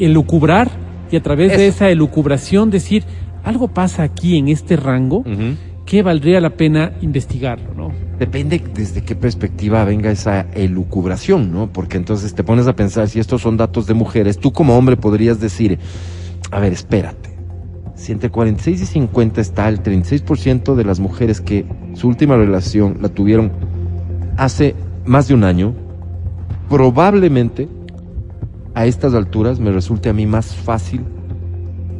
elucubrar 0.00 0.68
y 1.12 1.16
a 1.16 1.22
través 1.22 1.56
de 1.56 1.68
esa 1.68 1.88
elucubración 1.90 2.70
decir, 2.70 3.04
algo 3.46 3.68
pasa 3.68 4.02
aquí 4.02 4.36
en 4.36 4.48
este 4.48 4.76
rango 4.76 5.24
que 5.86 6.02
valdría 6.02 6.40
la 6.40 6.50
pena 6.50 6.94
investigarlo, 7.00 7.74
¿no? 7.74 7.92
Depende 8.18 8.60
desde 8.74 9.04
qué 9.04 9.14
perspectiva 9.14 9.84
venga 9.84 10.10
esa 10.10 10.40
elucubración, 10.52 11.52
¿no? 11.52 11.72
Porque 11.72 11.96
entonces 11.96 12.34
te 12.34 12.42
pones 12.42 12.66
a 12.66 12.74
pensar, 12.74 13.08
si 13.08 13.20
estos 13.20 13.42
son 13.42 13.56
datos 13.56 13.86
de 13.86 13.94
mujeres, 13.94 14.38
tú 14.38 14.52
como 14.52 14.76
hombre 14.76 14.96
podrías 14.96 15.38
decir, 15.38 15.78
a 16.50 16.58
ver, 16.58 16.72
espérate, 16.72 17.38
si 17.94 18.10
entre 18.10 18.30
46 18.30 18.82
y 18.82 18.84
50 18.84 19.40
está 19.40 19.68
el 19.68 19.80
36% 19.80 20.74
de 20.74 20.84
las 20.84 20.98
mujeres 20.98 21.40
que 21.40 21.66
su 21.94 22.08
última 22.08 22.36
relación 22.36 22.98
la 23.00 23.10
tuvieron 23.10 23.52
hace 24.36 24.74
más 25.04 25.28
de 25.28 25.34
un 25.34 25.44
año, 25.44 25.72
probablemente 26.68 27.68
a 28.74 28.86
estas 28.86 29.14
alturas 29.14 29.60
me 29.60 29.70
resulte 29.70 30.08
a 30.08 30.12
mí 30.12 30.26
más 30.26 30.56
fácil 30.56 31.02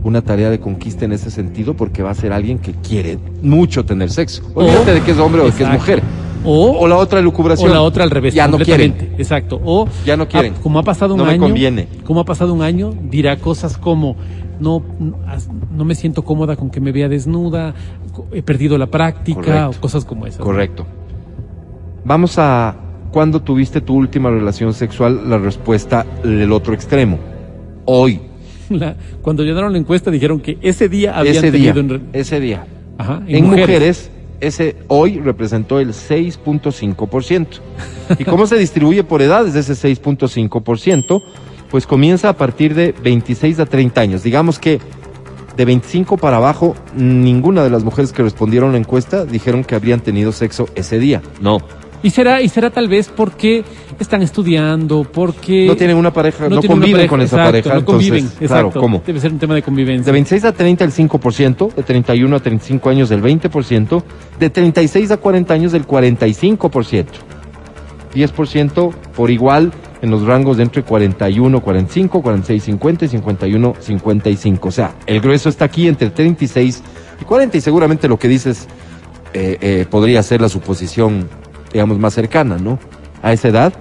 una 0.07 0.23
tarea 0.23 0.51
de 0.51 0.61
conquista 0.61 1.05
en 1.05 1.13
ese 1.13 1.31
sentido 1.31 1.75
porque 1.75 2.03
va 2.03 2.11
a 2.11 2.15
ser 2.15 2.33
alguien 2.33 2.59
que 2.59 2.73
quiere 2.73 3.19
mucho 3.43 3.85
tener 3.85 4.11
sexo. 4.11 4.43
Olvídate 4.55 4.95
de 4.95 5.01
que 5.03 5.11
es 5.11 5.19
hombre 5.19 5.43
o 5.43 5.47
de 5.47 5.53
que 5.53 5.65
es 5.65 5.69
mujer. 5.69 6.01
O, 6.45 6.79
O 6.79 6.87
la 6.87 6.97
otra 6.97 7.19
elucubración. 7.19 7.69
o 7.71 7.75
la 7.75 7.81
otra 7.83 8.05
al 8.05 8.11
revés. 8.11 8.33
Ya 8.33 8.47
no 8.47 8.57
quieren. 8.59 8.95
Exacto. 9.19 9.61
O 9.65 9.89
Ya 10.05 10.17
no 10.17 10.29
quieren. 10.29 10.55
ah, 10.57 10.61
como 10.63 10.79
ha 10.79 10.85
pasado 10.85 11.15
un 11.15 11.19
No 11.19 11.25
me 11.25 11.33
año. 11.33 11.41
conviene. 11.41 11.89
Como 12.05 12.21
ha 12.21 12.25
pasado 12.25 12.55
un 12.55 12.63
año, 12.63 12.95
dirá 13.11 13.37
cosas 13.39 13.77
como 13.77 14.15
no, 14.61 14.81
no, 15.77 15.85
me 15.85 15.95
siento 15.97 16.23
cómoda 16.25 16.55
con 16.57 16.71
que 16.71 16.81
me 16.81 16.93
vea 16.93 17.09
desnuda, 17.09 17.75
he 18.33 18.43
perdido 18.43 18.79
la 18.79 18.87
práctica, 18.87 19.41
Correcto. 19.43 19.71
o 19.71 19.81
cosas 19.81 20.05
como 20.05 20.25
esas. 20.27 20.41
Correcto. 20.41 20.87
Vamos 22.05 22.39
a 22.39 22.77
¿cuándo 23.11 23.43
tuviste 23.43 23.81
tu 23.81 23.95
última 23.97 24.31
relación 24.31 24.73
sexual? 24.73 25.29
La 25.29 25.39
respuesta 25.39 26.07
del 26.23 26.53
otro 26.53 26.75
extremo. 26.75 27.19
Hoy. 27.87 28.21
La- 28.71 28.97
cuando 29.23 29.43
llenaron 29.43 29.73
la 29.73 29.79
encuesta 29.79 30.11
dijeron 30.11 30.41
que 30.41 30.59
ese 30.63 30.89
día 30.89 31.17
habían 31.19 31.37
ese 31.37 31.51
día. 31.51 31.73
tenido 31.75 31.97
en, 31.97 32.03
Ese 32.13 32.41
día. 32.41 32.67
Ajá, 32.99 33.23
En, 33.27 33.45
mujeres. 33.47 34.11
ese 34.41 34.77
hoy 34.89 35.19
representó 35.21 35.81
el 35.81 35.93
6.5%. 35.93 37.47
¿Y 38.19 38.25
cómo 38.25 38.47
se 38.47 38.57
distribuye 38.57 39.05
por 39.05 39.23
edades 39.23 39.55
ese 39.55 39.73
6.5%? 39.75 41.23
Pues 41.71 41.87
comienza 41.87 42.29
a 42.29 42.33
partir 42.37 42.75
de 42.75 42.95
26 43.03 43.59
a 43.61 43.67
30 43.67 44.01
años. 44.01 44.23
Digamos 44.23 44.59
que 44.59 44.79
de 45.57 45.65
25 45.65 46.17
para 46.17 46.37
abajo, 46.37 46.77
ninguna 46.95 47.65
de 47.65 47.71
las 47.71 47.83
mujeres 47.83 48.13
que 48.13 48.23
respondieron 48.23 48.71
a 48.71 48.73
la 48.73 48.79
encuesta 48.79 49.25
dijeron 49.25 49.65
que 49.65 49.75
habrían 49.75 50.01
tenido 50.01 50.31
sexo 50.33 50.69
ese 50.75 50.99
día. 50.99 51.23
No. 51.41 51.59
Y 52.03 52.11
será, 52.11 52.41
y 52.41 52.49
será 52.49 52.71
tal 52.71 52.89
vez 52.89 53.09
porque 53.15 53.65
están 53.99 54.23
estudiando, 54.23 55.05
porque... 55.05 55.67
No 55.67 55.77
tienen 55.77 55.97
una 55.97 56.13
pareja, 56.13 56.49
no, 56.49 56.59
una 56.59 56.69
conviven 56.69 56.93
pareja, 56.93 57.09
con 57.09 57.21
esa 57.21 57.37
exacto, 57.37 57.51
pareja. 57.51 57.75
No 57.75 57.85
conviven, 57.85 58.19
entonces, 58.21 58.49
claro, 58.49 58.69
exacto. 58.69 58.81
¿cómo? 58.81 59.03
Debe 59.07 59.21
ser 59.21 59.33
un 59.33 59.39
tema 59.39 59.55
de 59.55 59.63
convivencia. 59.63 60.07
De 60.07 60.13
26 60.13 60.45
a 60.45 60.53
30 60.53 60.85
el 60.85 60.93
5%, 60.93 61.75
de 61.75 61.83
31 61.83 62.37
a 62.37 62.41
35 62.41 62.91
años 62.91 63.11
el 63.11 63.23
20%, 63.23 64.03
de 64.39 64.51
36 64.51 65.11
a 65.11 65.17
40 65.17 65.55
años 65.55 65.75
el 65.75 65.87
45%. 65.87 67.07
10% 68.15 68.95
por 69.15 69.31
igual 69.31 69.73
en 70.03 70.11
los 70.11 70.23
rangos 70.23 70.57
de 70.57 70.63
entre 70.63 70.83
41, 70.83 71.61
45, 71.61 72.23
46, 72.23 72.63
50 72.63 73.05
y 73.05 73.09
51, 73.09 73.75
55. 73.79 74.69
O 74.69 74.73
sea, 74.73 74.95
el 75.07 75.21
grueso 75.21 75.49
está 75.49 75.67
aquí 75.67 75.89
entre 75.89 76.11
36 76.11 76.83
y 77.21 77.25
40 77.25 77.57
y 77.57 77.61
seguramente 77.61 78.09
lo 78.09 78.19
que 78.19 78.29
dices 78.29 78.69
eh, 79.35 79.59
eh, 79.61 79.87
podría 79.91 80.23
ser 80.23 80.41
la 80.41 80.49
suposición, 80.49 81.29
digamos, 81.77 81.99
más 81.99 82.15
cercana, 82.15 82.57
¿no? 82.57 82.79
A 83.23 83.35
esa 83.35 83.49
edad 83.49 83.73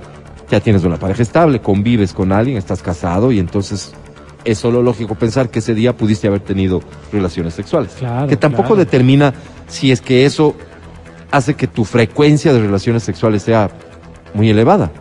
ya 0.52 0.60
tienes 0.60 0.84
una 0.84 0.98
pareja 0.98 1.24
estable, 1.24 1.62
convives 1.62 2.12
con 2.14 2.34
alguien, 2.34 2.58
estás 2.58 2.82
casado 2.82 3.32
y 3.32 3.39
entonces 3.39 3.93
es 4.43 4.58
solo 4.58 4.84
lógico 4.84 5.16
pensar 5.16 5.50
que 5.50 5.60
ese 5.60 5.74
día 5.74 5.96
pudiste 5.96 6.28
haber 6.28 6.41
tenido 6.41 6.82
relaciones 7.14 7.54
sexuales. 7.54 7.93
Claro, 7.98 8.28
que 8.28 8.36
tampoco 8.36 8.68
claro. 8.70 8.76
determina 8.84 9.34
si 9.68 9.93
es 9.93 10.02
que 10.02 10.26
eso 10.26 10.56
hace 11.32 11.54
que 11.54 11.68
tu 11.68 11.86
frecuencia 11.86 12.52
de 12.54 12.60
relaciones 12.60 13.04
sexuales 13.04 13.43
sea 13.43 13.70
muy 14.34 14.50
elevada. 14.50 14.91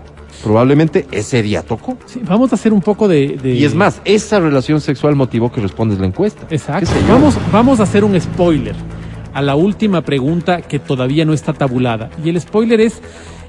Probablemente 0.45 1.07
ese 1.11 1.43
día 1.43 1.63
tocó. 1.63 1.99
Sí, 2.07 2.21
vamos 2.25 2.53
a 2.53 2.55
hacer 2.55 2.73
un 2.73 2.81
poco 2.81 3.09
de... 3.09 3.37
de- 3.43 3.55
Y 3.55 3.65
es 3.65 3.75
más, 3.75 4.01
esa 4.05 4.39
relación 4.39 4.81
sexual 4.81 5.17
motivó 5.17 5.51
que 5.51 5.61
respondes 5.61 5.99
la 5.99 6.07
encuesta. 6.07 6.47
Exacto. 6.51 6.91
Vamos, 7.09 7.37
vamos 7.53 7.81
a 7.81 7.83
hacer 7.83 8.05
un 8.05 8.19
spoiler 8.21 8.75
a 9.35 9.43
la 9.43 9.55
última 9.57 10.03
pregunta 10.03 10.63
que 10.63 10.79
todavía 10.79 11.25
no 11.25 11.33
está 11.33 11.53
tabulada. 11.53 12.09
Y 12.25 12.29
el 12.31 12.41
spoiler 12.41 12.81
es 12.81 13.01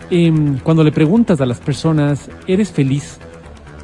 em, 0.09 0.57
cuando 0.59 0.83
le 0.83 0.91
preguntas 0.91 1.39
a 1.41 1.45
las 1.45 1.59
personas, 1.59 2.29
¿eres 2.47 2.71
feliz 2.71 3.19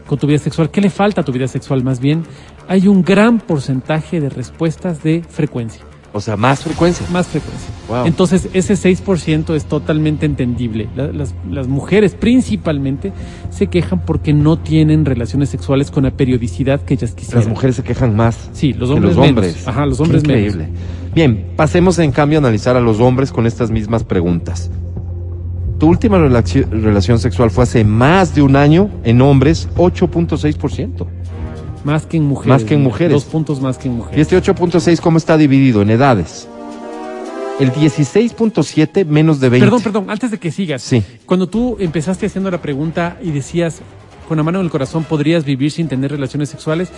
con 0.08 0.18
tu 0.20 0.28
vida 0.28 0.40
sexual? 0.40 0.70
¿Qué 0.70 0.82
le 0.82 0.90
falta 0.90 1.22
a 1.22 1.24
tu 1.24 1.32
vida 1.32 1.48
sexual 1.48 1.84
más 1.84 2.00
bien? 2.00 2.24
Hay 2.68 2.88
un 2.88 3.04
gran 3.04 3.40
porcentaje 3.40 4.20
de 4.22 4.30
respuestas 4.30 5.04
de 5.04 5.24
frecuencia, 5.28 5.82
O 6.14 6.22
sea, 6.22 6.38
más 6.38 6.64
frecuencia. 6.64 7.06
más 7.12 7.28
frecuencia. 7.28 7.70
Wow. 7.90 8.06
Entonces, 8.06 8.48
ese 8.54 8.76
6% 8.76 9.56
es 9.56 9.66
totalmente 9.66 10.26
entendible. 10.26 10.88
La- 10.96 11.08
Las, 11.12 11.34
las 11.50 11.68
mujeres 11.68 12.14
principalmente 12.16 13.12
se 13.50 13.68
quejan 13.68 14.06
porque 14.06 14.32
no 14.34 14.58
tienen 14.58 15.06
relaciones 15.06 15.50
sexuales 15.50 15.92
con 15.92 16.04
la 16.04 16.12
periodicidad 16.12 16.82
que 16.82 16.94
ellas 16.94 17.14
quisieran. 17.14 17.42
Las 17.42 17.50
mujeres 17.50 17.76
se 17.78 17.84
quejan 17.84 18.16
más. 18.16 18.50
Sí, 18.54 18.74
los 18.74 18.90
que 18.90 18.96
hombres 18.96 19.16
los 19.16 19.26
menos. 19.26 19.46
hombres. 19.46 19.68
Ajá, 19.68 19.86
los 19.86 20.00
hombres 20.00 20.26
menos. 20.26 20.56
Bien, 21.14 21.54
pasemos 21.58 22.00
en 22.00 22.12
cambio 22.12 22.38
a 22.38 22.42
analizar 22.42 22.76
a 22.78 22.80
los 22.80 23.00
hombres 23.00 23.32
con 23.32 23.46
estas 23.46 23.70
mismas 23.72 24.04
preguntas. 24.04 24.70
Tu 25.80 25.88
última 25.88 26.18
relaci- 26.20 26.68
relación 26.70 27.20
sexual 27.20 27.50
fue 27.52 27.64
hace 27.64 27.84
más 27.84 28.34
de 28.36 28.42
un 28.44 28.56
año 28.56 28.90
en 29.04 29.22
hombres, 29.22 29.68
8.6%. 29.78 31.08
Más 31.84 32.06
que 32.06 32.18
en 32.18 32.24
mujeres. 32.26 32.48
Más 32.50 32.64
que 32.64 32.76
en 32.76 32.84
mujeres. 32.84 33.14
Dos 33.14 33.26
puntos 33.26 33.60
más 33.60 33.78
que 33.80 33.88
en 33.88 33.96
¿Y 33.96 33.98
mujeres. 33.98 34.20
este 34.32 34.38
8.6 34.38 35.02
cómo 35.02 35.18
está 35.18 35.36
dividido? 35.38 35.82
En 35.82 35.90
edades. 35.90 36.48
El 37.60 37.72
16.7 37.74 39.06
menos 39.06 39.40
de 39.40 39.50
20. 39.50 39.66
Perdón, 39.66 39.82
perdón, 39.84 40.06
antes 40.10 40.32
de 40.32 40.38
que 40.40 40.52
sigas. 40.52 40.82
Sí. 40.82 41.04
Cuando 41.26 41.48
tú 41.48 41.78
empezaste 41.80 42.28
haciendo 42.28 42.50
la 42.52 42.62
pregunta 42.62 43.18
y 43.22 43.32
decías, 43.32 43.82
con 44.32 44.38
la 44.38 44.44
mano 44.44 44.60
en 44.60 44.66
el 44.66 44.72
corazón, 44.72 45.04
¿podrías 45.04 45.44
vivir 45.44 45.72
sin 45.72 45.90
tener 45.90 46.10
relaciones 46.10 46.48
sexuales? 46.48 46.90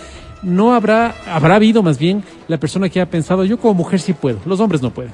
No 0.44 0.72
habrá, 0.72 1.16
habrá 1.26 1.56
habido 1.56 1.82
más 1.82 1.98
bien 1.98 2.22
la 2.46 2.58
persona 2.58 2.88
que 2.88 3.00
ha 3.00 3.06
pensado, 3.10 3.44
yo 3.44 3.58
como 3.58 3.74
mujer 3.74 3.98
sí 3.98 4.12
puedo, 4.12 4.38
los 4.46 4.60
hombres 4.60 4.80
no 4.82 4.90
pueden. 4.90 5.10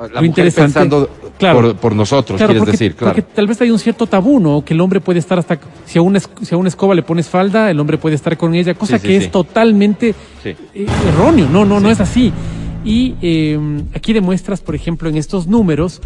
La 0.00 0.04
Lo 0.06 0.10
mujer 0.14 0.24
interesante- 0.26 0.62
pensando 0.80 1.08
Claro. 1.38 1.60
por, 1.60 1.76
por 1.76 1.94
nosotros, 1.94 2.38
Claro, 2.38 2.48
quieres 2.54 2.60
porque, 2.62 2.72
decir, 2.72 2.96
claro. 2.96 3.14
porque 3.14 3.22
tal 3.32 3.46
vez 3.46 3.60
hay 3.60 3.70
un 3.70 3.78
cierto 3.78 4.08
tabú, 4.08 4.40
¿no? 4.40 4.64
Que 4.64 4.74
el 4.74 4.80
hombre 4.80 5.00
puede 5.00 5.20
estar 5.20 5.38
hasta, 5.38 5.60
si 5.86 6.00
a 6.00 6.02
una, 6.02 6.18
si 6.18 6.52
a 6.52 6.58
una 6.58 6.68
escoba 6.70 6.92
le 6.96 7.04
pones 7.04 7.28
falda, 7.28 7.70
el 7.70 7.78
hombre 7.78 7.98
puede 7.98 8.16
estar 8.16 8.36
con 8.36 8.56
ella, 8.56 8.74
cosa 8.74 8.98
Sí, 8.98 9.02
sí, 9.02 9.06
que 9.08 9.18
sí. 9.20 9.24
es 9.26 9.30
totalmente 9.30 10.14
eh, 10.44 10.56
erróneo, 11.06 11.48
no, 11.48 11.64
no, 11.64 11.78
no 11.78 11.88
es 11.88 12.00
así. 12.00 12.32
Y 12.84 13.14
eh, 13.22 13.56
aquí 13.94 14.12
demuestras, 14.12 14.60
por 14.60 14.74
ejemplo, 14.74 15.08
en 15.08 15.16
estos 15.16 15.46
números 15.46 16.00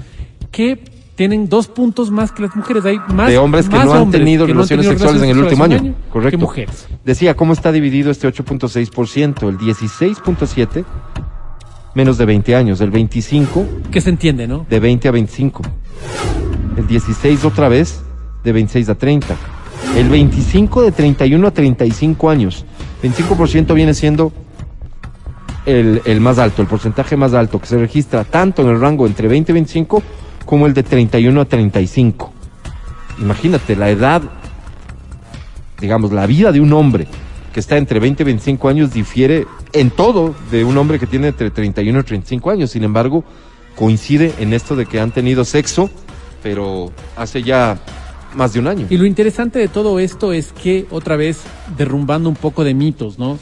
que 0.51 0.79
tienen 1.15 1.49
dos 1.49 1.69
puntos 1.69 2.11
más 2.11 2.33
que 2.33 2.43
las 2.43 2.57
mujeres. 2.57 2.85
Hay 2.85 2.99
más 3.09 3.29
de 3.29 3.39
hombres 3.39 3.69
que 3.69 3.77
más 3.77 3.87
no 3.87 3.93
han 3.93 4.03
hombres 4.03 4.21
tenido 4.21 4.47
que 4.47 4.55
no 4.55 4.63
han 4.63 4.69
relaciones 4.69 4.87
tenido 4.87 4.99
sexuales 4.99 5.23
en 5.23 5.31
el 5.31 5.45
último 5.45 5.65
año. 5.65 5.95
Correcto. 6.11 6.31
Que 6.31 6.37
mujeres. 6.43 6.89
Decía, 7.05 7.37
¿cómo 7.37 7.53
está 7.53 7.73
dividido 7.73 8.11
este 8.11 8.29
8.6%? 8.29 9.49
El 9.49 9.59
16.7 9.59 10.85
menos 11.95 12.17
de 12.17 12.25
20 12.25 12.57
años, 12.57 12.81
el 12.81 12.91
25 12.91 13.67
Que 13.91 14.01
se 14.01 14.09
entiende, 14.09 14.49
¿no? 14.49 14.67
de 14.69 14.81
20 14.81 15.09
a 15.09 15.11
25. 15.11 15.63
El 16.79 16.87
16 16.87 17.45
otra 17.45 17.69
vez 17.69 18.03
de 18.43 18.53
26 18.53 18.89
a 18.89 18.95
30. 18.95 19.37
El 19.97 20.09
25 20.09 20.83
de 20.83 20.93
31 20.93 21.47
a 21.47 21.51
35 21.51 22.31
años. 22.31 22.65
25% 23.03 23.75
viene 23.75 23.93
siendo 23.93 24.33
el, 25.67 26.01
el 26.07 26.21
más 26.21 26.39
alto, 26.39 26.63
el 26.63 26.69
porcentaje 26.69 27.17
más 27.17 27.35
alto 27.35 27.61
que 27.61 27.67
se 27.67 27.77
registra 27.77 28.25
tanto 28.25 28.63
en 28.63 28.69
el 28.69 28.81
rango 28.81 29.07
entre 29.07 29.29
20 29.29 29.53
y 29.53 29.55
25 29.55 30.03
como 30.45 30.67
el 30.67 30.75
de 30.75 30.83
31 30.83 31.41
a 31.41 31.45
35. 31.45 32.33
Imagínate, 33.21 33.77
la 33.77 33.91
edad, 33.91 34.23
digamos, 35.81 36.13
la 36.13 36.27
vida 36.27 36.53
de 36.53 36.61
un 36.61 36.73
hombre 36.73 37.07
que 37.53 37.61
está 37.61 37.77
entre 37.77 38.01
20 38.01 38.23
y 38.23 38.27
25 38.27 38.69
años 38.69 38.93
difiere 38.93 39.47
en 39.73 39.91
todo 39.91 40.35
de 40.51 40.65
un 40.65 40.77
hombre 40.79 40.99
que 40.99 41.07
tiene 41.07 41.29
entre 41.29 41.51
31 41.51 42.01
y 42.01 42.03
35 42.03 42.51
años. 42.51 42.71
Sin 42.71 42.85
embargo, 42.85 43.25
coincide 43.77 44.35
en 44.39 44.53
esto 44.53 44.77
de 44.77 44.87
que 44.87 45.01
han 45.01 45.11
tenido 45.11 45.45
sexo, 45.45 45.91
pero 46.43 46.91
hace 47.17 47.43
ya 47.43 47.79
más 48.35 48.55
de 48.55 48.61
un 48.61 48.69
año. 48.69 48.87
Y 48.89 48.97
lo 48.97 49.05
interesante 49.05 49.59
de 49.59 49.69
todo 49.69 49.99
esto 49.99 50.33
es 50.33 50.53
que, 50.53 50.87
otra 50.91 51.17
vez, 51.17 51.41
derrumbando 51.77 52.29
un 52.29 52.37
poco 52.37 52.65
de 52.65 52.75
mitos, 52.75 53.19
¿no? 53.19 53.39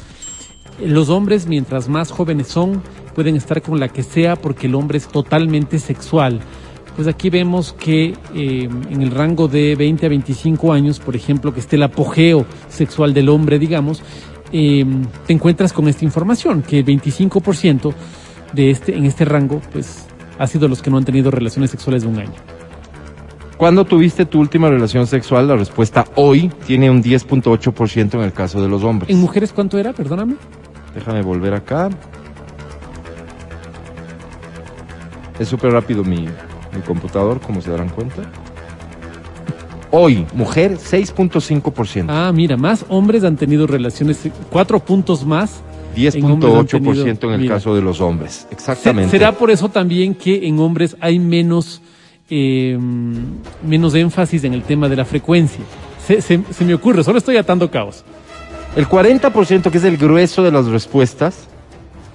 Los 0.84 1.08
hombres, 1.08 1.46
mientras 1.46 1.88
más 1.88 2.10
jóvenes 2.10 2.48
son, 2.48 2.82
pueden 3.14 3.36
estar 3.36 3.62
con 3.62 3.78
la 3.78 3.88
que 3.88 4.02
sea 4.02 4.36
porque 4.36 4.66
el 4.66 4.74
hombre 4.74 4.98
es 4.98 5.08
totalmente 5.08 5.78
sexual. 5.78 6.40
Pues 6.96 7.08
aquí 7.08 7.30
vemos 7.30 7.72
que 7.72 8.14
eh, 8.34 8.68
en 8.90 9.02
el 9.02 9.10
rango 9.10 9.48
de 9.48 9.74
20 9.76 10.06
a 10.06 10.08
25 10.08 10.72
años, 10.72 10.98
por 10.98 11.16
ejemplo, 11.16 11.54
que 11.54 11.60
esté 11.60 11.76
el 11.76 11.84
apogeo 11.84 12.44
sexual 12.68 13.14
del 13.14 13.28
hombre, 13.28 13.58
digamos, 13.58 14.02
eh, 14.52 14.84
te 15.26 15.32
encuentras 15.32 15.72
con 15.72 15.88
esta 15.88 16.04
información, 16.04 16.62
que 16.62 16.80
el 16.80 16.84
25% 16.84 17.94
de 18.52 18.70
este, 18.70 18.96
en 18.96 19.06
este 19.06 19.24
rango, 19.24 19.60
pues, 19.72 20.06
ha 20.38 20.46
sido 20.46 20.68
los 20.68 20.82
que 20.82 20.90
no 20.90 20.98
han 20.98 21.04
tenido 21.04 21.30
relaciones 21.30 21.70
sexuales 21.70 22.02
de 22.02 22.08
un 22.08 22.18
año. 22.18 22.34
¿Cuándo 23.56 23.84
tuviste 23.84 24.24
tu 24.24 24.40
última 24.40 24.70
relación 24.70 25.06
sexual? 25.06 25.46
La 25.46 25.54
respuesta 25.54 26.06
hoy 26.14 26.50
tiene 26.66 26.90
un 26.90 27.02
10.8% 27.02 28.14
en 28.14 28.20
el 28.22 28.32
caso 28.32 28.62
de 28.62 28.68
los 28.68 28.82
hombres. 28.82 29.10
¿En 29.10 29.20
mujeres 29.20 29.52
cuánto 29.52 29.78
era? 29.78 29.92
Perdóname. 29.92 30.36
Déjame 30.94 31.20
volver 31.20 31.52
acá. 31.52 31.90
Es 35.38 35.48
súper 35.48 35.72
rápido 35.72 36.04
mi, 36.04 36.26
mi 36.74 36.82
computador, 36.82 37.40
como 37.40 37.60
se 37.60 37.70
darán 37.70 37.88
cuenta. 37.88 38.22
Hoy, 39.92 40.24
mujer, 40.34 40.76
6.5%. 40.78 42.06
Ah, 42.08 42.30
mira, 42.32 42.56
más 42.56 42.84
hombres 42.88 43.24
han 43.24 43.36
tenido 43.36 43.66
relaciones, 43.66 44.20
cuatro 44.50 44.78
puntos 44.78 45.24
más. 45.26 45.62
en 45.96 46.24
hombres 46.24 46.54
han 46.54 46.66
10.8% 46.68 46.68
tenido- 46.70 47.28
en 47.28 47.34
el 47.34 47.40
mira. 47.40 47.54
caso 47.56 47.74
de 47.74 47.82
los 47.82 48.00
hombres. 48.00 48.46
Exactamente. 48.52 49.10
¿Será 49.10 49.32
por 49.32 49.50
eso 49.50 49.68
también 49.68 50.14
que 50.14 50.46
en 50.46 50.60
hombres 50.60 50.96
hay 51.00 51.18
menos, 51.18 51.82
eh, 52.30 52.78
menos 53.66 53.94
énfasis 53.96 54.44
en 54.44 54.54
el 54.54 54.62
tema 54.62 54.88
de 54.88 54.94
la 54.94 55.04
frecuencia? 55.04 55.64
Se, 56.06 56.20
se- 56.22 56.40
se 56.52 56.64
me 56.64 56.74
ocurre, 56.74 57.02
solo 57.02 57.18
estoy 57.18 57.36
atando 57.36 57.68
caos. 57.68 58.04
El 58.76 58.86
40%, 58.86 59.68
que 59.72 59.78
es 59.78 59.84
el 59.84 59.96
grueso 59.96 60.44
de 60.44 60.52
las 60.52 60.66
respuestas, 60.66 61.48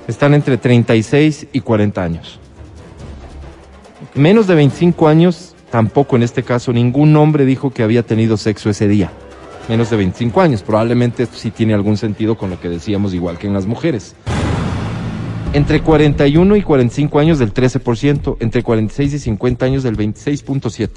están 0.08 0.34
entre 0.34 0.58
36 0.58 1.47
y 1.51 1.60
40 1.60 2.01
años. 2.01 2.39
Menos 4.16 4.47
de 4.47 4.55
25 4.55 5.09
años, 5.09 5.55
tampoco 5.70 6.16
en 6.16 6.24
este 6.24 6.41
caso, 6.41 6.72
ningún 6.72 7.13
hombre 7.18 7.43
dijo 7.43 7.72
que 7.72 7.84
había 7.84 8.01
tenido 8.01 8.38
sexo 8.38 8.70
ese 8.70 8.88
día. 8.88 9.11
Menos 9.68 9.89
de 9.89 9.97
25 9.97 10.39
años. 10.39 10.63
Probablemente 10.63 11.24
esto 11.24 11.36
sí 11.36 11.51
tiene 11.51 11.74
algún 11.74 11.97
sentido 11.97 12.38
con 12.38 12.49
lo 12.49 12.57
que 12.57 12.70
decíamos, 12.70 13.13
igual 13.13 13.38
que 13.38 13.47
en 13.47 13.53
las 13.53 13.66
mujeres. 13.66 14.16
Entre 15.51 15.82
41 15.82 16.55
y 16.55 16.61
45 16.61 17.20
años 17.20 17.39
del 17.39 17.53
13%, 17.53 18.38
entre 18.39 18.63
46 18.63 19.13
y 19.16 19.20
50 19.20 19.66
años 19.66 19.84
del 19.84 19.97
26.7%. 19.97 20.91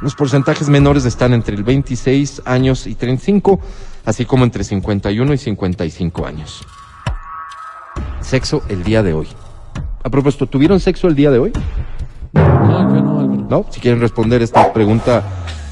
Los 0.00 0.14
porcentajes 0.14 0.70
menores 0.70 1.04
están 1.04 1.34
entre 1.34 1.54
el 1.54 1.64
26 1.64 2.42
años 2.46 2.86
y 2.86 2.94
35, 2.94 3.60
así 4.06 4.24
como 4.24 4.44
entre 4.44 4.64
51 4.64 5.34
y 5.34 5.38
55 5.38 6.26
años. 6.26 6.66
Sexo 8.22 8.62
el 8.70 8.84
día 8.84 9.02
de 9.02 9.12
hoy. 9.12 9.28
A 10.02 10.08
propósito, 10.08 10.46
¿tuvieron 10.46 10.80
sexo 10.80 11.08
el 11.08 11.14
día 11.14 11.30
de 11.30 11.38
hoy? 11.38 11.52
No, 12.32 12.94
yo 12.94 13.02
no, 13.02 13.20
Álvaro. 13.20 13.46
¿No? 13.48 13.66
Si 13.70 13.80
quieren 13.80 14.00
responder 14.00 14.42
esta 14.42 14.72
pregunta, 14.72 15.22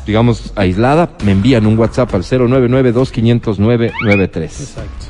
digamos, 0.07 0.53
aislada, 0.57 1.11
me 1.25 1.33
envían 1.33 1.67
un 1.67 1.79
WhatsApp 1.79 2.15
al 2.15 2.23
099-2500-993. 2.23 4.43
Exacto. 4.43 5.07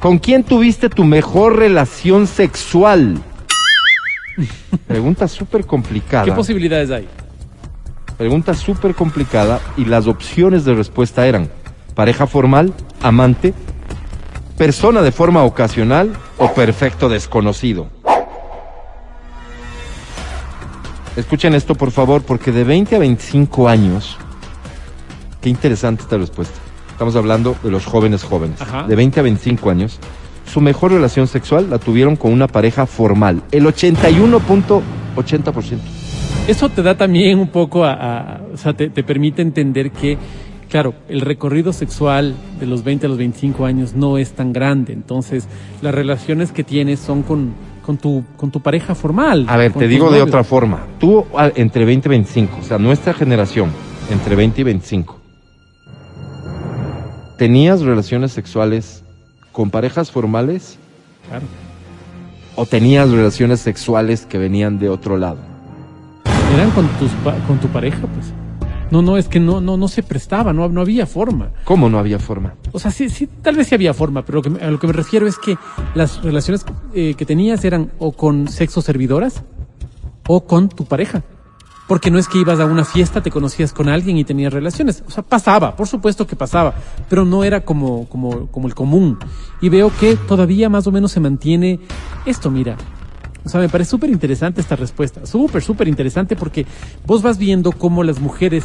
¿Con 0.00 0.18
quién 0.18 0.44
tuviste 0.44 0.88
tu 0.88 1.04
mejor 1.04 1.56
relación 1.56 2.26
sexual? 2.26 3.18
Pregunta 4.86 5.28
súper 5.28 5.66
complicada. 5.66 6.24
¿Qué 6.24 6.32
posibilidades 6.32 6.90
hay? 6.90 7.06
Pregunta 8.16 8.54
súper 8.54 8.94
complicada 8.94 9.60
y 9.76 9.84
las 9.84 10.06
opciones 10.06 10.64
de 10.64 10.74
respuesta 10.74 11.26
eran 11.26 11.50
pareja 11.94 12.26
formal, 12.26 12.72
amante, 13.02 13.52
persona 14.56 15.02
de 15.02 15.12
forma 15.12 15.42
ocasional 15.42 16.12
o 16.38 16.54
perfecto 16.54 17.08
desconocido. 17.08 17.88
Escuchen 21.16 21.54
esto 21.54 21.74
por 21.74 21.90
favor 21.90 22.22
porque 22.22 22.52
de 22.52 22.64
20 22.64 22.96
a 22.96 22.98
25 22.98 23.68
años, 23.68 24.16
qué 25.40 25.48
interesante 25.50 26.02
esta 26.02 26.16
respuesta. 26.18 26.54
Estamos 26.92 27.16
hablando 27.16 27.56
de 27.62 27.70
los 27.70 27.84
jóvenes 27.86 28.22
jóvenes. 28.22 28.60
Ajá. 28.60 28.86
De 28.86 28.94
20 28.94 29.20
a 29.20 29.22
25 29.24 29.70
años, 29.70 29.98
su 30.50 30.60
mejor 30.60 30.92
relación 30.92 31.26
sexual 31.26 31.68
la 31.70 31.78
tuvieron 31.78 32.16
con 32.16 32.32
una 32.32 32.46
pareja 32.46 32.86
formal. 32.86 33.42
El 33.50 33.66
81.80%. 33.66 35.78
Eso 36.48 36.68
te 36.68 36.82
da 36.82 36.96
también 36.96 37.38
un 37.38 37.48
poco 37.48 37.84
a, 37.84 37.92
a- 37.92 38.40
o 38.52 38.56
sea, 38.56 38.72
te, 38.72 38.88
te 38.90 39.02
permite 39.02 39.42
entender 39.42 39.90
que, 39.92 40.18
claro, 40.68 40.94
el 41.08 41.20
recorrido 41.22 41.72
sexual 41.72 42.34
de 42.58 42.66
los 42.66 42.82
20 42.84 43.06
a 43.06 43.08
los 43.08 43.18
25 43.18 43.64
años 43.66 43.94
no 43.94 44.18
es 44.18 44.32
tan 44.32 44.52
grande. 44.52 44.92
Entonces, 44.92 45.46
las 45.82 45.94
relaciones 45.94 46.52
que 46.52 46.64
tienes 46.64 46.98
son 47.00 47.22
con, 47.22 47.52
con, 47.90 47.98
tu, 47.98 48.24
con 48.36 48.50
tu 48.52 48.60
pareja 48.60 48.94
formal. 48.94 49.46
A 49.48 49.56
ver, 49.56 49.72
te 49.72 49.88
digo 49.88 50.12
de 50.12 50.22
otra 50.22 50.44
forma. 50.44 50.86
Tú 51.00 51.24
a- 51.36 51.50
entre 51.56 51.84
20 51.84 52.06
y 52.08 52.10
25, 52.10 52.58
o 52.60 52.62
sea, 52.62 52.78
nuestra 52.78 53.12
generación, 53.14 53.70
entre 54.12 54.36
20 54.36 54.60
y 54.60 54.64
25, 54.64 55.18
¿tenías 57.36 57.80
relaciones 57.82 58.30
sexuales 58.32 59.02
con 59.50 59.70
parejas 59.70 60.12
formales 60.12 60.78
Claro. 61.28 61.44
o 62.54 62.64
tenías 62.64 63.10
relaciones 63.10 63.58
sexuales 63.60 64.24
que 64.24 64.38
venían 64.38 64.78
de 64.78 64.88
otro 64.88 65.16
lado? 65.16 65.38
Eran 66.54 66.70
con, 66.70 66.86
tus, 67.00 67.10
con 67.48 67.58
tu 67.58 67.66
pareja, 67.68 67.98
pues. 68.14 68.32
No, 68.90 69.02
no, 69.02 69.16
es 69.16 69.28
que 69.28 69.38
no, 69.40 69.60
no, 69.60 69.76
no 69.76 69.86
se 69.88 70.02
prestaba, 70.02 70.52
no, 70.52 70.68
no 70.68 70.80
había 70.80 71.06
forma. 71.06 71.50
¿Cómo 71.64 71.88
no 71.88 71.98
había 71.98 72.18
forma? 72.18 72.54
O 72.72 72.78
sea, 72.78 72.90
sí, 72.90 73.08
sí, 73.08 73.28
tal 73.42 73.56
vez 73.56 73.68
sí 73.68 73.74
había 73.74 73.94
forma, 73.94 74.24
pero 74.24 74.36
lo 74.38 74.42
que 74.42 74.50
me- 74.50 74.60
a 74.60 74.70
lo 74.70 74.78
que 74.80 74.86
me 74.88 74.92
refiero 74.92 75.26
es 75.28 75.38
que 75.38 75.56
las 75.94 76.22
relaciones 76.22 76.64
eh, 76.94 77.14
que 77.14 77.24
tenías 77.24 77.64
eran 77.64 77.92
o 77.98 78.12
con 78.12 78.48
sexo 78.48 78.82
servidoras 78.82 79.42
o 80.26 80.44
con 80.44 80.68
tu 80.68 80.84
pareja. 80.86 81.22
Porque 81.86 82.08
no 82.12 82.20
es 82.20 82.28
que 82.28 82.38
ibas 82.38 82.60
a 82.60 82.66
una 82.66 82.84
fiesta, 82.84 83.20
te 83.20 83.32
conocías 83.32 83.72
con 83.72 83.88
alguien 83.88 84.16
y 84.16 84.22
tenías 84.22 84.52
relaciones. 84.52 85.02
O 85.08 85.10
sea, 85.10 85.24
pasaba, 85.24 85.74
por 85.74 85.88
supuesto 85.88 86.24
que 86.24 86.36
pasaba, 86.36 86.72
pero 87.08 87.24
no 87.24 87.42
era 87.42 87.62
como, 87.64 88.08
como, 88.08 88.46
como 88.46 88.68
el 88.68 88.76
común. 88.76 89.18
Y 89.60 89.70
veo 89.70 89.90
que 89.98 90.14
todavía 90.14 90.68
más 90.68 90.86
o 90.86 90.92
menos 90.92 91.10
se 91.10 91.18
mantiene 91.18 91.80
esto, 92.26 92.48
mira. 92.48 92.76
O 93.44 93.48
sea, 93.48 93.60
me 93.60 93.68
parece 93.68 93.90
súper 93.90 94.10
interesante 94.10 94.60
esta 94.60 94.76
respuesta. 94.76 95.26
Súper, 95.26 95.62
súper 95.62 95.88
interesante 95.88 96.36
porque 96.36 96.66
vos 97.06 97.22
vas 97.22 97.38
viendo 97.38 97.72
cómo 97.72 98.04
las 98.04 98.20
mujeres, 98.20 98.64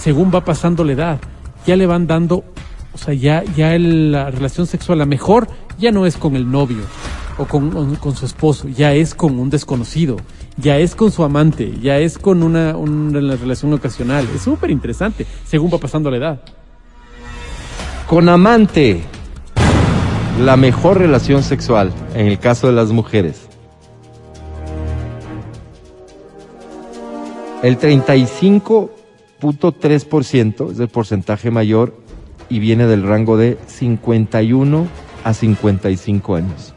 según 0.00 0.30
va 0.32 0.44
pasando 0.44 0.84
la 0.84 0.92
edad, 0.92 1.20
ya 1.66 1.76
le 1.76 1.86
van 1.86 2.06
dando, 2.06 2.44
o 2.92 2.98
sea, 2.98 3.14
ya, 3.14 3.42
ya 3.56 3.78
la 3.78 4.30
relación 4.30 4.66
sexual, 4.66 4.98
la 4.98 5.06
mejor, 5.06 5.48
ya 5.78 5.90
no 5.90 6.06
es 6.06 6.16
con 6.16 6.36
el 6.36 6.50
novio 6.50 6.82
o 7.38 7.46
con, 7.46 7.96
con 7.96 8.14
su 8.14 8.26
esposo, 8.26 8.68
ya 8.68 8.92
es 8.92 9.14
con 9.14 9.38
un 9.38 9.50
desconocido, 9.50 10.16
ya 10.56 10.78
es 10.78 10.94
con 10.94 11.10
su 11.10 11.24
amante, 11.24 11.78
ya 11.80 11.98
es 11.98 12.18
con 12.18 12.42
una, 12.42 12.76
una 12.76 13.36
relación 13.36 13.72
ocasional. 13.72 14.28
Es 14.34 14.42
súper 14.42 14.70
interesante, 14.70 15.26
según 15.44 15.72
va 15.72 15.78
pasando 15.78 16.10
la 16.10 16.16
edad. 16.16 16.42
Con 18.06 18.28
amante, 18.28 19.02
la 20.40 20.56
mejor 20.56 20.98
relación 20.98 21.42
sexual 21.42 21.92
en 22.14 22.26
el 22.26 22.38
caso 22.38 22.66
de 22.66 22.74
las 22.74 22.90
mujeres. 22.90 23.48
El 27.62 27.78
35.3% 27.78 30.70
es 30.72 30.80
el 30.80 30.88
porcentaje 30.88 31.50
mayor 31.50 31.94
y 32.48 32.58
viene 32.58 32.86
del 32.86 33.02
rango 33.04 33.36
de 33.36 33.58
51 33.66 34.86
a 35.24 35.34
55 35.34 36.34
años. 36.34 36.74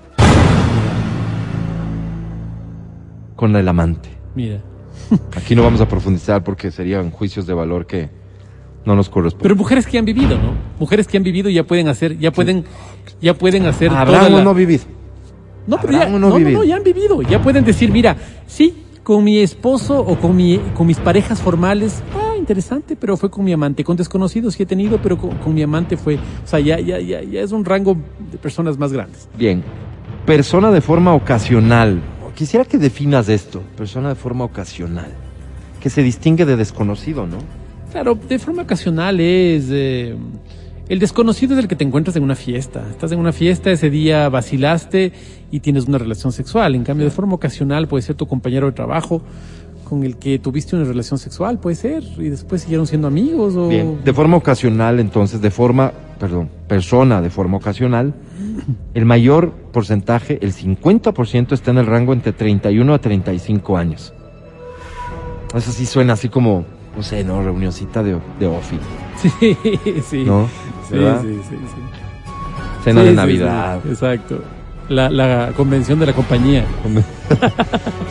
Con 3.35 3.55
el 3.55 3.67
amante. 3.67 4.09
Mira. 4.35 4.61
Aquí 5.35 5.55
no 5.55 5.63
vamos 5.63 5.81
a 5.81 5.87
profundizar 5.87 6.43
porque 6.43 6.69
serían 6.71 7.09
juicios 7.11 7.47
de 7.47 7.53
valor 7.55 7.85
que 7.87 8.09
no 8.85 8.95
nos 8.95 9.09
corresponden. 9.09 9.41
Pero 9.43 9.55
mujeres 9.55 9.87
que 9.87 9.97
han 9.97 10.05
vivido, 10.05 10.37
¿no? 10.37 10.53
Mujeres 10.79 11.07
que 11.07 11.17
han 11.17 11.23
vivido 11.23 11.49
ya 11.49 11.63
pueden 11.63 11.87
hacer, 11.87 12.19
ya 12.19 12.29
pueden, 12.31 12.63
ya 13.21 13.33
pueden 13.33 13.65
hacer 13.65 13.87
toda 13.89 14.01
Habrán 14.01 14.35
la- 14.35 14.43
no 14.43 14.53
vivido. 14.53 14.83
No, 15.67 15.77
pero 15.81 15.93
ya, 15.93 16.07
no, 16.07 16.19
no 16.19 16.37
no, 16.37 16.63
ya 16.63 16.75
han 16.75 16.83
vivido. 16.83 17.23
Ya 17.23 17.41
pueden 17.41 17.65
decir, 17.65 17.91
mira, 17.91 18.15
sí, 18.45 18.84
con 19.05 19.23
mi 19.23 19.37
esposo 19.37 19.99
o 19.99 20.17
con 20.17 20.35
mi, 20.35 20.57
con 20.73 20.87
mis 20.87 20.97
parejas 20.97 21.39
formales, 21.39 22.01
ah, 22.15 22.35
interesante, 22.35 22.95
pero 22.95 23.15
fue 23.15 23.29
con 23.29 23.45
mi 23.45 23.53
amante. 23.53 23.83
Con 23.83 23.95
desconocidos 23.95 24.55
sí 24.55 24.63
he 24.63 24.65
tenido, 24.65 24.97
pero 24.97 25.15
con, 25.15 25.29
con 25.37 25.53
mi 25.53 25.61
amante 25.61 25.95
fue, 25.95 26.15
o 26.15 26.47
sea, 26.47 26.59
ya, 26.59 26.79
ya, 26.79 26.99
ya, 26.99 27.21
ya 27.21 27.41
es 27.41 27.51
un 27.51 27.63
rango 27.63 27.95
de 28.31 28.39
personas 28.39 28.79
más 28.79 28.91
grandes. 28.91 29.29
Bien. 29.37 29.63
Persona 30.25 30.71
de 30.71 30.81
forma 30.81 31.13
ocasional. 31.13 32.01
Quisiera 32.33 32.65
que 32.65 32.79
definas 32.79 33.29
esto. 33.29 33.61
Persona 33.77 34.09
de 34.09 34.15
forma 34.15 34.43
ocasional. 34.43 35.11
Que 35.79 35.91
se 35.91 36.01
distingue 36.01 36.43
de 36.45 36.57
desconocido, 36.57 37.27
¿no? 37.27 37.37
Claro, 37.91 38.15
de 38.15 38.39
forma 38.39 38.63
ocasional 38.63 39.19
es... 39.19 39.67
eh, 39.69 40.15
el 40.87 40.99
desconocido 40.99 41.53
es 41.53 41.59
el 41.59 41.67
que 41.67 41.75
te 41.75 41.83
encuentras 41.83 42.15
en 42.15 42.23
una 42.23 42.35
fiesta. 42.35 42.85
Estás 42.89 43.11
en 43.11 43.19
una 43.19 43.31
fiesta, 43.31 43.71
ese 43.71 43.89
día 43.89 44.29
vacilaste 44.29 45.11
y 45.51 45.59
tienes 45.59 45.87
una 45.87 45.97
relación 45.97 46.31
sexual. 46.31 46.75
En 46.75 46.83
cambio, 46.83 47.05
de 47.05 47.11
forma 47.11 47.35
ocasional 47.35 47.87
puede 47.87 48.03
ser 48.03 48.15
tu 48.15 48.27
compañero 48.27 48.67
de 48.67 48.73
trabajo 48.73 49.21
con 49.83 50.03
el 50.03 50.17
que 50.17 50.39
tuviste 50.39 50.75
una 50.75 50.85
relación 50.85 51.19
sexual, 51.19 51.59
puede 51.59 51.75
ser, 51.75 52.03
y 52.17 52.29
después 52.29 52.63
siguieron 52.63 52.87
siendo 52.87 53.07
amigos 53.07 53.55
o... 53.55 53.67
Bien. 53.69 53.99
De 54.03 54.13
forma 54.13 54.35
ocasional, 54.35 54.99
entonces, 54.99 55.41
de 55.41 55.51
forma, 55.51 55.93
perdón, 56.19 56.49
persona 56.67 57.21
de 57.21 57.29
forma 57.29 57.57
ocasional, 57.57 58.13
el 58.93 59.05
mayor 59.05 59.51
porcentaje, 59.71 60.39
el 60.41 60.53
50% 60.53 61.53
está 61.53 61.71
en 61.71 61.77
el 61.77 61.85
rango 61.85 62.13
entre 62.13 62.33
31 62.33 62.93
a 62.93 62.99
35 62.99 63.77
años. 63.77 64.13
Eso 65.53 65.71
sí 65.71 65.85
suena 65.85 66.13
así 66.13 66.29
como, 66.29 66.65
no 66.97 67.03
sé, 67.03 67.23
¿no? 67.23 67.41
Reunioncita 67.41 68.03
de, 68.03 68.17
de 68.39 68.47
ofi, 68.47 68.77
Sí, 69.21 70.01
sí. 70.09 70.23
¿no? 70.25 70.47
Sí, 70.89 70.95
sí, 70.97 71.39
sí, 71.49 71.55
sí. 71.57 71.81
Cena 72.83 73.01
Sí, 73.01 73.07
de 73.07 73.13
Navidad. 73.13 73.79
sí, 73.83 73.89
exacto. 73.89 74.41
La, 74.87 75.09
la 75.09 75.51
convención 75.57 75.97
de 75.99 76.05
la 76.07 76.13
compañía. 76.13 76.65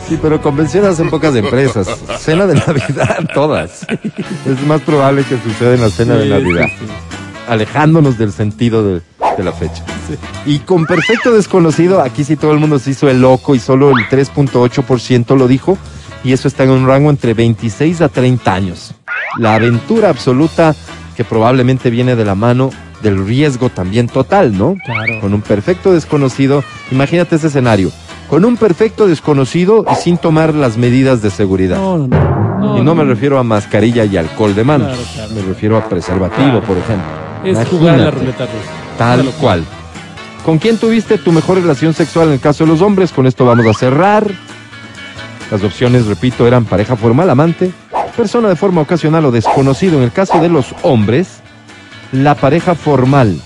Sí, 0.07 0.19
pero 0.21 0.39
convenciones 0.39 0.91
hacen 0.91 1.09
pocas 1.09 1.35
empresas. 1.35 1.87
Cena 2.19 2.45
de 2.45 2.53
Navidad, 2.55 3.27
todas. 3.33 3.87
Es 4.45 4.67
más 4.67 4.81
probable 4.81 5.23
que 5.23 5.35
suceda 5.39 5.73
en 5.73 5.81
la 5.81 5.89
cena 5.89 6.13
de 6.15 6.29
Navidad. 6.29 6.67
Alejándonos 7.47 8.15
del 8.17 8.31
sentido 8.31 8.83
de, 8.83 9.01
de 9.37 9.43
la 9.43 9.51
fecha. 9.51 9.83
Y 10.45 10.59
con 10.59 10.85
perfecto 10.85 11.31
desconocido, 11.31 12.01
aquí 12.01 12.23
sí 12.23 12.35
todo 12.35 12.51
el 12.51 12.59
mundo 12.59 12.77
se 12.77 12.91
hizo 12.91 13.09
el 13.09 13.19
loco 13.21 13.55
y 13.55 13.59
solo 13.59 13.89
el 13.97 14.05
3.8% 14.09 15.35
lo 15.35 15.47
dijo. 15.47 15.75
Y 16.25 16.33
eso 16.33 16.47
está 16.47 16.63
en 16.63 16.71
un 16.71 16.87
rango 16.87 17.09
entre 17.11 17.33
26 17.35 18.01
a 18.01 18.09
30 18.09 18.53
años. 18.53 18.95
La 19.37 19.55
aventura 19.55 20.09
absoluta 20.09 20.75
que 21.15 21.23
probablemente 21.23 21.89
viene 21.89 22.15
de 22.15 22.25
la 22.25 22.35
mano 22.35 22.71
del 23.03 23.23
riesgo 23.25 23.69
también 23.69 24.07
total, 24.07 24.57
¿no? 24.57 24.75
Claro. 24.83 25.21
Con 25.21 25.33
un 25.35 25.41
perfecto 25.41 25.93
desconocido, 25.93 26.63
imagínate 26.91 27.35
ese 27.35 27.47
escenario. 27.47 27.91
Con 28.27 28.43
un 28.43 28.57
perfecto 28.57 29.07
desconocido 29.07 29.85
y 29.91 29.95
sin 29.95 30.17
tomar 30.17 30.55
las 30.55 30.77
medidas 30.77 31.21
de 31.21 31.29
seguridad. 31.29 31.77
No, 31.77 31.99
no, 31.99 32.07
no. 32.59 32.77
y 32.79 32.81
no 32.81 32.95
me 32.95 33.03
refiero 33.03 33.37
a 33.37 33.43
mascarilla 33.43 34.03
y 34.05 34.17
alcohol 34.17 34.55
de. 34.55 34.63
Claro, 34.63 34.95
claro. 35.13 35.33
Me 35.35 35.41
refiero 35.43 35.77
a 35.77 35.87
preservativo, 35.87 36.59
por 36.61 36.77
ejemplo. 36.77 37.05
Es 37.43 37.67
jugar 37.67 37.93
a 37.93 37.97
la 37.97 38.03
Imagínate. 38.09 38.19
ruleta 38.19 38.45
rusa. 38.45 38.71
Tal 38.97 39.25
cual. 39.39 39.63
¿Con 40.43 40.57
quién 40.57 40.77
tuviste 40.77 41.19
tu 41.19 41.31
mejor 41.31 41.61
relación 41.61 41.93
sexual 41.93 42.27
en 42.29 42.33
el 42.33 42.39
caso 42.39 42.63
de 42.65 42.71
los 42.71 42.81
hombres? 42.81 43.11
Con 43.11 43.27
esto 43.27 43.45
vamos 43.45 43.67
a 43.67 43.73
cerrar. 43.73 44.31
Las 45.51 45.63
opciones, 45.63 46.05
repito, 46.07 46.47
eran 46.47 46.65
pareja 46.65 46.95
formal, 46.95 47.29
amante, 47.29 47.71
persona 48.17 48.49
de 48.49 48.55
forma 48.55 48.81
ocasional 48.81 49.25
o 49.25 49.31
desconocido. 49.31 49.97
En 49.97 50.03
el 50.03 50.11
caso 50.11 50.39
de 50.39 50.49
los 50.49 50.73
hombres, 50.81 51.39
la 52.11 52.35
pareja 52.35 52.75
formal. 52.75 53.39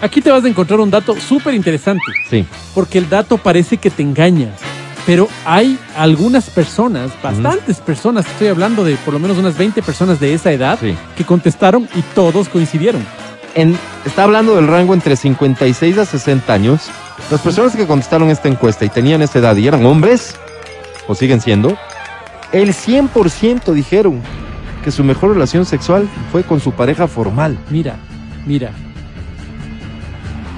Aquí 0.00 0.20
te 0.20 0.30
vas 0.30 0.44
a 0.44 0.48
encontrar 0.48 0.78
un 0.80 0.90
dato 0.90 1.16
súper 1.18 1.54
interesante, 1.54 2.04
Sí. 2.30 2.44
porque 2.74 2.98
el 2.98 3.08
dato 3.08 3.38
parece 3.38 3.78
que 3.78 3.90
te 3.90 4.02
engaña, 4.02 4.50
pero 5.06 5.26
hay 5.44 5.78
algunas 5.96 6.50
personas, 6.50 7.10
bastantes 7.22 7.78
personas, 7.78 8.26
estoy 8.26 8.48
hablando 8.48 8.84
de 8.84 8.96
por 8.96 9.14
lo 9.14 9.20
menos 9.20 9.38
unas 9.38 9.56
20 9.56 9.82
personas 9.82 10.20
de 10.20 10.34
esa 10.34 10.52
edad, 10.52 10.78
Sí. 10.80 10.94
que 11.16 11.24
contestaron 11.24 11.88
y 11.94 12.02
todos 12.14 12.48
coincidieron. 12.48 13.04
En- 13.54 13.78
está 14.04 14.24
hablando 14.24 14.54
del 14.54 14.68
rango 14.68 14.92
entre 14.92 15.16
56 15.16 15.96
a 15.96 16.04
60 16.04 16.52
años. 16.52 16.82
Las 17.30 17.40
personas 17.40 17.74
que 17.74 17.86
contestaron 17.86 18.28
esta 18.28 18.48
encuesta 18.48 18.84
y 18.84 18.90
tenían 18.90 19.22
esa 19.22 19.38
edad 19.38 19.56
y 19.56 19.66
eran 19.66 19.86
hombres, 19.86 20.36
o 21.08 21.14
siguen 21.14 21.40
siendo, 21.40 21.76
el 22.52 22.72
100% 22.72 23.72
dijeron 23.72 24.20
que 24.84 24.90
su 24.90 25.02
mejor 25.04 25.32
relación 25.32 25.64
sexual 25.64 26.08
fue 26.30 26.44
con 26.44 26.60
su 26.60 26.72
pareja 26.72 27.08
formal. 27.08 27.58
Mira, 27.70 27.96
mira. 28.46 28.70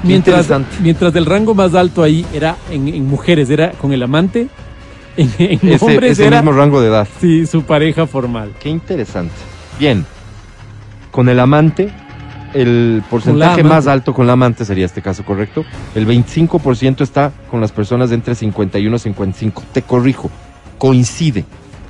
Mientras, 0.02 0.44
interesante. 0.44 0.76
mientras 0.80 1.14
el 1.16 1.26
rango 1.26 1.54
más 1.54 1.74
alto 1.74 2.02
ahí 2.02 2.24
era 2.32 2.56
en, 2.70 2.86
en 2.88 3.06
mujeres, 3.06 3.50
era 3.50 3.72
con 3.72 3.92
el 3.92 4.02
amante, 4.02 4.48
en, 5.16 5.32
en 5.38 5.68
Ese, 5.68 5.84
hombres 5.84 6.12
ese 6.12 6.26
era 6.26 6.40
mismo 6.42 6.56
rango 6.56 6.80
de 6.80 6.88
edad. 6.88 7.08
sí, 7.20 7.46
su 7.46 7.62
pareja 7.62 8.06
formal. 8.06 8.52
Qué 8.60 8.68
interesante. 8.68 9.34
Bien, 9.78 10.06
con 11.10 11.28
el 11.28 11.40
amante, 11.40 11.92
el 12.54 13.02
porcentaje 13.08 13.62
más 13.62 13.86
alto 13.86 14.14
con 14.14 14.26
la 14.26 14.34
amante 14.34 14.64
sería 14.64 14.86
este 14.86 15.02
caso, 15.02 15.24
¿correcto? 15.24 15.64
El 15.94 16.06
25% 16.06 17.02
está 17.02 17.32
con 17.50 17.60
las 17.60 17.72
personas 17.72 18.10
de 18.10 18.16
entre 18.16 18.34
51 18.34 18.96
y 18.96 18.98
55. 18.98 19.62
Te 19.72 19.82
corrijo, 19.82 20.30
coincide 20.78 21.44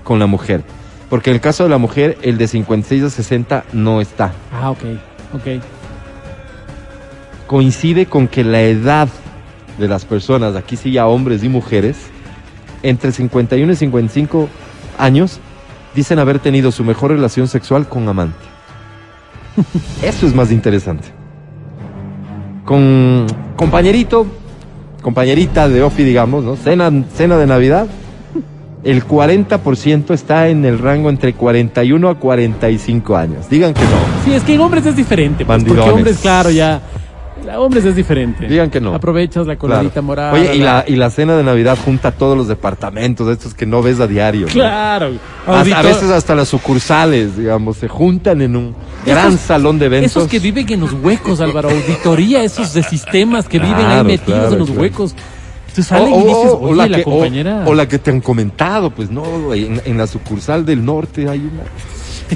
con 0.04 0.18
la 0.18 0.26
mujer. 0.26 0.62
Porque 1.10 1.30
en 1.30 1.36
el 1.36 1.40
caso 1.40 1.64
de 1.64 1.70
la 1.70 1.78
mujer, 1.78 2.18
el 2.22 2.36
de 2.38 2.48
56 2.48 3.02
a 3.04 3.10
60 3.10 3.64
no 3.72 4.00
está. 4.00 4.32
Ah, 4.52 4.70
ok, 4.70 4.84
ok. 5.34 5.62
Coincide 7.46 8.06
con 8.06 8.28
que 8.28 8.44
la 8.44 8.60
edad 8.62 9.08
de 9.78 9.88
las 9.88 10.04
personas, 10.04 10.54
aquí 10.54 10.76
sí 10.76 10.92
ya 10.92 11.06
hombres 11.06 11.42
y 11.44 11.48
mujeres, 11.48 11.96
entre 12.82 13.12
51 13.12 13.72
y 13.72 13.76
55 13.76 14.48
años, 14.98 15.40
dicen 15.94 16.18
haber 16.18 16.38
tenido 16.38 16.72
su 16.72 16.84
mejor 16.84 17.10
relación 17.12 17.48
sexual 17.48 17.88
con 17.88 18.08
amante. 18.08 18.57
Eso 20.02 20.26
es 20.26 20.34
más 20.34 20.50
interesante. 20.52 21.08
Con 22.64 23.26
compañerito, 23.56 24.26
compañerita 25.02 25.68
de 25.68 25.82
Ofi, 25.82 26.04
digamos, 26.04 26.44
¿no? 26.44 26.56
Cena, 26.56 26.90
cena 27.14 27.36
de 27.36 27.46
Navidad. 27.46 27.86
El 28.84 29.04
40% 29.04 30.12
está 30.14 30.48
en 30.48 30.64
el 30.64 30.78
rango 30.78 31.10
entre 31.10 31.34
41 31.34 32.08
a 32.08 32.14
45 32.14 33.16
años. 33.16 33.48
Digan 33.50 33.74
que 33.74 33.82
no. 33.82 34.24
Sí, 34.24 34.32
es 34.32 34.42
que 34.44 34.54
en 34.54 34.60
hombres 34.60 34.86
es 34.86 34.94
diferente, 34.94 35.44
pues, 35.44 35.64
porque 35.64 35.80
hombres, 35.80 36.18
claro, 36.18 36.50
ya. 36.50 36.80
Hombres 37.56 37.84
es 37.84 37.96
diferente. 37.96 38.46
Digan 38.46 38.70
que 38.70 38.80
no. 38.80 38.94
Aprovechas 38.94 39.46
la 39.46 39.56
coladita 39.56 39.92
Claro. 39.94 40.06
morada. 40.06 40.32
Oye, 40.32 40.56
y 40.56 40.58
la, 40.58 40.84
y 40.86 40.96
la 40.96 41.10
cena 41.10 41.36
de 41.36 41.42
Navidad 41.44 41.78
junta 41.82 42.10
todos 42.12 42.36
los 42.36 42.48
departamentos, 42.48 43.28
estos 43.28 43.54
que 43.54 43.64
no 43.66 43.82
ves 43.82 44.00
a 44.00 44.06
diario. 44.06 44.46
¿no? 44.46 44.52
Claro. 44.52 45.12
A, 45.46 45.62
veces 45.62 46.10
hasta 46.10 46.34
las 46.34 46.48
sucursales, 46.48 47.36
digamos, 47.36 47.76
se 47.78 47.88
juntan 47.88 48.42
en 48.42 48.56
un 48.56 48.74
gran 49.06 49.28
Esos- 49.32 49.40
salón 49.40 49.78
de 49.78 49.86
eventos. 49.86 50.10
Esos 50.10 50.28
que 50.28 50.38
viven 50.38 50.70
en 50.72 50.80
los 50.80 50.92
huecos, 50.92 51.40
Álvaro. 51.40 51.70
Auditoría, 51.70 52.42
esos 52.42 52.74
de 52.74 52.82
sistemas 52.82 53.48
que 53.48 53.58
viven 53.58 53.86
ahí 53.86 54.04
metidos 54.04 54.38
claro, 54.40 54.52
en 54.52 54.58
los 54.58 54.70
huecos. 54.70 55.14
Tú 55.74 55.82
O, 55.94 56.08
y 56.08 56.24
dices, 56.24 56.52
o 56.60 56.74
la 56.74 56.88
que, 56.88 57.04
o 57.06 57.74
la 57.74 57.86
que 57.86 57.98
te 58.00 58.10
han 58.10 58.20
comentado, 58.20 58.90
pues 58.90 59.10
no, 59.12 59.54
en, 59.54 59.80
en 59.84 59.96
la 59.96 60.08
sucursal 60.08 60.66
del 60.66 60.84
norte 60.84 61.28
hay 61.28 61.38
una. 61.38 61.62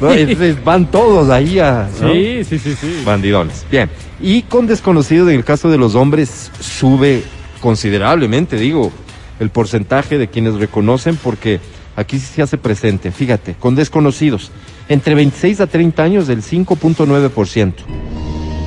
No, 0.01 0.11
van 0.65 0.91
todos 0.91 1.31
ahí 1.31 1.59
a. 1.59 1.89
¿no? 2.01 2.13
Sí, 2.13 2.45
sí, 2.45 2.59
sí, 2.59 2.75
sí. 2.75 3.03
Bandidones. 3.05 3.67
Bien. 3.71 3.91
Y 4.21 4.43
con 4.43 4.67
desconocidos, 4.67 5.29
en 5.29 5.37
el 5.37 5.45
caso 5.45 5.71
de 5.71 5.79
los 5.79 5.95
hombres, 5.95 6.51
sube 6.61 7.23
considerablemente, 7.61 8.57
digo, 8.57 8.93
el 9.41 9.51
porcentaje 9.51 10.19
de 10.19 10.29
quienes 10.29 10.55
reconocen, 10.55 11.17
porque 11.17 11.61
aquí 11.97 12.19
sí 12.19 12.27
se 12.35 12.43
hace 12.43 12.59
presente. 12.59 13.11
Fíjate, 13.11 13.55
con 13.59 13.75
desconocidos, 13.75 14.51
entre 14.89 15.15
26 15.15 15.61
a 15.61 15.67
30 15.67 16.03
años, 16.03 16.27
del 16.27 16.43
5.9%. 16.43 17.75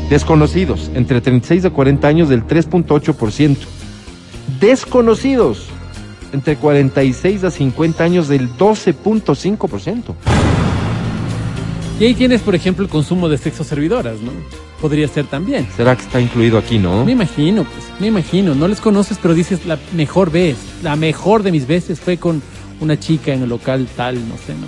Desconocidos, 0.10 0.92
entre 0.94 1.22
36 1.22 1.66
a 1.66 1.70
40 1.70 2.08
años, 2.08 2.30
del 2.30 2.46
3.8%. 2.46 3.58
desconocidos 4.60 5.70
entre 6.36 6.58
46 6.58 7.44
a 7.46 7.52
50 7.52 8.04
años 8.04 8.28
del 8.28 8.50
12.5%. 8.58 10.14
Y 12.00 12.04
ahí 12.04 12.14
tienes, 12.14 12.42
por 12.42 12.56
ejemplo, 12.56 12.84
el 12.84 12.90
consumo 12.90 13.30
de 13.30 13.38
sexo 13.38 13.64
servidoras, 13.64 14.20
¿no? 14.20 14.32
Podría 14.82 15.08
ser 15.08 15.26
también. 15.28 15.66
¿Será 15.78 15.96
que 15.96 16.02
está 16.02 16.20
incluido 16.20 16.58
aquí, 16.58 16.78
no? 16.78 17.06
Me 17.06 17.14
imagino, 17.14 17.64
pues, 17.64 17.86
me 18.00 18.08
imagino. 18.08 18.54
No 18.54 18.68
les 18.68 18.82
conoces, 18.82 19.18
pero 19.22 19.34
dices 19.34 19.66
la 19.66 19.80
mejor 19.94 20.30
vez. 20.30 20.58
La 20.84 20.98
mejor 20.98 21.42
de 21.42 21.54
mis 21.54 21.66
veces 21.66 22.02
fue 22.02 22.18
con 22.18 22.42
una 22.82 23.00
chica 23.00 23.34
en 23.34 23.44
el 23.44 23.50
local 23.50 23.88
tal, 23.96 24.16
no 24.28 24.36
sé, 24.36 24.54
¿no? 24.54 24.68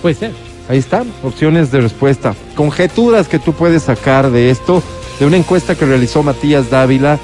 Puede 0.00 0.14
ser. 0.14 0.32
Ahí 0.70 0.78
están, 0.78 1.12
opciones 1.22 1.70
de 1.72 1.82
respuesta. 1.82 2.34
Conjeturas 2.54 3.28
que 3.28 3.38
tú 3.38 3.52
puedes 3.52 3.82
sacar 3.82 4.30
de 4.30 4.50
esto, 4.50 4.82
de 5.18 5.26
una 5.26 5.36
encuesta 5.36 5.74
que 5.74 5.84
realizó 5.84 6.22
Matías 6.22 6.70
Dávila 6.70 7.18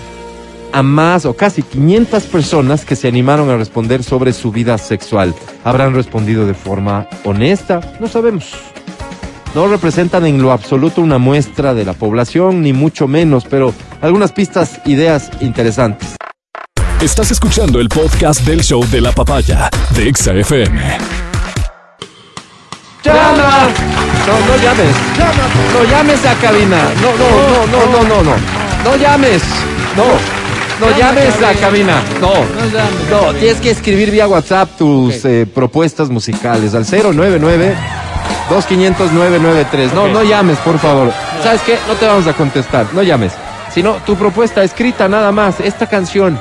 a 0.72 0.82
más 0.82 1.24
o 1.24 1.34
casi 1.34 1.62
500 1.62 2.24
personas 2.24 2.84
que 2.84 2.96
se 2.96 3.08
animaron 3.08 3.48
a 3.48 3.56
responder 3.56 4.02
sobre 4.02 4.34
su 4.34 4.52
vida 4.52 4.76
sexual. 4.76 5.34
¿Habrán 5.64 5.94
respondido 5.94 6.46
de 6.46 6.52
forma 6.52 7.08
honesta? 7.24 7.80
No 7.98 8.08
sabemos. 8.08 8.52
No 9.56 9.66
representan 9.66 10.26
en 10.26 10.42
lo 10.42 10.52
absoluto 10.52 11.00
una 11.00 11.16
muestra 11.16 11.72
de 11.72 11.86
la 11.86 11.94
población, 11.94 12.60
ni 12.60 12.74
mucho 12.74 13.08
menos, 13.08 13.46
pero 13.48 13.72
algunas 14.02 14.30
pistas, 14.30 14.82
ideas 14.84 15.30
interesantes. 15.40 16.14
Estás 17.00 17.30
escuchando 17.30 17.80
el 17.80 17.88
podcast 17.88 18.42
del 18.42 18.62
show 18.62 18.84
de 18.90 19.00
la 19.00 19.12
papaya 19.12 19.70
de 19.94 20.10
Exa 20.10 20.34
FM. 20.34 20.98
¡Llama! 23.02 23.68
No, 24.26 24.40
no 24.46 24.62
llames. 24.62 24.94
No 25.72 25.84
llames 25.90 26.26
a 26.26 26.34
cabina. 26.34 26.90
No, 27.00 27.16
no, 27.16 27.66
no, 27.66 27.66
no, 27.66 27.92
no, 27.92 28.08
no, 28.08 28.22
no. 28.24 28.36
No 28.84 28.96
llames. 28.98 29.42
No. 29.96 30.86
No 30.86 30.98
llames 30.98 31.42
a 31.42 31.54
cabina. 31.54 32.02
No. 32.20 32.34
No, 33.10 33.32
tienes 33.32 33.62
que 33.62 33.70
escribir 33.70 34.10
vía 34.10 34.28
WhatsApp 34.28 34.76
tus 34.76 35.24
eh, 35.24 35.46
propuestas 35.46 36.10
musicales 36.10 36.74
al 36.74 36.84
099 36.84 37.95
2500 38.48 39.12
993. 39.12 39.94
No, 39.94 40.08
no 40.08 40.22
llames, 40.22 40.58
por 40.58 40.78
favor. 40.78 41.12
¿Sabes 41.42 41.60
qué? 41.62 41.78
No 41.88 41.94
te 41.94 42.06
vamos 42.06 42.26
a 42.26 42.32
contestar. 42.32 42.86
No 42.92 43.02
llames. 43.02 43.32
Sino 43.72 43.94
tu 44.06 44.16
propuesta 44.16 44.62
escrita 44.62 45.08
nada 45.08 45.32
más. 45.32 45.60
Esta 45.60 45.86
canción. 45.86 46.38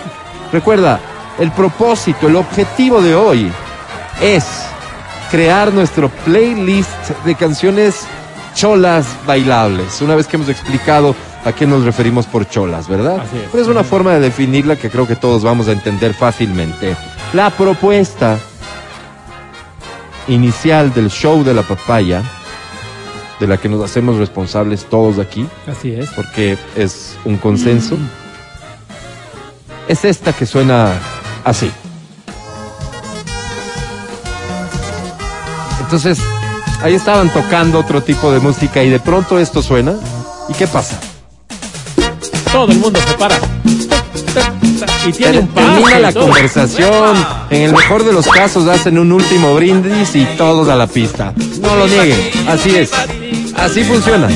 Recuerda, 0.52 1.00
el 1.40 1.52
propósito, 1.52 2.28
el 2.28 2.36
objetivo 2.36 3.02
de 3.02 3.16
hoy 3.16 3.52
es 4.22 4.46
crear 5.32 5.74
nuestro 5.74 6.10
playlist 6.10 7.10
de 7.26 7.36
canciones 7.36 8.06
cholas 8.54 9.06
bailables. 9.26 10.02
Una 10.02 10.16
vez 10.16 10.28
que 10.28 10.38
hemos 10.38 10.50
explicado 10.50 11.16
a 11.44 11.52
qué 11.52 11.68
nos 11.68 11.84
referimos 11.84 12.26
por 12.26 12.48
cholas, 12.48 12.88
¿verdad? 12.88 13.20
Así 13.20 13.38
es. 13.38 13.50
Pero 13.52 13.64
es 13.64 13.70
una 13.70 13.84
forma 13.84 14.14
de 14.14 14.20
definirla 14.20 14.78
que 14.78 14.90
creo 14.90 15.08
que 15.08 15.16
todos 15.16 15.44
vamos 15.44 15.68
a 15.68 15.74
entender 15.74 16.14
fácilmente. 16.14 16.96
La 17.34 17.50
propuesta 17.50 18.38
inicial 20.28 20.94
del 20.94 21.10
show 21.10 21.44
de 21.44 21.54
la 21.54 21.64
papaya, 21.64 22.24
de 23.40 23.48
la 23.48 23.58
que 23.58 23.70
nos 23.70 23.84
hacemos 23.84 24.18
responsables 24.18 24.86
todos 24.86 25.20
aquí, 25.20 25.48
Así 25.68 25.92
es. 25.94 26.10
porque 26.16 26.58
es 26.76 27.18
un 27.26 27.38
consenso, 27.38 27.98
es 29.88 30.06
esta 30.06 30.34
que 30.34 30.46
suena 30.46 30.94
así. 31.44 31.70
Entonces, 35.82 36.18
ahí 36.82 36.96
estaban 36.96 37.30
tocando 37.32 37.80
otro 37.80 38.02
tipo 38.02 38.32
de 38.32 38.40
música 38.40 38.84
y 38.84 38.90
de 38.90 39.00
pronto 39.00 39.38
esto 39.38 39.62
suena. 39.62 39.94
¿Y 40.50 40.54
qué 40.54 40.68
pasa? 40.68 41.00
Todo 42.52 42.72
el 42.72 42.80
mundo 42.80 43.00
se 43.08 43.14
para. 43.14 43.36
Y 45.08 45.12
tiene 45.12 45.40
un 45.40 45.48
paso 45.48 45.68
Termina 45.68 46.00
la 46.00 46.12
todo. 46.12 46.24
conversación. 46.26 47.16
En 47.50 47.62
el 47.62 47.72
mejor 47.74 48.04
de 48.04 48.14
los 48.14 48.28
casos 48.28 48.68
hacen 48.68 48.98
un 48.98 49.12
último 49.12 49.54
brindis 49.56 50.16
y 50.16 50.26
todos 50.38 50.68
a 50.68 50.76
la 50.76 50.88
pista. 50.88 51.34
No 51.62 51.76
lo 51.76 51.88
nieguen. 51.88 52.20
Así 52.48 52.76
es. 52.76 52.92
Así 53.56 53.84
funciona. 53.84 54.28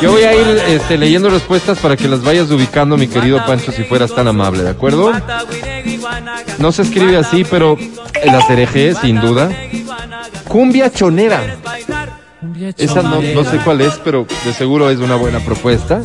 Yo 0.00 0.12
voy 0.12 0.22
a 0.22 0.34
ir 0.34 0.62
este, 0.68 0.96
leyendo 0.96 1.28
respuestas 1.28 1.78
para 1.78 1.96
que 1.96 2.08
las 2.08 2.22
vayas 2.22 2.50
ubicando, 2.50 2.96
mi 2.96 3.06
querido 3.06 3.44
Pancho, 3.44 3.70
si 3.70 3.84
fueras 3.84 4.14
tan 4.14 4.28
amable, 4.28 4.62
¿de 4.62 4.70
acuerdo? 4.70 5.12
No 6.58 6.72
se 6.72 6.82
escribe 6.82 7.18
así, 7.18 7.44
pero 7.44 7.76
el 8.22 8.30
acereje, 8.30 8.94
sin 8.94 9.20
duda. 9.20 9.50
Cumbia 10.48 10.90
chonera. 10.90 11.56
Esa 12.78 13.02
no, 13.02 13.20
no 13.20 13.44
sé 13.44 13.58
cuál 13.58 13.80
es, 13.82 13.94
pero 14.04 14.26
de 14.44 14.52
seguro 14.54 14.88
es 14.90 14.98
una 14.98 15.16
buena 15.16 15.40
propuesta. 15.40 16.00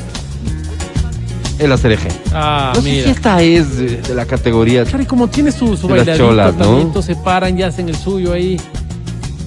El 1.58 1.72
acereje. 1.72 2.10
Ah, 2.34 2.74
No 2.76 2.82
sé 2.82 3.04
si 3.04 3.10
esta 3.10 3.42
es 3.42 3.78
de, 3.78 4.02
de 4.02 4.14
la 4.16 4.26
categoría. 4.26 4.84
Claro, 4.84 5.04
y 5.04 5.06
como 5.06 5.30
tiene 5.30 5.54
su, 5.54 5.78
su 5.78 5.88
De 5.88 5.96
las 5.98 6.06
bailadito, 6.06 6.28
cholas, 6.28 6.56
¿no? 6.56 7.02
se 7.02 7.16
paran 7.16 7.58
y 7.58 7.64
hacen 7.64 7.88
el 7.88 7.96
suyo 7.96 8.34
ahí. 8.34 8.60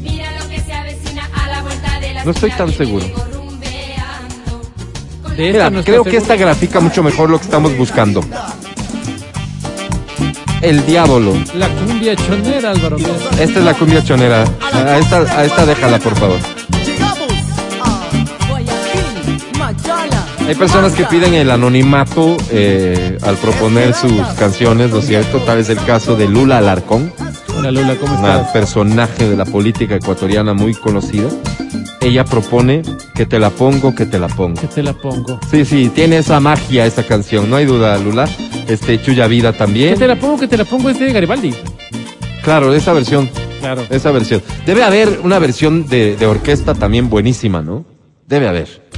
Mira 0.02 0.30
lo 0.40 0.48
que 0.48 0.58
se 0.60 0.72
avecina 0.72 1.28
a 1.34 1.48
la 1.48 1.62
vuelta 1.62 2.00
de 2.00 2.14
la 2.14 2.24
No 2.24 2.30
estoy 2.30 2.50
tan 2.52 2.72
seguro. 2.72 3.04
De 5.36 5.52
Mira, 5.52 5.68
no 5.70 5.84
creo 5.84 6.02
que 6.02 6.16
esta 6.16 6.34
grafica 6.36 6.80
mucho 6.80 7.02
mejor 7.02 7.28
lo 7.28 7.38
que 7.38 7.44
estamos 7.44 7.76
buscando. 7.76 8.22
El 10.62 10.84
diablo. 10.86 11.34
La 11.54 11.68
cumbia 11.68 12.16
chonera, 12.16 12.70
Álvaro. 12.70 12.96
Esta 13.38 13.58
es 13.58 13.64
la 13.64 13.74
cumbia 13.74 14.02
chonera. 14.02 14.44
A 14.72 14.96
esta, 14.98 15.18
a 15.38 15.44
esta 15.44 15.66
déjala, 15.66 15.98
por 15.98 16.16
favor. 16.16 16.38
Hay 20.48 20.54
personas 20.54 20.94
que 20.94 21.04
piden 21.04 21.34
el 21.34 21.50
anonimato 21.50 22.36
eh, 22.50 23.18
al 23.22 23.36
proponer 23.36 23.92
sus 23.92 24.22
canciones, 24.38 24.90
¿no 24.90 24.98
es 24.98 25.06
cierto? 25.06 25.38
Tal 25.40 25.58
es 25.58 25.68
el 25.68 25.78
caso 25.84 26.16
de 26.16 26.26
Lula 26.26 26.58
Alarcón, 26.58 27.12
Hola, 27.58 27.70
Lula, 27.70 27.96
¿cómo 28.00 28.18
una 28.18 28.36
estás? 28.36 28.52
personaje 28.52 29.28
de 29.28 29.36
la 29.36 29.44
política 29.44 29.96
ecuatoriana 29.96 30.54
muy 30.54 30.74
conocida. 30.74 31.28
Ella 32.00 32.24
propone 32.24 32.82
que 33.14 33.26
te 33.26 33.38
la 33.38 33.50
pongo, 33.50 33.94
que 33.94 34.06
te 34.06 34.18
la 34.18 34.28
pongo. 34.28 34.60
Que 34.60 34.68
te 34.68 34.82
la 34.82 34.92
pongo. 34.94 35.38
Sí, 35.50 35.64
sí, 35.64 35.90
tiene 35.94 36.18
esa 36.18 36.38
magia 36.40 36.86
esa 36.86 37.02
canción, 37.02 37.50
no 37.50 37.56
hay 37.56 37.66
duda, 37.66 37.98
Lula. 37.98 38.26
Este, 38.68 39.02
Chuya 39.02 39.26
Vida 39.26 39.52
Que 39.52 39.58
también. 39.58 39.98
te 39.98 40.06
la 40.06 40.16
pongo, 40.16 40.38
que 40.38 40.46
te 40.48 40.56
la 40.56 40.64
pongo 40.64 40.88
es 40.88 40.98
de 40.98 41.12
Garibaldi. 41.12 41.52
Claro, 42.42 42.72
esa 42.72 42.92
versión, 42.94 43.28
Claro. 43.60 43.82
esa 43.90 44.12
versión. 44.12 44.40
Debe 44.64 44.84
haber 44.84 45.20
una 45.24 45.38
versión 45.40 45.86
de, 45.88 46.16
de 46.16 46.26
orquesta 46.26 46.74
también 46.74 47.10
buenísima, 47.10 47.60
¿no? 47.60 47.84
Debe 48.26 48.48
haber. 48.48 48.88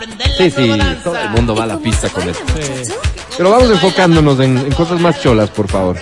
La 0.00 0.26
Sí, 0.36 0.50
sí, 0.50 0.68
danza. 0.68 1.02
todo 1.04 1.16
el 1.18 1.28
mundo 1.30 1.54
va 1.54 1.64
a 1.64 1.66
la 1.66 1.76
pista 1.78 2.08
con 2.08 2.28
esto. 2.28 2.42
Sí. 2.56 2.92
Pero 3.36 3.50
vamos 3.50 3.70
enfocándonos 3.70 4.40
en, 4.40 4.58
en 4.58 4.72
cosas 4.72 5.00
más 5.00 5.20
cholas, 5.20 5.50
por 5.50 5.68
favor. 5.68 5.96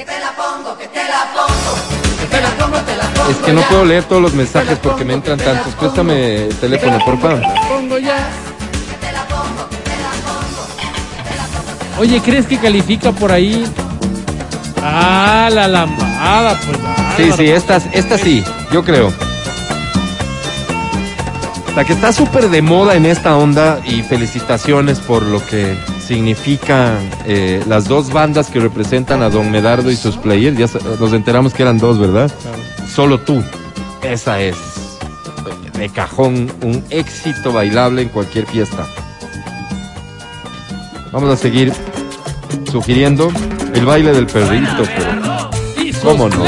Es 3.31 3.37
que 3.45 3.53
no 3.53 3.61
puedo 3.63 3.85
leer 3.85 4.05
todos 4.05 4.23
los 4.23 4.33
mensajes 4.35 4.79
porque 4.79 5.05
me 5.05 5.15
entran 5.15 5.39
tantos. 5.39 5.75
Préstame 5.75 6.47
el 6.47 6.55
teléfono, 6.57 6.99
por 7.05 7.19
favor. 7.21 7.43
Pongo 7.69 7.99
ya. 7.99 8.29
Oye, 11.99 12.21
¿crees 12.21 12.47
que 12.47 12.59
califica 12.59 13.11
por 13.13 13.33
ahí? 13.33 13.65
Ah, 14.83 15.49
la 15.53 15.67
lambada, 15.67 16.59
pues. 16.65 16.79
Sí, 17.17 17.33
sí, 17.37 17.51
esta, 17.51 17.77
esta 17.93 18.17
sí, 18.17 18.45
yo 18.73 18.85
creo. 18.85 19.13
La 21.77 21.85
que 21.85 21.93
está 21.93 22.13
súper 22.13 22.51
de 22.51 22.61
moda 22.61 22.97
en 22.97 23.07
esta 23.07 23.37
onda 23.37 23.81
y 23.85 24.03
felicitaciones 24.03 24.99
por 24.99 25.23
lo 25.23 25.45
que 25.47 25.77
significan 26.05 26.99
eh, 27.27 27.63
las 27.69 27.87
dos 27.87 28.13
bandas 28.13 28.51
que 28.51 28.59
representan 28.59 29.23
a 29.23 29.31
Don 29.31 29.51
Medardo 29.51 29.91
y 29.91 29.97
sus 29.97 30.17
players. 30.17 30.59
Ya 30.59 30.67
nos 30.99 31.13
enteramos 31.13 31.55
que 31.55 31.63
eran 31.63 31.79
dos, 31.79 31.99
¿verdad? 31.99 32.31
Solo 32.93 33.21
tú. 33.21 33.43
Esa 34.03 34.41
es 34.41 34.57
de 35.79 35.89
cajón 35.91 36.51
un 36.63 36.85
éxito 36.91 37.53
bailable 37.53 38.03
en 38.03 38.09
cualquier 38.09 38.47
fiesta. 38.47 38.87
Vamos 41.13 41.31
a 41.31 41.37
seguir 41.37 41.73
sugiriendo 42.71 43.31
el 43.75 43.87
baile 43.87 44.13
del 44.13 44.27
perrito, 44.27 44.83
pero 44.85 45.39
¿Cómo 46.03 46.29
no? 46.29 46.45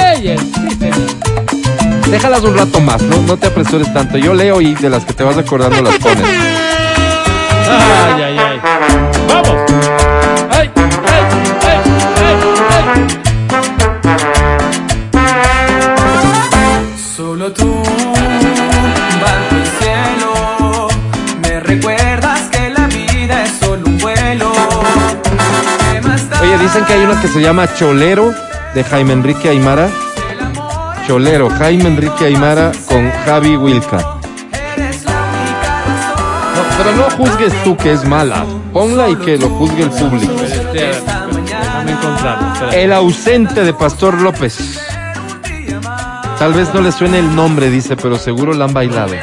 Déjalas 2.10 2.42
un 2.42 2.56
rato 2.56 2.80
más, 2.80 3.00
no, 3.02 3.22
no 3.22 3.36
te 3.36 3.46
apresures 3.46 3.92
tanto. 3.92 4.18
Yo 4.18 4.34
leo 4.34 4.60
y 4.60 4.74
de 4.74 4.90
las 4.90 5.04
que 5.04 5.12
te 5.12 5.22
vas 5.24 5.38
acordando 5.38 5.80
las 5.82 5.96
pones. 5.98 6.24
Ay, 7.68 8.22
ay, 8.22 8.38
ay. 8.38 8.60
¡Vamos! 9.28 9.54
¡Ay, 10.50 10.70
ay, 10.74 10.90
ay, 11.06 11.24
ay, 11.62 11.80
ay! 12.70 13.06
Solo 17.16 17.52
tú, 17.52 17.82
bajo 19.22 19.54
el 19.56 19.66
cielo, 19.78 20.88
me 21.42 21.60
recuerdas 21.60 22.40
que 22.50 22.70
la 22.70 22.86
vida 22.88 23.44
es 23.44 23.52
solo 23.60 23.86
un 23.86 23.98
vuelo. 23.98 24.52
¿Qué 25.92 26.00
más 26.00 26.28
da 26.28 26.40
Oye, 26.42 26.58
dicen 26.58 26.84
que 26.84 26.94
hay 26.94 27.04
una 27.04 27.20
que 27.20 27.28
se 27.28 27.40
llama 27.40 27.72
Cholero 27.74 28.34
de 28.74 28.84
Jaime 28.84 29.12
Enrique 29.12 29.48
Aymara. 29.48 29.88
Cholero, 31.06 31.50
Jaime 31.50 31.88
Enrique 31.88 32.26
Aymara 32.26 32.72
con 32.88 33.10
Javi 33.24 33.56
Wilca. 33.56 33.98
No, 36.54 36.62
pero 36.78 36.96
no 36.96 37.10
juzgues 37.16 37.52
tú 37.64 37.76
que 37.76 37.92
es 37.92 38.04
mala. 38.04 38.44
Ponla 38.72 39.08
y 39.08 39.16
que 39.16 39.36
lo 39.38 39.48
juzgue 39.50 39.82
el 39.82 39.90
público. 39.90 40.34
El 42.72 42.92
ausente 42.92 43.64
de 43.64 43.72
Pastor 43.72 44.20
López. 44.20 44.78
Tal 46.38 46.54
vez 46.54 46.72
no 46.72 46.80
le 46.80 46.92
suene 46.92 47.18
el 47.18 47.34
nombre, 47.34 47.68
dice, 47.70 47.96
pero 47.96 48.16
seguro 48.16 48.54
la 48.54 48.66
han 48.66 48.72
bailado. 48.72 49.14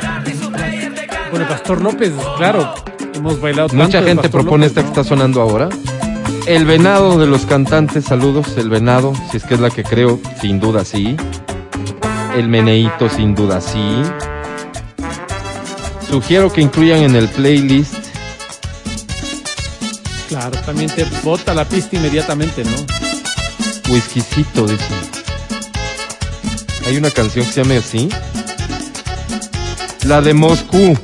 Bueno, 1.32 1.48
Pastor 1.48 1.82
López, 1.82 2.14
claro, 2.38 2.74
hemos 3.16 3.42
bailado 3.42 3.70
Mucha 3.74 4.02
gente 4.02 4.30
propone 4.30 4.66
López, 4.66 4.78
esta 4.78 4.82
que 4.82 4.88
está 4.90 5.04
sonando 5.04 5.42
ahora. 5.42 5.70
El 6.46 6.66
venado 6.66 7.18
de 7.20 7.28
los 7.28 7.46
cantantes, 7.46 8.06
saludos. 8.06 8.56
El 8.58 8.70
venado, 8.70 9.14
si 9.32 9.38
es 9.38 9.44
que 9.44 9.56
es 9.56 9.60
la 9.60 9.70
que 9.70 9.84
creo, 9.84 10.20
sin 10.40 10.60
duda 10.60 10.86
sí. 10.86 11.18
El 12.38 12.48
meneíto, 12.50 13.10
sin 13.10 13.34
duda 13.34 13.60
sí. 13.62 14.04
Sugiero 16.10 16.52
que 16.54 16.62
incluyan 16.62 17.00
en 17.02 17.16
el 17.16 17.28
playlist 17.30 17.94
Claro, 20.30 20.52
también 20.66 20.90
te 20.90 21.06
bota 21.24 21.54
la 21.54 21.66
pista 21.66 21.96
inmediatamente, 21.96 22.64
¿no? 22.64 22.72
Whiskycito, 23.92 24.68
dice. 24.68 24.84
Hay 26.86 26.98
una 26.98 27.10
canción 27.12 27.46
que 27.46 27.52
se 27.52 27.64
llama 27.64 27.80
así. 27.80 28.10
La 30.06 30.22
de 30.22 30.34
Moscú. 30.34 30.98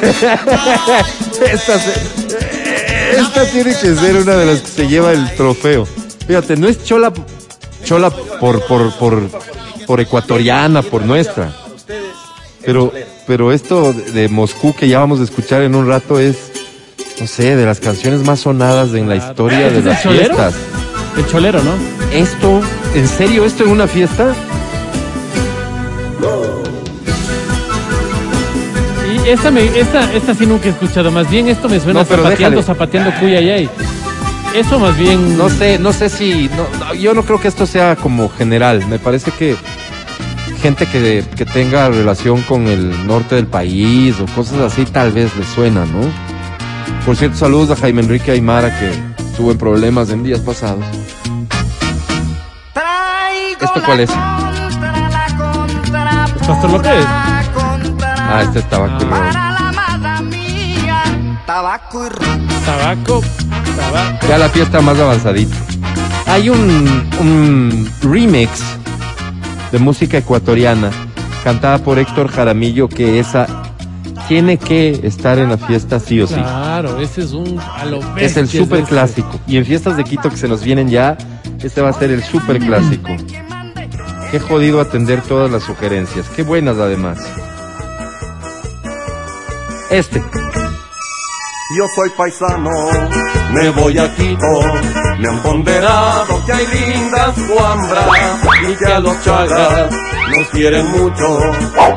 esta, 1.52 1.78
se- 1.78 3.18
esta 3.18 3.44
tiene 3.52 3.70
que 3.72 3.94
ser 3.94 4.16
una 4.16 4.34
de 4.36 4.46
las 4.46 4.60
que 4.62 4.68
se 4.68 4.88
lleva 4.88 5.12
el 5.12 5.32
trofeo. 5.36 5.86
Fíjate, 6.26 6.56
no 6.56 6.66
es 6.68 6.82
chola, 6.82 7.12
chola 7.84 8.10
por, 8.10 8.64
por, 8.66 8.92
por, 8.94 9.30
por 9.90 10.00
ecuatoriana, 10.00 10.82
por 10.82 11.02
nuestra. 11.02 11.50
Pero, 12.64 12.92
pero 13.26 13.50
esto 13.50 13.92
de 13.92 14.28
Moscú 14.28 14.72
que 14.72 14.86
ya 14.86 15.00
vamos 15.00 15.18
a 15.18 15.24
escuchar 15.24 15.62
en 15.62 15.74
un 15.74 15.88
rato 15.88 16.20
es, 16.20 16.36
no 17.20 17.26
sé, 17.26 17.56
de 17.56 17.66
las 17.66 17.80
canciones 17.80 18.24
más 18.24 18.38
sonadas 18.38 18.94
en 18.94 19.08
la 19.08 19.16
historia 19.16 19.66
¿Este 19.66 19.82
de 19.82 19.90
las 19.90 20.00
fiestas. 20.00 20.54
El 21.16 21.26
cholero, 21.26 21.60
¿no? 21.64 21.72
¿Esto? 22.16 22.60
¿En 22.94 23.08
serio 23.08 23.44
esto 23.44 23.64
en 23.64 23.70
una 23.70 23.88
fiesta? 23.88 24.32
Y 29.12 29.28
esta, 29.28 29.50
me, 29.50 29.64
esta, 29.76 30.12
esta 30.14 30.34
sí 30.36 30.46
nunca 30.46 30.68
he 30.68 30.70
escuchado. 30.70 31.10
Más 31.10 31.28
bien 31.28 31.48
esto 31.48 31.68
me 31.68 31.80
suena 31.80 32.02
No, 32.02 32.06
pero 32.06 32.22
zapateando, 32.22 32.60
déjale. 32.60 32.62
zapateando 32.62 33.12
cuyayay. 33.18 33.68
Eso 34.54 34.78
más 34.78 34.96
bien. 34.96 35.36
No 35.36 35.48
sé, 35.48 35.80
no 35.80 35.92
sé 35.92 36.08
si... 36.08 36.48
no, 36.56 36.68
no, 36.78 36.94
yo 36.94 37.12
no 37.12 37.24
creo 37.24 37.40
que 37.40 37.48
esto 37.48 37.66
sea 37.66 37.96
como 37.96 38.28
general. 38.28 38.86
Me 38.86 39.00
parece 39.00 39.32
que 39.32 39.56
gente 40.60 40.86
que, 40.86 41.24
que 41.36 41.44
tenga 41.44 41.88
relación 41.88 42.42
con 42.42 42.66
el 42.66 43.06
norte 43.06 43.34
del 43.34 43.46
país 43.46 44.20
o 44.20 44.26
cosas 44.34 44.58
así 44.60 44.84
tal 44.84 45.12
vez 45.12 45.34
le 45.36 45.44
suena, 45.44 45.84
¿no? 45.86 46.00
Por 47.04 47.16
cierto, 47.16 47.36
saludos 47.38 47.70
a 47.70 47.76
Jaime 47.80 48.02
Enrique 48.02 48.30
Aymara 48.30 48.78
que 48.78 48.90
estuvo 49.22 49.50
en 49.52 49.58
problemas 49.58 50.10
en 50.10 50.22
días 50.22 50.40
pasados. 50.40 50.84
¿Esto 53.60 53.82
cuál 53.84 54.00
es? 54.00 54.10
Pastor 56.46 56.70
López. 56.70 57.06
Ah, 57.06 58.42
este 58.42 58.58
es 58.58 58.68
tabaco 58.68 59.02
y 59.02 59.06
ron. 59.06 59.30
Tabaco 61.46 62.06
y 62.06 62.08
ron. 62.08 62.48
Tabaco. 62.66 63.22
Tabaco. 63.76 64.26
Ya 64.28 64.38
la 64.38 64.48
fiesta 64.48 64.80
más 64.80 64.98
avanzadita. 64.98 65.56
Hay 66.26 66.48
un, 66.48 67.08
un 67.20 67.90
remix 68.02 68.79
de 69.72 69.78
música 69.78 70.18
ecuatoriana 70.18 70.90
cantada 71.44 71.78
por 71.78 71.98
Héctor 71.98 72.28
Jaramillo 72.28 72.88
que 72.88 73.18
esa 73.18 73.46
tiene 74.28 74.58
que 74.58 75.00
estar 75.02 75.38
en 75.38 75.48
la 75.50 75.58
fiesta 75.58 75.98
sí 75.98 76.20
o 76.20 76.26
sí. 76.26 76.34
Claro, 76.34 77.00
ese 77.00 77.22
es 77.22 77.32
un. 77.32 77.58
A 77.58 77.84
lo 77.84 78.00
Es 78.16 78.36
el 78.36 78.48
super 78.48 78.80
ese. 78.80 78.88
clásico. 78.88 79.40
Y 79.48 79.56
en 79.56 79.64
fiestas 79.64 79.96
de 79.96 80.04
Quito 80.04 80.30
que 80.30 80.36
se 80.36 80.46
nos 80.46 80.62
vienen 80.62 80.88
ya, 80.88 81.18
este 81.62 81.80
va 81.80 81.88
a 81.88 81.92
ser 81.92 82.10
el 82.12 82.22
super 82.22 82.58
clásico. 82.60 83.08
Qué 84.30 84.38
jodido 84.38 84.80
atender 84.80 85.20
todas 85.22 85.50
las 85.50 85.64
sugerencias. 85.64 86.28
Qué 86.28 86.44
buenas 86.44 86.76
además. 86.76 87.18
Este. 89.90 90.20
Yo 91.76 91.84
soy 91.96 92.10
paisano, 92.16 92.70
me 93.52 93.70
voy 93.70 93.98
a 93.98 94.14
Quito, 94.14 94.60
me 95.18 95.28
han 95.28 95.42
ponderado 95.42 96.44
que 96.46 96.52
hay 96.52 96.66
lindas 96.66 97.48
guambras 97.48 98.06
y 98.68 98.74
que 98.74 98.92
a 98.92 99.00
los 99.00 99.22
chagras 99.22 99.90
nos 100.36 100.48
quieren 100.48 100.86
mucho, 100.90 101.38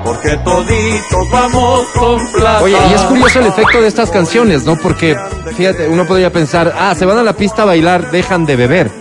porque 0.03 0.37
toditos 0.37 1.31
vamos 1.31 1.87
con 1.93 2.27
plata. 2.31 2.63
Oye, 2.63 2.77
y 2.89 2.93
es 2.93 3.01
curioso 3.01 3.39
el 3.39 3.47
efecto 3.47 3.81
de 3.81 3.87
estas 3.87 4.09
canciones, 4.09 4.65
¿no? 4.65 4.75
Porque, 4.77 5.17
fíjate, 5.55 5.87
uno 5.87 6.05
podría 6.05 6.31
pensar, 6.31 6.73
ah, 6.77 6.93
se 6.95 7.05
van 7.05 7.17
a 7.17 7.23
la 7.23 7.33
pista 7.33 7.63
a 7.63 7.65
bailar, 7.65 8.11
dejan 8.11 8.45
de 8.45 8.55
beber. 8.55 8.91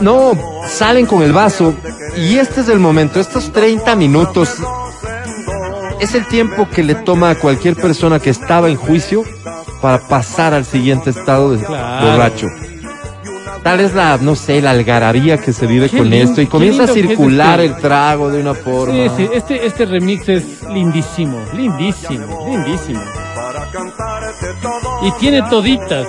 No, 0.00 0.32
salen 0.68 1.06
con 1.06 1.22
el 1.22 1.32
vaso 1.32 1.74
y 2.16 2.38
este 2.38 2.60
es 2.60 2.68
el 2.68 2.78
momento, 2.78 3.20
estos 3.20 3.52
30 3.52 3.96
minutos 3.96 4.56
es 6.00 6.14
el 6.14 6.26
tiempo 6.26 6.68
que 6.68 6.84
le 6.84 6.94
toma 6.94 7.30
a 7.30 7.34
cualquier 7.34 7.74
persona 7.74 8.20
que 8.20 8.30
estaba 8.30 8.68
en 8.68 8.76
juicio 8.76 9.24
para 9.80 9.98
pasar 10.00 10.54
al 10.54 10.64
siguiente 10.64 11.10
estado 11.10 11.52
de 11.52 11.64
Claro. 11.64 12.06
borracho. 12.12 12.46
Tal 13.62 13.80
es 13.80 13.92
la, 13.94 14.16
no 14.18 14.34
sé, 14.36 14.62
la 14.62 14.70
algarabía 14.70 15.36
que 15.38 15.52
se 15.52 15.66
vive 15.66 15.88
Qué 15.90 15.98
con 15.98 16.08
lindo, 16.08 16.30
esto 16.30 16.40
y 16.40 16.46
comienza 16.46 16.84
a 16.84 16.86
lindo 16.86 16.94
que 16.94 17.00
es 17.00 17.08
circular 17.08 17.60
este- 17.60 17.74
el 17.76 17.80
trago 17.82 18.30
de 18.30 18.40
una 18.40 18.54
forma. 18.54 18.94
Sí, 18.94 19.10
sí, 19.16 19.28
este, 19.32 19.66
este 19.66 19.84
remix 19.84 20.28
es 20.28 20.62
lindísimo, 20.72 21.38
lindísimo, 21.54 22.46
lindísimo. 22.48 23.00
Y 25.02 25.10
tiene 25.18 25.42
toditas. 25.50 26.06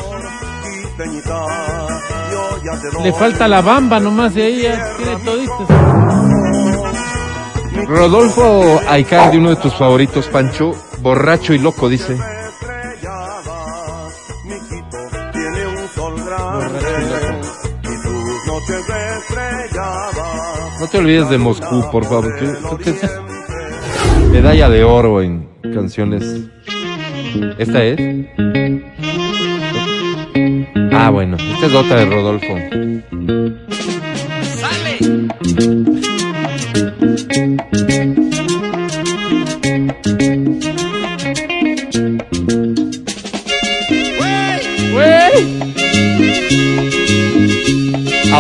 Le 3.03 3.13
falta 3.13 3.47
la 3.47 3.61
bamba 3.61 3.99
nomás 3.99 4.33
de 4.35 4.43
ahí, 4.43 4.61
ya 4.63 4.95
tiene 4.97 5.15
toditas. 5.25 5.67
Rodolfo 7.87 8.79
Aicardi, 8.87 9.37
uno 9.37 9.49
de 9.49 9.55
tus 9.55 9.73
favoritos, 9.73 10.27
Pancho, 10.27 10.71
borracho 11.01 11.53
y 11.53 11.59
loco, 11.59 11.89
dice. 11.89 12.15
No 20.79 20.87
te 20.87 20.97
olvides 20.97 21.29
de 21.29 21.37
Moscú, 21.37 21.89
por 21.91 22.05
favor. 22.05 22.33
Medalla 24.31 24.69
de 24.69 24.83
oro 24.83 25.21
en 25.21 25.49
canciones. 25.73 26.23
¿Esta 27.57 27.83
es? 27.83 27.99
Ah, 30.91 31.09
bueno, 31.09 31.37
esta 31.37 31.65
es 31.65 31.73
otra 31.73 31.97
de 31.97 32.05
Rodolfo. 32.05 32.53
¡Güey! 35.69 36.08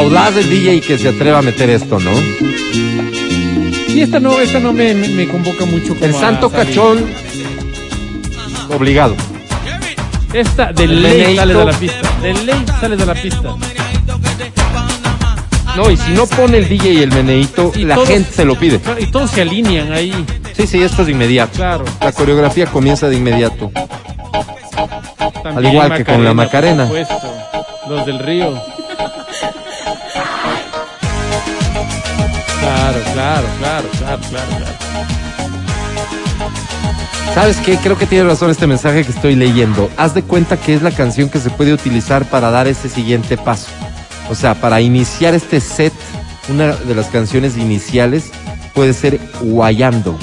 Audaz 0.09 0.35
el 0.37 0.49
DJ 0.49 0.81
que 0.81 0.97
se 0.97 1.09
atreva 1.09 1.37
a 1.37 1.41
meter 1.43 1.69
esto, 1.69 1.99
¿no? 1.99 2.11
Y 3.87 4.01
esta 4.01 4.19
no, 4.19 4.39
esta 4.39 4.59
no 4.59 4.73
me, 4.73 4.93
me, 4.95 5.07
me 5.09 5.27
convoca 5.27 5.65
mucho. 5.65 5.93
como 5.93 6.03
El 6.05 6.13
santo 6.15 6.49
cachón, 6.49 7.05
obligado. 8.75 9.15
Esta 10.33 10.73
de 10.73 10.83
El 10.85 11.01
ley 11.03 11.35
sale 11.35 11.53
de 11.53 11.65
la 11.65 11.71
pista. 11.73 12.11
De 12.23 12.33
ley 12.33 12.65
sale 12.79 12.97
de 12.97 13.05
la 13.05 13.13
pista. 13.13 13.55
No, 15.75 15.91
y 15.91 15.97
si 15.97 16.11
no 16.11 16.25
pone 16.25 16.57
el 16.57 16.67
DJ 16.67 17.03
el 17.03 17.11
meneíto, 17.11 17.71
Y 17.75 17.85
la 17.85 17.93
todos- 17.95 18.07
gente 18.09 18.31
se 18.33 18.45
lo 18.45 18.55
pide. 18.57 18.79
Y 18.99 19.05
todos 19.11 19.29
se 19.29 19.41
alinean 19.43 19.91
ahí. 19.93 20.25
Sí, 20.57 20.65
sí, 20.65 20.81
esto 20.81 21.01
es 21.03 21.05
de 21.07 21.11
inmediato. 21.13 21.53
Claro. 21.55 21.85
La 22.01 22.11
coreografía 22.11 22.65
comienza 22.65 23.07
de 23.09 23.15
inmediato. 23.15 23.71
También 25.43 25.57
Al 25.57 25.65
igual 25.67 25.97
que 25.97 26.03
con 26.05 26.23
la 26.23 26.33
Macarena. 26.33 26.87
por 26.87 26.97
supuesto. 26.97 27.33
Los 27.87 28.05
del 28.07 28.19
río. 28.19 28.59
Claro, 32.89 33.47
claro, 33.59 33.87
claro, 33.99 34.21
claro, 34.29 34.47
claro. 34.57 34.75
¿Sabes 37.35 37.57
qué? 37.57 37.77
Creo 37.77 37.95
que 37.99 38.07
tiene 38.07 38.23
razón 38.23 38.49
este 38.49 38.65
mensaje 38.65 39.03
que 39.03 39.11
estoy 39.11 39.35
leyendo. 39.35 39.91
Haz 39.95 40.15
de 40.15 40.23
cuenta 40.23 40.57
que 40.57 40.73
es 40.73 40.81
la 40.81 40.89
canción 40.89 41.29
que 41.29 41.37
se 41.37 41.51
puede 41.51 41.71
utilizar 41.71 42.25
para 42.25 42.49
dar 42.49 42.67
ese 42.67 42.89
siguiente 42.89 43.37
paso. 43.37 43.67
O 44.31 44.33
sea, 44.35 44.55
para 44.55 44.81
iniciar 44.81 45.35
este 45.35 45.59
set, 45.59 45.93
una 46.49 46.75
de 46.75 46.95
las 46.95 47.07
canciones 47.07 47.57
iniciales 47.57 48.31
puede 48.73 48.93
ser 48.93 49.19
Guayando. 49.39 50.17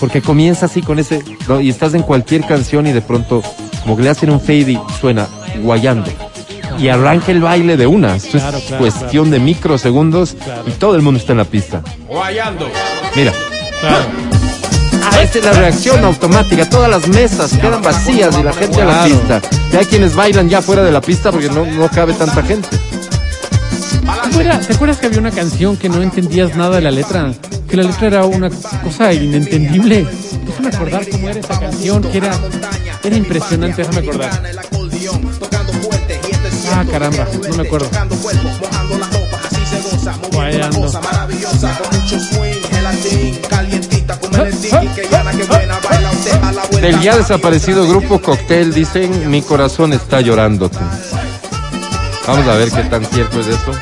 Porque 0.00 0.22
comienza 0.22 0.66
así 0.66 0.80
con 0.80 0.98
ese, 0.98 1.22
y 1.60 1.68
estás 1.68 1.92
en 1.92 2.02
cualquier 2.02 2.46
canción 2.46 2.86
y 2.86 2.92
de 2.92 3.02
pronto 3.02 3.42
como 3.82 3.98
que 3.98 4.02
le 4.02 4.08
hacen 4.08 4.30
un 4.30 4.40
fade 4.40 4.72
y 4.72 4.80
suena 4.98 5.28
Guayando. 5.62 6.10
Y 6.78 6.88
arranca 6.88 7.32
el 7.32 7.40
baile 7.40 7.76
de 7.76 7.86
una. 7.86 8.16
Esto 8.16 8.32
Claro, 8.38 8.58
es 8.58 8.64
claro, 8.64 8.82
cuestión 8.82 9.30
de 9.30 9.38
microsegundos 9.40 10.34
Claro. 10.42 10.62
y 10.66 10.70
todo 10.72 10.94
el 10.96 11.02
mundo 11.02 11.18
está 11.20 11.32
en 11.32 11.38
la 11.38 11.44
pista. 11.44 11.82
Guayando. 12.08 12.68
Mira. 13.14 13.32
Claro. 13.80 14.04
Ah, 15.10 15.20
esta 15.22 15.38
es 15.38 15.44
la 15.44 15.52
reacción 15.52 16.04
automática. 16.04 16.68
Todas 16.68 16.90
las 16.90 17.06
mesas 17.08 17.52
quedan 17.52 17.80
vacías 17.82 18.36
y 18.38 18.42
la 18.42 18.52
gente 18.52 18.82
a 18.82 18.84
la 18.84 19.04
pista. 19.04 19.40
Y 19.72 19.76
hay 19.76 19.84
quienes 19.86 20.14
bailan 20.16 20.48
ya 20.48 20.60
fuera 20.62 20.82
de 20.82 20.90
la 20.92 21.00
pista 21.00 21.30
porque 21.30 21.48
no, 21.48 21.64
no 21.64 21.88
cabe 21.88 22.12
tanta 22.14 22.42
gente. 22.42 22.68
¿Te 24.22 24.28
acuerdas, 24.30 24.66
te 24.66 24.74
acuerdas 24.74 24.98
que 24.98 25.06
había 25.06 25.18
una 25.18 25.30
canción 25.30 25.76
que 25.76 25.88
no 25.88 26.02
entendías 26.02 26.56
nada 26.56 26.76
de 26.76 26.82
la 26.82 26.90
letra? 26.90 27.32
Que 27.68 27.76
la 27.76 27.84
letra 27.84 28.06
era 28.08 28.24
una 28.24 28.50
cosa 28.82 29.12
inentendible. 29.12 30.06
Déjame 30.46 30.68
acordar 30.68 31.08
cómo 31.08 31.28
era 31.28 31.40
esa 31.40 31.58
canción, 31.58 32.02
que 32.02 32.18
era, 32.18 32.32
era 33.02 33.16
impresionante, 33.16 33.82
déjame 33.82 34.06
acordar. 34.08 34.42
Ah, 36.72 36.84
caramba, 36.90 37.26
no 37.48 37.56
me 37.56 37.66
acuerdo. 37.66 37.88
Del 46.80 47.00
ya 47.00 47.16
desaparecido 47.16 47.88
grupo 47.88 48.20
Cocktail 48.20 48.72
dicen 48.72 49.30
mi 49.30 49.42
corazón 49.42 49.92
está 49.92 50.20
llorándote. 50.20 50.78
Vamos 52.26 52.46
a 52.46 52.54
ver 52.54 52.70
qué 52.70 52.82
tan 52.84 53.04
cierto 53.06 53.40
es 53.40 53.46
eso. 53.48 53.72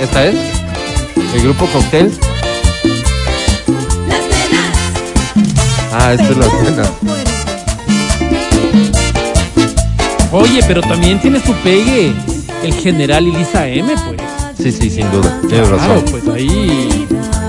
¿Esta 0.00 0.24
es? 0.26 0.36
¿El 1.34 1.42
grupo 1.42 1.66
Cocktail? 1.66 2.31
Ah, 5.92 6.12
esta 6.14 6.24
es 6.30 6.36
la 6.36 6.46
cena. 6.46 6.82
Oye, 10.32 10.60
pero 10.66 10.80
también 10.80 11.20
tiene 11.20 11.40
su 11.44 11.52
pegue 11.56 12.12
el 12.62 12.72
general 12.74 13.26
y 13.26 13.32
Lisa 13.32 13.68
M, 13.68 13.92
pues. 14.06 14.20
Sí, 14.56 14.72
sí, 14.72 14.90
sin 14.90 15.10
duda. 15.10 15.36
Tienes 15.48 15.68
Claro, 15.68 15.94
razón. 15.96 16.04
pues 16.10 16.28
ahí. 16.34 17.06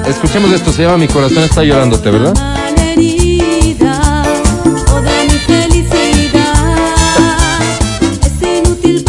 Escuchemos 0.08 0.52
esto, 0.52 0.72
se 0.74 0.82
llama 0.84 0.98
Mi 0.98 1.08
corazón 1.08 1.44
está 1.44 1.64
llorándote, 1.64 2.10
¿verdad? 2.12 2.34
herida 2.78 4.24
o 4.92 5.02
de 5.02 5.24
mi 5.24 5.40
felicidad. 5.40 6.76
Es 8.26 8.42
inútil 8.42 9.04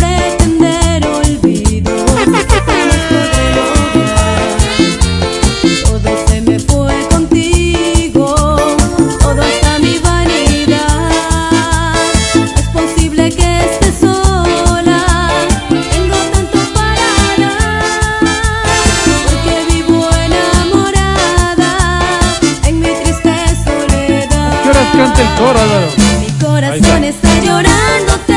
¿Qué 25.15 25.23
horas 25.23 25.23
canta 25.23 25.23
el 25.23 25.39
coro, 25.39 25.61
Álvaro? 25.61 25.87
Mi 26.21 26.45
corazón 26.45 27.05
está 27.05 27.41
llorándote. 27.41 28.35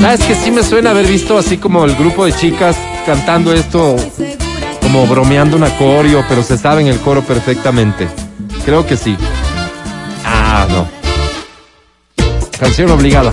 ¿Sabes 0.00 0.20
que 0.22 0.34
sí 0.34 0.50
me 0.50 0.62
suena 0.62 0.90
haber 0.90 1.06
visto 1.06 1.38
así 1.38 1.58
como 1.58 1.84
el 1.84 1.94
grupo 1.94 2.24
de 2.24 2.32
chicas 2.32 2.76
cantando 3.04 3.52
esto, 3.52 3.96
como 4.80 5.06
bromeando 5.06 5.56
un 5.56 5.68
coreo, 5.78 6.24
pero 6.28 6.42
se 6.42 6.56
saben 6.56 6.86
el 6.86 6.98
coro 7.00 7.22
perfectamente? 7.22 8.08
Creo 8.64 8.86
que 8.86 8.96
sí. 8.96 9.16
Ah, 10.24 10.66
no. 10.70 10.88
Canción 12.58 12.90
obligada. 12.90 13.32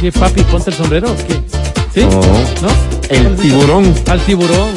¿Qué, 0.00 0.12
papi, 0.12 0.42
ponte 0.42 0.70
el 0.70 0.76
sombrero? 0.76 1.08
¿Qué? 1.26 1.42
¿Sí? 1.92 2.04
No. 2.04 2.20
¿No? 2.20 2.68
El 3.08 3.34
tiburón. 3.36 3.94
Al 4.08 4.20
tiburón. 4.20 4.70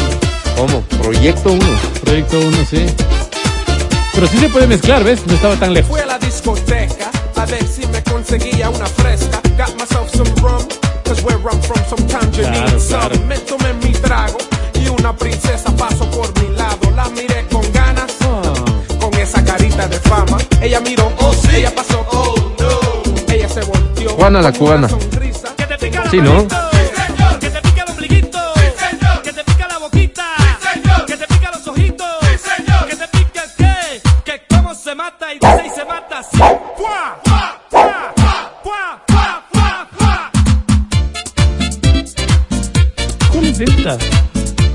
¿Cómo? 0.57 0.81
Proyecto 1.01 1.51
1. 1.51 1.63
Proyecto 2.03 2.39
1, 2.39 2.57
sí. 2.69 2.85
Pero 4.13 4.27
sí 4.27 4.37
se 4.37 4.49
puede 4.49 4.67
mezclar, 4.67 5.03
¿ves? 5.03 5.25
No 5.25 5.33
estaba 5.33 5.55
tan 5.55 5.73
lejos. 5.73 5.89
Fui 5.89 5.99
a 5.99 6.05
la 6.05 6.19
discoteca 6.19 7.09
a 7.35 7.45
ver 7.45 7.65
si 7.65 7.85
me 7.87 8.03
conseguía 8.03 8.69
una 8.69 8.85
fresca. 8.85 9.41
Got 9.57 9.75
myself 9.79 10.09
some 10.13 10.29
rum, 10.41 10.63
cause 11.05 11.21
where 11.23 11.37
I'm 11.37 11.61
from 11.61 11.79
sometimes 11.89 12.37
you 12.37 12.43
Claro, 12.43 12.71
need 12.71 12.79
some. 12.79 12.99
claro. 13.09 13.25
Me 13.27 13.37
tomé 13.39 13.73
mi 13.83 13.91
trago 13.93 14.37
y 14.75 14.87
una 14.89 15.15
princesa 15.15 15.71
pasó 15.75 16.09
por 16.11 16.27
mi 16.41 16.55
lado. 16.55 16.77
La 16.95 17.09
miré 17.09 17.45
con 17.51 17.63
ganas, 17.73 18.11
Ah. 18.21 18.41
con 18.99 19.13
esa 19.19 19.43
carita 19.43 19.87
de 19.87 19.99
fama. 20.01 20.37
Ella 20.61 20.79
miró, 20.81 21.11
oh 21.19 21.33
sí, 21.33 21.55
ella 21.57 21.73
pasó, 21.73 22.05
oh 22.11 22.35
no. 22.59 23.33
Ella 23.33 23.49
se 23.49 23.61
volteó. 23.61 24.09
Juana 24.11 24.41
la 24.41 24.51
cubana. 24.51 24.89
sonrisa. 24.89 25.49
Sí, 26.11 26.17
¿no? 26.17 26.45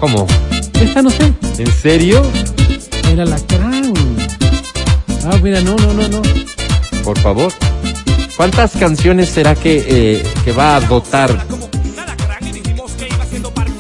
¿Cómo? 0.07 0.25
Esta 0.81 1.03
no 1.03 1.11
sé. 1.11 1.33
¿En 1.59 1.67
serio? 1.67 2.23
Era 3.11 3.25
la 3.25 3.41
crán. 3.41 3.93
Ah, 5.25 5.37
mira, 5.43 5.61
no, 5.63 5.75
no, 5.75 5.93
no, 5.95 6.07
no. 6.07 6.23
Por 7.03 7.19
favor. 7.19 7.53
¿Cuántas 8.37 8.77
canciones 8.77 9.31
será 9.31 9.57
que, 9.57 9.85
eh, 9.89 10.23
que 10.45 10.53
va 10.53 10.77
a 10.77 10.81
dotar, 10.83 11.37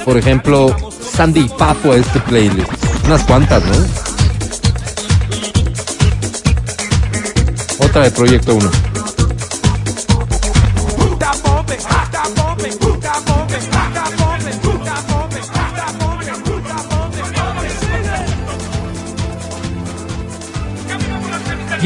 por 0.04 0.16
ejemplo, 0.18 0.74
Sandy 1.00 1.42
y 1.42 1.48
Papo 1.48 1.92
a 1.92 1.96
este 1.96 2.18
playlist? 2.18 2.72
Unas 3.04 3.22
cuantas, 3.22 3.62
¿no? 3.64 3.76
Otra 7.86 8.02
de 8.02 8.10
Proyecto 8.10 8.56
1. 8.56 8.85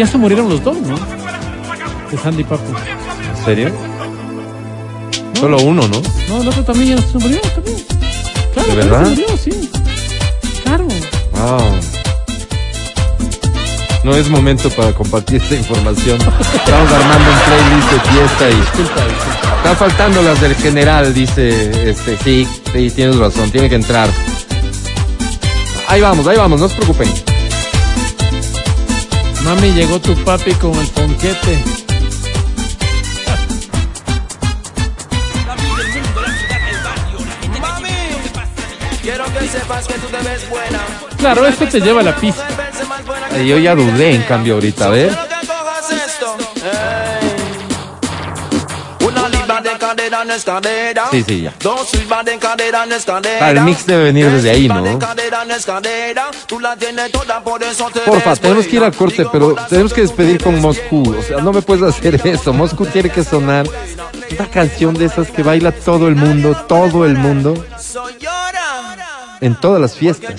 Ya 0.01 0.07
se 0.07 0.17
murieron 0.17 0.49
los 0.49 0.65
dos, 0.65 0.79
¿no? 0.79 0.97
De 2.11 2.17
Sandy 2.17 2.43
Papo. 2.43 2.65
¿En 3.37 3.45
serio? 3.45 3.71
Solo 5.39 5.59
uno, 5.59 5.87
¿no? 5.89 6.01
No, 6.27 6.41
el 6.41 6.49
otro 6.49 6.65
también 6.65 6.97
ya 6.97 7.03
se 7.07 7.19
murió, 7.19 7.39
también. 7.55 7.77
Claro, 8.55 8.69
¿De 8.71 8.77
verdad? 8.77 9.05
Se 9.05 9.11
murió, 9.11 9.37
sí. 9.37 9.71
Claro. 10.65 10.89
Wow. 11.33 11.61
No 14.03 14.17
es 14.17 14.31
momento 14.31 14.71
para 14.71 14.95
compartir 14.95 15.43
esta 15.43 15.55
información. 15.55 16.19
Estamos 16.19 16.93
armando 16.93 17.31
un 17.31 17.39
playlist 17.45 17.93
de 17.93 18.01
fiesta 18.01 18.51
y 18.51 18.55
Disculpa, 18.55 19.05
disculpa. 19.05 19.57
Están 19.59 19.77
faltando 19.77 20.23
las 20.23 20.41
del 20.41 20.55
general, 20.55 21.13
dice 21.13 21.91
este. 21.91 22.17
Sí, 22.25 22.49
sí, 22.73 22.91
tienes 22.91 23.17
razón, 23.17 23.51
tiene 23.51 23.69
que 23.69 23.75
entrar. 23.75 24.09
Ahí 25.89 26.01
vamos, 26.01 26.27
ahí 26.27 26.39
vamos, 26.39 26.59
no 26.59 26.71
se 26.71 26.77
preocupen. 26.77 27.30
Mami, 29.53 29.73
llegó 29.73 29.99
tu 29.99 30.15
papi 30.23 30.53
con 30.55 30.73
el 30.79 30.87
ponquete. 30.87 31.65
Mami, 37.61 37.89
quiero 39.03 39.25
que 39.25 39.49
sepas 39.49 39.89
que 39.89 39.95
tú 39.95 40.07
te 40.07 40.19
ves 40.19 40.49
buena. 40.49 40.79
Claro, 41.19 41.47
esto 41.49 41.67
te 41.67 41.81
lleva 41.81 42.01
a 42.01 42.05
la 42.05 42.15
pista. 42.15 42.47
Yo 43.45 43.59
ya 43.59 43.75
dudé, 43.75 44.15
en 44.15 44.23
cambio, 44.23 44.55
ahorita, 44.55 44.87
a 44.87 44.91
ver. 44.91 45.30
Sí, 51.11 51.23
sí, 51.27 51.43
ya. 51.43 51.55
Ah, 53.41 53.51
el 53.51 53.61
mix 53.63 53.87
debe 53.87 54.05
venir 54.05 54.31
desde 54.31 54.51
ahí, 54.51 54.69
¿no? 54.69 54.77
Porfa, 58.05 58.37
tenemos 58.37 58.67
que 58.67 58.77
ir 58.77 58.83
al 58.85 58.95
corte, 58.95 59.27
pero 59.33 59.55
tenemos 59.69 59.93
que 59.93 60.03
despedir 60.03 60.43
con 60.43 60.61
Moscú. 60.61 61.17
O 61.19 61.23
sea, 61.23 61.39
no 61.39 61.53
me 61.53 61.63
puedes 61.63 61.83
hacer 61.83 62.21
eso. 62.27 62.53
Moscú 62.53 62.87
tiene 62.87 63.11
que 63.11 63.25
sonar. 63.25 63.67
Una 64.39 64.49
canción 64.51 64.95
de 64.95 65.07
esas 65.07 65.31
que 65.31 65.43
baila 65.43 65.73
todo 65.73 66.09
el 66.09 66.15
mundo, 66.17 66.55
todo 66.69 67.05
el 67.05 67.17
mundo, 67.17 67.55
en 69.41 69.55
todas 69.57 69.81
las 69.81 69.97
fiestas. 69.97 70.31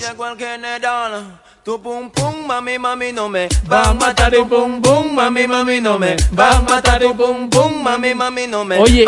El. 1.64 1.64
Tu 1.64 1.80
pum 1.80 2.10
pum, 2.10 2.46
mami, 2.46 2.78
mami, 2.78 3.12
no 3.12 3.28
me 3.28 3.48
va 3.70 3.90
a 3.90 3.94
matar. 3.94 4.32
Tu 4.32 4.46
pum 4.48 4.80
pum, 4.80 5.14
mami, 5.14 5.46
mami, 5.46 5.80
no 5.80 5.98
me 5.98 6.16
va 6.36 6.56
a 6.56 6.62
matar. 6.62 7.00
Tu 7.00 7.14
pum 7.16 7.48
pum, 7.48 7.82
mami, 7.82 8.14
mami, 8.14 8.46
no 8.48 8.64
me 8.64 8.78
Oye, 8.78 9.04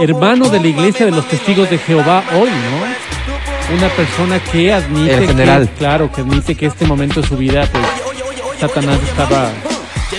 hermano 0.00 0.48
de 0.48 0.60
la 0.60 0.66
iglesia 0.66 1.06
de 1.06 1.12
los 1.12 1.26
testigos 1.28 1.70
de 1.70 1.78
Jehová 1.78 2.24
hoy. 2.34 2.50
¿no? 2.50 3.76
Una 3.76 3.88
persona 3.88 4.38
que 4.40 4.72
admite 4.72 5.12
En 5.14 5.20
que- 5.20 5.26
general. 5.28 5.68
claro, 5.78 6.10
que 6.12 6.20
admite 6.20 6.54
que 6.54 6.66
este 6.66 6.86
momento 6.86 7.20
de 7.20 7.28
su 7.28 7.36
vida, 7.36 7.68
pues, 7.70 7.84
Satanás 8.60 8.98
estaba 9.02 9.50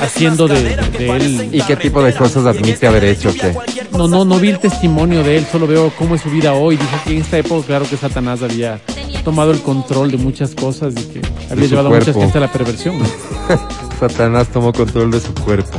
haciendo 0.02 0.48
de, 0.48 0.76
de 0.76 1.10
él. 1.12 1.50
¿Y 1.54 1.62
qué 1.62 1.76
tipo 1.76 2.04
de 2.04 2.14
cosas 2.14 2.46
admite 2.46 2.88
haber 2.88 3.06
hecho? 3.06 3.34
¿Qué? 3.34 3.54
No, 3.92 4.08
no, 4.08 4.26
no 4.26 4.38
vi 4.40 4.50
el 4.50 4.60
testimonio 4.60 5.24
de 5.24 5.38
él, 5.38 5.48
solo 5.52 5.66
veo 5.66 5.92
cómo 5.98 6.16
es 6.16 6.22
su 6.22 6.30
vida 6.30 6.54
hoy. 6.54 6.76
Dice 6.78 6.92
que 7.06 7.12
en 7.16 7.22
esta 7.22 7.38
época, 7.38 7.66
claro 7.68 7.86
que 7.90 7.96
Satanás 7.98 8.42
había 8.44 8.80
tomado 9.24 9.52
el 9.52 9.62
control 9.62 10.12
de 10.12 10.18
muchas 10.18 10.56
cosas 10.56 10.94
y 10.96 11.04
que 11.04 11.22
había 11.52 11.68
llevado 11.68 11.90
a 11.90 11.92
mucha 11.92 12.14
gente 12.14 12.38
a 12.38 12.42
la 12.42 12.52
perversión, 12.52 13.00
¿no? 13.00 13.06
Satanás 14.00 14.48
tomó 14.50 14.72
control 14.72 15.12
de 15.12 15.20
su 15.20 15.34
cuerpo. 15.34 15.78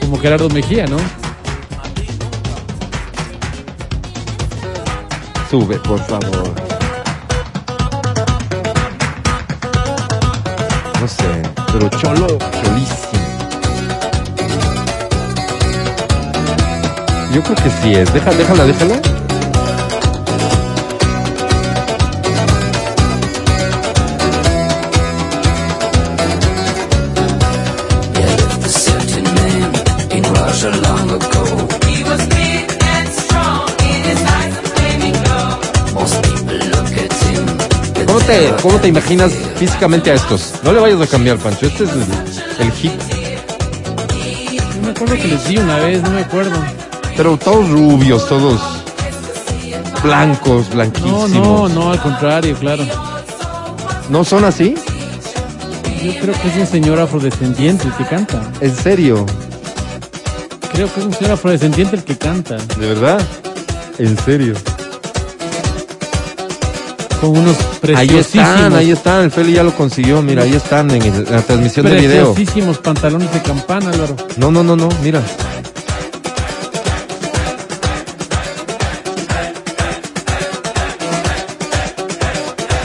como 0.00 0.18
Gerardo 0.18 0.48
Mejía, 0.50 0.86
¿no? 0.86 0.96
Sube, 5.50 5.78
por 5.78 5.98
favor. 6.00 6.54
No 11.00 11.08
sé, 11.08 11.42
pero 11.72 11.88
cholo, 11.90 12.26
cholísimo. 12.26 13.06
Yo 17.32 17.42
creo 17.42 17.56
que 17.56 17.70
sí 17.82 17.94
es. 17.94 18.12
Déjala, 18.12 18.36
déjala, 18.36 18.64
déjala. 18.64 19.15
¿Cómo 38.16 38.28
te, 38.28 38.50
¿Cómo 38.62 38.80
te 38.80 38.88
imaginas 38.88 39.30
físicamente 39.56 40.10
a 40.10 40.14
estos? 40.14 40.54
No 40.62 40.72
le 40.72 40.80
vayas 40.80 41.02
a 41.02 41.06
cambiar, 41.06 41.36
Pancho. 41.36 41.66
Este 41.66 41.84
es 41.84 41.90
el, 41.90 42.64
el 42.66 42.72
hit. 42.72 42.92
No 44.76 44.82
me 44.86 44.90
acuerdo 44.92 45.16
que 45.16 45.28
les 45.28 45.46
di 45.46 45.58
una 45.58 45.76
vez, 45.80 46.02
no 46.02 46.08
me 46.08 46.22
acuerdo. 46.22 46.56
Pero 47.14 47.36
todos 47.36 47.68
rubios, 47.68 48.26
todos 48.26 48.58
blancos, 50.02 50.66
No, 50.70 50.74
blanquísimos. 50.76 51.30
no, 51.30 51.68
no, 51.68 51.92
al 51.92 52.00
contrario, 52.00 52.56
claro. 52.56 52.86
¿No 54.08 54.24
son 54.24 54.46
así? 54.46 54.76
Yo 56.02 56.12
creo 56.18 56.34
que 56.40 56.48
es 56.48 56.56
un 56.56 56.66
señor 56.66 56.98
afrodescendiente 56.98 57.84
el 57.86 57.92
que 57.96 58.06
canta. 58.06 58.40
¿En 58.62 58.74
serio? 58.74 59.26
Creo 60.72 60.90
que 60.90 61.00
es 61.00 61.06
un 61.06 61.12
señor 61.12 61.32
afrodescendiente 61.32 61.96
el 61.96 62.02
que 62.02 62.16
canta. 62.16 62.56
¿De 62.56 62.86
verdad? 62.86 63.20
¿En 63.98 64.16
serio? 64.16 64.54
Con 67.20 67.30
unos 67.30 67.56
Ahí 67.56 67.78
preciosísimos. 67.80 68.48
están, 68.48 68.74
ahí 68.74 68.90
están. 68.90 69.24
El 69.24 69.30
Feli 69.30 69.52
ya 69.54 69.62
lo 69.62 69.74
consiguió. 69.74 70.20
Mira, 70.22 70.42
ahí 70.42 70.54
están 70.54 70.90
en, 70.90 71.02
el- 71.02 71.26
en 71.26 71.32
la 71.32 71.42
transmisión 71.42 71.86
de 71.86 71.94
video. 71.96 72.34
Preciosísimos 72.34 72.78
pantalones 72.78 73.32
de 73.32 73.40
campana, 73.42 73.90
Álvaro. 73.90 74.16
No, 74.36 74.50
no, 74.50 74.62
no, 74.62 74.76
no. 74.76 74.88
Mira. 75.02 75.22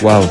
Wow. 0.01 0.29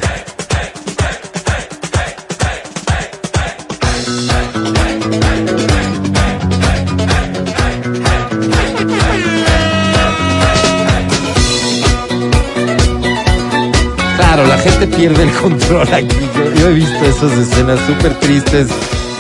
Gente 14.61 14.87
pierde 14.87 15.23
el 15.23 15.33
control 15.33 15.93
aquí. 15.93 16.17
Yo, 16.37 16.55
yo 16.55 16.69
he 16.69 16.73
visto 16.75 17.05
esas 17.05 17.33
escenas 17.33 17.81
súper 17.87 18.15
tristes 18.21 18.69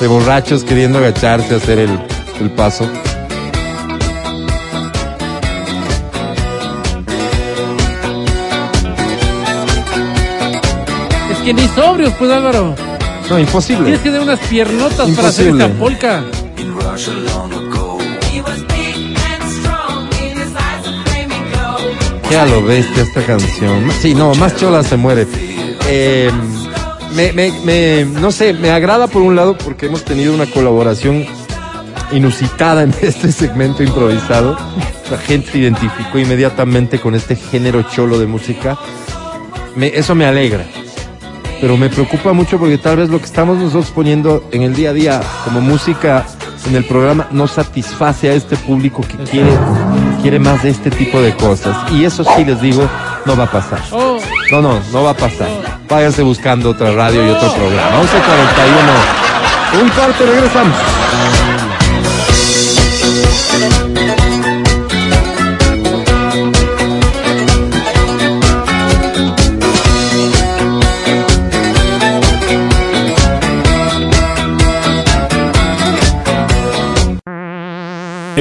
de 0.00 0.06
borrachos 0.06 0.64
queriendo 0.64 0.98
agacharse 0.98 1.54
a 1.54 1.56
hacer 1.56 1.78
el, 1.78 1.98
el 2.40 2.50
paso. 2.50 2.88
Es 11.30 11.38
que 11.44 11.54
ni 11.54 11.66
sobrios, 11.68 12.12
pues 12.18 12.30
Álvaro. 12.30 12.74
No, 13.28 13.38
imposible. 13.38 13.84
Tienes 13.84 14.00
que 14.00 14.08
tener 14.10 14.22
unas 14.22 14.40
piernotas 14.40 15.08
para 15.10 15.28
hacer 15.28 15.48
esta 15.48 15.68
polca. 15.68 16.24
Qué 22.30 22.36
a 22.38 22.46
lo 22.46 22.62
bestia 22.62 23.02
esta 23.02 23.22
canción. 23.26 23.90
Sí, 24.00 24.14
no, 24.14 24.34
más 24.36 24.56
chola 24.56 24.82
se 24.84 24.96
muere. 24.96 25.26
Eh, 25.88 26.30
me, 27.14 27.32
me, 27.32 27.52
me- 27.64 28.04
no 28.04 28.30
sé, 28.30 28.52
me 28.52 28.70
agrada 28.70 29.08
por 29.08 29.22
un 29.22 29.34
lado 29.34 29.58
porque 29.58 29.86
hemos 29.86 30.04
tenido 30.04 30.32
una 30.32 30.46
colaboración 30.46 31.26
inusitada 32.12 32.82
en 32.84 32.94
este 33.02 33.32
segmento 33.32 33.82
improvisado. 33.82 34.56
La 35.10 35.18
gente 35.18 35.50
se 35.50 35.58
identificó 35.58 36.18
inmediatamente 36.20 37.00
con 37.00 37.16
este 37.16 37.34
género 37.34 37.82
cholo 37.82 38.18
de 38.18 38.26
música. 38.26 38.78
Eso 39.80 40.14
me 40.14 40.24
alegra. 40.24 40.64
Pero 41.60 41.76
me 41.76 41.90
preocupa 41.90 42.32
mucho 42.32 42.58
porque 42.58 42.78
tal 42.78 42.96
vez 42.98 43.08
lo 43.10 43.18
que 43.18 43.26
estamos 43.26 43.58
nosotros 43.58 43.90
poniendo 43.90 44.48
en 44.52 44.62
el 44.62 44.74
día 44.74 44.90
a 44.90 44.92
día 44.94 45.20
como 45.44 45.60
música 45.60 46.24
en 46.66 46.76
el 46.76 46.84
programa 46.84 47.26
no 47.30 47.46
satisface 47.46 48.30
a 48.30 48.34
este 48.34 48.56
público 48.56 49.02
que 49.02 49.16
quiere, 49.18 49.50
quiere 50.22 50.38
más 50.38 50.62
de 50.62 50.70
este 50.70 50.90
tipo 50.90 51.20
de 51.20 51.34
cosas. 51.34 51.76
Y 51.92 52.04
eso 52.04 52.24
sí 52.24 52.44
les 52.44 52.60
digo, 52.60 52.88
no 53.26 53.36
va 53.36 53.44
a 53.44 53.50
pasar. 53.50 53.80
No, 54.50 54.60
no, 54.60 54.80
no 54.92 55.02
va 55.02 55.10
a 55.10 55.16
pasar. 55.16 55.48
Váyanse 55.88 56.22
buscando 56.22 56.70
otra 56.70 56.92
radio 56.92 57.26
y 57.26 57.30
otro 57.30 57.52
programa. 57.52 58.02
11.41. 58.02 59.82
Un 59.82 59.88
corte, 59.90 60.26
regresamos. 60.26 60.76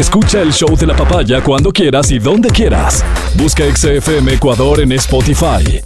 Escucha 0.10 0.41
el 0.41 0.51
show 0.51 0.76
de 0.76 0.88
la 0.88 0.95
papaya 0.95 1.39
cuando 1.43 1.72
quieras 1.72 2.10
y 2.10 2.18
donde 2.18 2.49
quieras. 2.49 3.05
Busca 3.36 3.64
XFM 3.64 4.34
Ecuador 4.34 4.82
en 4.82 4.91
Spotify. 4.93 5.84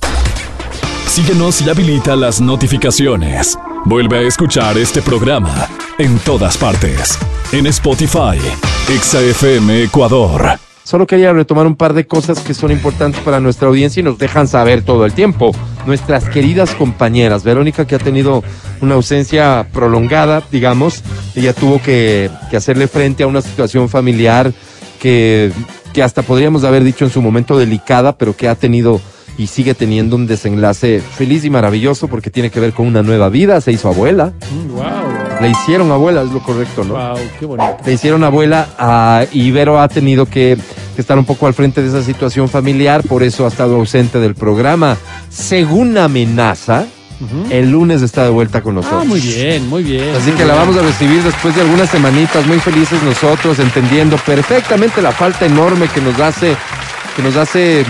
Síguenos 1.07 1.61
y 1.61 1.69
habilita 1.69 2.15
las 2.15 2.39
notificaciones. 2.39 3.59
Vuelve 3.83 4.19
a 4.19 4.21
escuchar 4.21 4.77
este 4.77 5.01
programa 5.01 5.67
en 5.97 6.17
todas 6.19 6.57
partes. 6.57 7.19
En 7.51 7.67
Spotify, 7.67 8.39
XFM 8.87 9.83
Ecuador. 9.83 10.57
Solo 10.83 11.05
quería 11.05 11.33
retomar 11.33 11.67
un 11.67 11.75
par 11.75 11.93
de 11.93 12.07
cosas 12.07 12.39
que 12.39 12.53
son 12.53 12.71
importantes 12.71 13.21
para 13.23 13.41
nuestra 13.41 13.67
audiencia 13.67 13.99
y 13.99 14.03
nos 14.03 14.17
dejan 14.17 14.47
saber 14.47 14.85
todo 14.85 15.05
el 15.05 15.11
tiempo. 15.11 15.51
Nuestras 15.85 16.29
queridas 16.29 16.75
compañeras, 16.75 17.43
Verónica 17.43 17.85
que 17.85 17.95
ha 17.95 17.99
tenido 17.99 18.43
una 18.81 18.95
ausencia 18.95 19.67
prolongada, 19.73 20.41
digamos, 20.51 21.03
ella 21.35 21.53
tuvo 21.53 21.81
que, 21.81 22.29
que 22.49 22.57
hacerle 22.57 22.87
frente 22.87 23.23
a 23.23 23.27
una 23.27 23.41
situación 23.41 23.89
familiar 23.89 24.53
que, 24.99 25.51
que 25.93 26.03
hasta 26.03 26.21
podríamos 26.21 26.63
haber 26.63 26.83
dicho 26.83 27.05
en 27.05 27.11
su 27.11 27.21
momento 27.21 27.57
delicada, 27.57 28.17
pero 28.17 28.35
que 28.35 28.47
ha 28.47 28.55
tenido 28.55 29.01
y 29.37 29.47
sigue 29.47 29.73
teniendo 29.73 30.15
un 30.15 30.27
desenlace 30.27 30.99
feliz 31.01 31.43
y 31.45 31.49
maravilloso 31.49 32.07
porque 32.07 32.29
tiene 32.29 32.49
que 32.49 32.59
ver 32.59 32.73
con 32.73 32.87
una 32.87 33.01
nueva 33.01 33.29
vida, 33.29 33.61
se 33.61 33.71
hizo 33.71 33.89
abuela, 33.89 34.33
wow, 34.69 35.41
le 35.41 35.49
hicieron 35.49 35.91
abuela, 35.91 36.21
es 36.21 36.31
lo 36.31 36.41
correcto, 36.41 36.83
¿no? 36.83 36.93
wow, 36.93 37.17
qué 37.39 37.45
bonito. 37.45 37.77
le 37.85 37.93
hicieron 37.93 38.23
abuela 38.23 38.69
a 38.77 39.25
Ibero 39.31 39.79
ha 39.79 39.87
tenido 39.87 40.25
que, 40.25 40.57
que 40.93 41.01
estar 41.01 41.17
un 41.17 41.25
poco 41.25 41.47
al 41.47 41.53
frente 41.53 41.81
de 41.81 41.89
esa 41.89 42.03
situación 42.03 42.49
familiar, 42.49 43.03
por 43.03 43.23
eso 43.23 43.45
ha 43.45 43.47
estado 43.47 43.75
ausente 43.75 44.19
del 44.19 44.35
programa. 44.35 44.97
Según 45.29 45.97
amenaza, 45.97 46.85
el 47.49 47.71
lunes 47.71 48.01
está 48.01 48.23
de 48.23 48.29
vuelta 48.29 48.61
con 48.61 48.75
nosotros. 48.75 49.03
Ah, 49.03 49.07
muy 49.07 49.19
bien, 49.19 49.67
muy 49.69 49.83
bien. 49.83 50.15
Así 50.15 50.29
muy 50.29 50.37
que 50.37 50.45
la 50.45 50.55
vamos 50.55 50.75
a 50.77 50.81
recibir 50.81 51.23
después 51.23 51.55
de 51.55 51.61
algunas 51.61 51.89
semanitas 51.89 52.45
muy 52.45 52.59
felices 52.59 53.01
nosotros, 53.03 53.59
entendiendo 53.59 54.17
perfectamente 54.17 55.01
la 55.01 55.11
falta 55.11 55.45
enorme 55.45 55.87
que 55.87 56.01
nos 56.01 56.19
hace, 56.19 56.55
que 57.15 57.21
nos 57.21 57.35
hace 57.35 57.85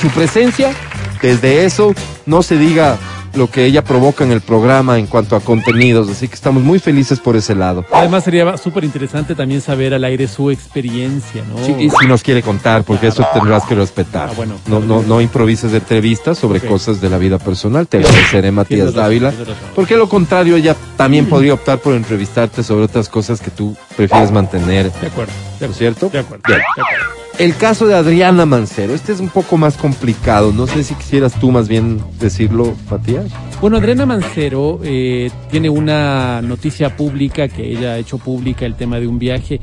su 0.00 0.08
presencia. 0.08 0.72
Desde 1.20 1.64
eso, 1.64 1.94
no 2.26 2.42
se 2.42 2.56
diga 2.56 2.98
lo 3.34 3.50
que 3.50 3.64
ella 3.64 3.82
provoca 3.82 4.24
en 4.24 4.32
el 4.32 4.40
programa 4.40 4.98
en 4.98 5.06
cuanto 5.06 5.36
a 5.36 5.40
contenidos, 5.40 6.08
así 6.08 6.28
que 6.28 6.34
estamos 6.34 6.62
muy 6.62 6.78
felices 6.78 7.18
por 7.20 7.36
ese 7.36 7.54
lado. 7.54 7.84
Además 7.92 8.24
sería 8.24 8.56
súper 8.56 8.84
interesante 8.84 9.34
también 9.34 9.60
saber 9.60 9.94
al 9.94 10.04
aire 10.04 10.28
su 10.28 10.50
experiencia, 10.50 11.42
¿no? 11.48 11.64
Sí, 11.64 11.74
y 11.78 11.90
si 11.90 12.06
nos 12.06 12.22
quiere 12.22 12.42
contar, 12.42 12.84
porque 12.84 13.08
eso 13.08 13.26
tendrás 13.32 13.64
que 13.64 13.74
respetar. 13.74 14.28
Ah, 14.30 14.34
bueno. 14.36 14.54
no, 14.66 14.80
no, 14.80 15.02
no 15.02 15.20
improvises 15.20 15.72
entrevistas 15.72 16.38
sobre 16.38 16.60
cosas 16.60 17.00
de 17.00 17.08
la 17.08 17.18
vida 17.18 17.38
personal. 17.38 17.86
Te 17.86 17.98
agradeceré, 17.98 18.50
Matías 18.52 18.88
razón, 18.88 19.02
Dávila. 19.02 19.32
Porque 19.74 19.96
lo 19.96 20.08
contrario, 20.08 20.56
ella 20.56 20.76
también 20.96 21.26
podría 21.26 21.54
optar 21.54 21.78
por 21.78 21.94
entrevistarte 21.94 22.62
sobre 22.62 22.84
otras 22.84 23.08
cosas 23.08 23.40
que 23.40 23.50
tú 23.50 23.76
prefieres 23.96 24.30
mantener. 24.30 24.92
De 24.92 25.06
acuerdo, 25.06 25.32
de 25.32 25.38
¿No 25.42 25.46
es 25.46 25.54
acuerdo. 25.56 25.74
cierto? 25.74 26.08
De 26.10 26.18
acuerdo, 26.18 26.42
Bien. 26.46 26.58
de 26.58 26.82
acuerdo. 26.82 27.21
El 27.38 27.56
caso 27.56 27.86
de 27.86 27.94
Adriana 27.94 28.44
Mancero, 28.44 28.94
este 28.94 29.12
es 29.12 29.20
un 29.20 29.30
poco 29.30 29.56
más 29.56 29.76
complicado. 29.76 30.52
No 30.52 30.66
sé 30.66 30.84
si 30.84 30.94
quisieras 30.94 31.34
tú 31.40 31.50
más 31.50 31.66
bien 31.66 32.00
decirlo, 32.20 32.74
Matías. 32.90 33.32
Bueno, 33.60 33.78
Adriana 33.78 34.04
Mancero 34.04 34.80
eh, 34.84 35.30
tiene 35.50 35.70
una 35.70 36.42
noticia 36.42 36.94
pública 36.94 37.48
que 37.48 37.70
ella 37.70 37.92
ha 37.92 37.98
hecho 37.98 38.18
pública 38.18 38.66
el 38.66 38.74
tema 38.74 39.00
de 39.00 39.08
un 39.08 39.18
viaje, 39.18 39.60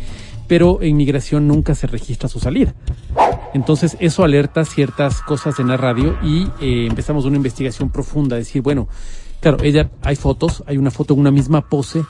pero 0.48 0.82
en 0.82 0.98
migración 0.98 1.48
nunca 1.48 1.76
se 1.76 1.86
registra 1.86 2.28
su 2.28 2.40
salida. 2.40 2.74
Entonces 3.54 3.98
eso 4.00 4.24
alerta 4.24 4.66
ciertas 4.66 5.22
cosas 5.22 5.60
en 5.60 5.68
la 5.68 5.78
radio 5.78 6.18
y 6.24 6.44
eh, 6.62 6.88
empezamos 6.88 7.26
una 7.26 7.38
investigación 7.38 7.92
profunda, 7.92 8.36
decir, 8.36 8.62
bueno, 8.62 8.88
claro, 9.42 9.58
ella 9.64 9.92
hay 10.02 10.16
fotos, 10.16 10.64
hay 10.66 10.78
una 10.78 10.92
foto 10.92 11.14
en 11.14 11.20
una 11.20 11.32
misma 11.32 11.62
pose 11.62 12.04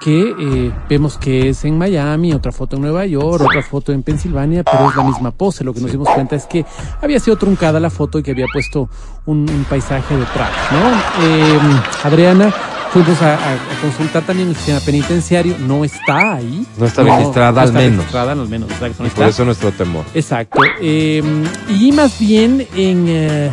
que 0.00 0.34
eh, 0.38 0.72
vemos 0.88 1.16
que 1.16 1.48
es 1.48 1.64
en 1.64 1.78
Miami, 1.78 2.32
otra 2.34 2.52
foto 2.52 2.76
en 2.76 2.82
Nueva 2.82 3.06
York, 3.06 3.42
otra 3.48 3.62
foto 3.62 3.92
en 3.92 4.02
Pensilvania, 4.02 4.62
pero 4.62 4.90
es 4.90 4.96
la 4.96 5.02
misma 5.04 5.30
pose. 5.30 5.64
Lo 5.64 5.72
que 5.72 5.80
nos 5.80 5.90
dimos 5.90 6.08
cuenta 6.10 6.36
es 6.36 6.44
que 6.46 6.64
había 7.00 7.18
sido 7.20 7.36
truncada 7.36 7.80
la 7.80 7.90
foto 7.90 8.18
y 8.18 8.22
que 8.22 8.32
había 8.32 8.46
puesto 8.52 8.88
un, 9.26 9.48
un 9.48 9.64
paisaje 9.68 10.16
detrás, 10.16 10.50
¿no? 10.72 11.24
Eh, 11.26 11.58
Adriana, 12.02 12.52
fuimos 12.92 13.20
a, 13.22 13.34
a- 13.34 13.54
a 13.54 13.80
consultar 13.80 14.22
también 14.24 14.48
el 14.50 14.56
sistema 14.56 14.80
penitenciario, 14.80 15.56
no 15.60 15.84
está 15.84 16.34
ahí. 16.34 16.66
No 16.78 16.86
está 16.86 17.02
registrada, 17.02 17.62
al 17.62 17.68
está 17.68 17.78
menos. 17.78 17.96
registrada, 17.98 18.32
al 18.32 18.48
menos, 18.48 18.70
exacto, 18.70 19.02
no 19.02 19.06
Y 19.06 19.10
por 19.10 19.18
está. 19.24 19.28
eso 19.28 19.44
nuestro 19.44 19.72
temor. 19.72 20.04
Exacto. 20.14 20.60
Eh, 20.80 21.22
y 21.70 21.92
más 21.92 22.18
bien 22.18 22.66
en... 22.76 23.04
eh, 23.08 23.50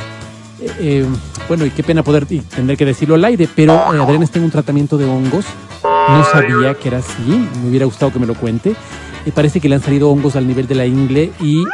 eh, 0.79 1.05
bueno, 1.47 1.65
y 1.65 1.71
qué 1.71 1.81
pena 1.81 2.03
poder 2.03 2.27
y 2.29 2.39
tener 2.39 2.77
que 2.77 2.85
decirlo 2.85 3.15
al 3.15 3.25
aire, 3.25 3.47
pero 3.55 3.73
eh, 3.73 3.99
Adriana 4.01 4.23
está 4.25 4.37
en 4.37 4.45
un 4.45 4.51
tratamiento 4.51 4.97
de 4.97 5.05
hongos. 5.05 5.45
No 5.83 6.23
sabía 6.31 6.73
que 6.75 6.87
era 6.89 6.99
así, 6.99 7.49
me 7.63 7.69
hubiera 7.69 7.85
gustado 7.85 8.11
que 8.13 8.19
me 8.19 8.25
lo 8.27 8.35
cuente. 8.35 8.75
Eh, 9.23 9.31
parece 9.31 9.59
que 9.61 9.69
le 9.69 9.75
han 9.75 9.81
salido 9.83 10.09
hongos 10.09 10.35
al 10.35 10.47
nivel 10.47 10.65
de 10.67 10.73
la 10.73 10.85
ingle 10.87 11.31
y 11.39 11.59
eh, 11.61 11.65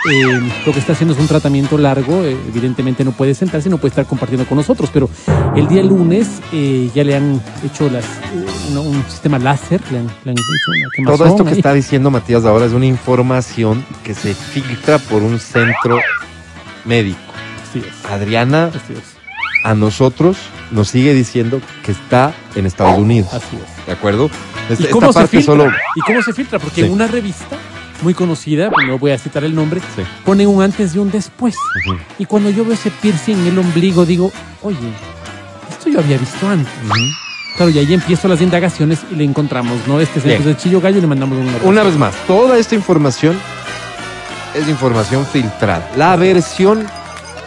lo 0.65 0.73
que 0.73 0.79
está 0.79 0.91
haciendo 0.91 1.13
es 1.13 1.19
un 1.19 1.27
tratamiento 1.27 1.77
largo. 1.77 2.23
eh, 2.25 2.35
evidentemente 2.49 3.05
no 3.05 3.11
puede 3.13 3.33
sentarse, 3.35 3.69
no 3.69 3.77
puede 3.77 3.91
estar 3.91 4.05
compartiendo 4.05 4.45
con 4.45 4.57
nosotros, 4.57 4.89
pero 4.93 5.09
el 5.55 5.65
día 5.69 5.81
lunes 5.81 6.27
eh, 6.51 6.89
ya 6.93 7.05
le 7.05 7.15
han 7.15 7.41
hecho 7.65 7.89
las, 7.89 8.03
eh, 8.03 8.45
una- 8.71 8.81
un 8.81 9.01
sistema 9.09 9.39
láser, 9.39 9.79
le 9.91 9.99
han, 9.99 10.07
le 10.25 10.31
han 10.31 10.37
hecho 10.37 11.01
una 11.01 11.11
Todo 11.15 11.25
esto 11.25 11.43
que 11.45 11.51
ahí. 11.51 11.57
está 11.57 11.73
diciendo 11.73 12.11
Matías 12.11 12.43
ahora 12.43 12.65
es 12.65 12.73
una 12.73 12.85
información 12.85 13.85
que 14.03 14.13
se 14.13 14.33
filtra 14.33 14.97
por 14.99 15.23
un 15.23 15.39
centro 15.39 15.99
médico. 16.83 17.17
Así 17.69 17.79
es, 17.79 18.11
Adriana 18.11 18.65
así 18.73 18.91
es, 18.93 19.15
a 19.67 19.75
nosotros 19.75 20.37
nos 20.71 20.87
sigue 20.87 21.13
diciendo 21.13 21.59
que 21.83 21.91
está 21.91 22.33
en 22.55 22.65
Estados 22.65 22.97
Unidos. 22.97 23.33
así 23.33 23.57
es. 23.57 23.85
¿De 23.85 23.91
acuerdo? 23.91 24.29
¿Y 24.69 24.73
esta 24.73 24.89
cómo 24.91 25.07
se 25.07 25.13
parte 25.13 25.37
filtra? 25.37 25.53
solo. 25.53 25.71
¿Y 25.95 26.01
cómo 26.01 26.21
se 26.21 26.33
filtra? 26.33 26.57
Porque 26.59 26.81
Sí. 26.81 26.87
en 26.87 26.93
una 26.93 27.07
revista 27.07 27.57
muy 28.01 28.13
conocida, 28.13 28.69
no 28.87 28.97
voy 28.97 29.11
a 29.11 29.17
citar 29.17 29.43
el 29.43 29.53
nombre, 29.53 29.81
Sí. 29.95 30.03
ponen 30.23 30.47
un 30.47 30.61
antes 30.63 30.95
y 30.95 30.99
un 30.99 31.11
después. 31.11 31.55
Ujú. 31.87 31.97
Y 32.17 32.25
cuando 32.25 32.49
yo 32.49 32.63
veo 32.63 32.73
ese 32.75 32.91
piercing 32.91 33.35
en 33.39 33.47
el 33.47 33.59
ombligo, 33.59 34.05
digo, 34.05 34.31
oye, 34.61 34.77
esto 35.69 35.89
yo 35.89 35.99
había 35.99 36.17
visto 36.17 36.47
antes. 36.47 36.71
Claro, 37.57 37.71
y 37.71 37.79
ahí 37.79 37.93
empiezo 37.93 38.27
las 38.29 38.39
indagaciones 38.39 38.99
y 39.11 39.15
le 39.15 39.23
encontramos, 39.25 39.79
¿no? 39.87 39.99
Este 39.99 40.19
es 40.19 40.25
el 40.25 40.43
de 40.45 40.55
Chillo 40.55 40.79
Gallo 40.79 40.99
y 40.99 41.01
le 41.01 41.07
mandamos 41.07 41.39
una 41.39 41.51
Una 41.63 41.83
vez 41.83 41.97
más, 41.97 42.13
toda 42.27 42.57
esta 42.57 42.75
información 42.75 43.35
es 44.53 44.67
información 44.69 45.25
filtrada. 45.25 45.91
La 45.97 46.15
versión, 46.15 46.85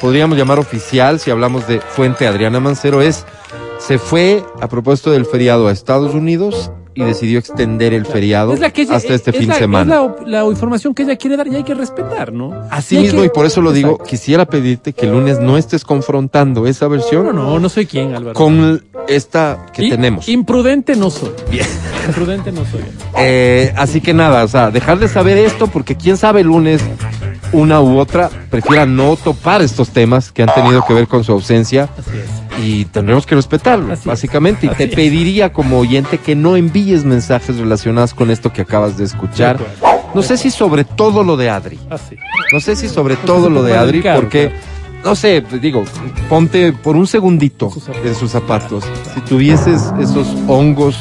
podríamos 0.01 0.37
llamar 0.39 0.59
oficial, 0.59 1.21
si 1.21 1.31
hablamos 1.31 1.67
de 1.67 1.81
fuente 1.81 2.27
Adriana 2.27 2.61
Mancero, 2.61 3.03
es 3.03 3.27
se 3.79 3.99
fue 3.99 4.45
a 4.61 4.69
propósito 4.69 5.11
del 5.11 5.25
feriado 5.25 5.69
a 5.69 5.73
Estados 5.73 6.15
Unidos 6.15 6.71
y 6.95 7.03
decidió 7.05 7.39
extender 7.39 7.95
el 7.95 8.05
feriado 8.05 8.53
Es 8.53 8.61
la 8.61 8.71
que 8.73 8.83
ella- 8.83 8.97
hasta 8.97 9.15
este 9.15 9.31
es 9.31 9.37
fin 9.39 9.49
de 9.49 9.55
semana. 9.55 9.95
Es 9.95 10.27
la, 10.27 10.43
la 10.43 10.51
información 10.51 10.93
que 10.93 11.05
ella 11.05 11.17
quiere 11.17 11.37
dar 11.37 11.47
y 11.47 11.55
hay 11.55 11.63
que 11.63 11.73
respetar, 11.75 12.33
¿no? 12.33 12.53
Así 12.71 12.97
Y 12.99 13.03
mismo, 13.03 13.21
que- 13.21 13.27
y 13.27 13.29
por 13.31 13.47
eso 13.47 13.63
lo 13.63 13.73
digo, 13.73 13.91
Exacto. 13.93 14.11
quisiera 14.11 14.45
pedirte 14.45 14.93
que 14.93 15.07
el 15.07 15.13
lunes 15.13 15.39
no 15.41 15.57
estés 15.57 15.85
confrontando 15.85 16.67
esa 16.67 16.89
versión 16.89 17.25
No, 17.27 17.33
no, 17.33 17.59
no 17.59 17.69
soy 17.69 17.87
quien, 17.87 18.15
Álvaro. 18.15 18.35
con 18.35 18.85
esta 19.09 19.67
que 19.73 19.85
Y- 19.87 19.91
tenemos. 19.91 20.29
Imprudente 20.29 20.97
no 20.97 21.11
soy. 21.11 21.31
Bien. 21.51 21.67
Imprudente 22.07 22.51
no 22.53 22.65
soy. 22.67 22.83
Eh, 23.19 23.73
así 23.77 24.01
que 24.01 24.13
nada, 24.13 24.45
o 24.45 24.49
sea, 24.49 24.71
dejar 24.71 24.99
de 24.99 25.09
saber 25.09 25.39
esto 25.39 25.69
porque 25.69 25.97
quién 25.97 26.17
sabe 26.17 26.41
el 26.41 26.49
lunes 26.49 26.83
una 27.53 27.81
u 27.81 27.99
otra 27.99 28.31
prefiera 28.51 28.87
no 28.87 29.17
topar 29.17 29.61
estos 29.63 29.91
temas 29.91 30.31
que 30.33 30.43
han 30.43 30.55
tenido 30.55 30.85
que 30.87 30.95
ver 30.95 31.09
con 31.09 31.25
su 31.25 31.33
ausencia 31.33 31.89
Así 31.99 32.11
es. 32.17 32.65
y 32.65 32.85
tendremos 32.87 33.27
que 33.27 33.35
respetarlo, 33.35 33.93
Así 33.93 34.01
es. 34.03 34.07
básicamente. 34.07 34.67
Y 34.67 34.69
te 34.71 34.85
es. 34.85 34.95
pediría 34.95 35.53
como 35.53 35.79
oyente 35.79 36.19
que 36.19 36.35
no 36.37 36.57
envíes 36.57 37.05
mensajes 37.05 37.57
relacionados 37.59 38.15
con 38.15 38.31
esto 38.31 38.53
que 38.53 38.63
acabas 38.63 38.97
de 38.97 39.05
escuchar. 39.05 39.59
No 40.15 40.23
sé 40.23 40.37
si 40.37 40.51
sobre 40.51 40.85
todo 40.85 41.23
lo 41.23 41.37
de 41.37 41.51
Adri. 41.51 41.79
Así. 41.91 42.17
No 42.53 42.61
sé 42.61 42.75
si 42.77 42.89
sobre 42.89 43.17
todo 43.17 43.49
lo 43.49 43.63
de 43.63 43.77
Adri, 43.77 44.03
porque, 44.15 44.51
no 45.05 45.15
sé, 45.15 45.41
te 45.43 45.59
digo, 45.61 45.85
ponte 46.29 46.73
por 46.73 46.97
un 46.97 47.07
segundito 47.07 47.71
en 48.05 48.15
sus 48.17 48.31
zapatos. 48.33 48.85
Si 49.15 49.21
tuvieses 49.21 49.93
esos 50.01 50.27
hongos 50.49 50.97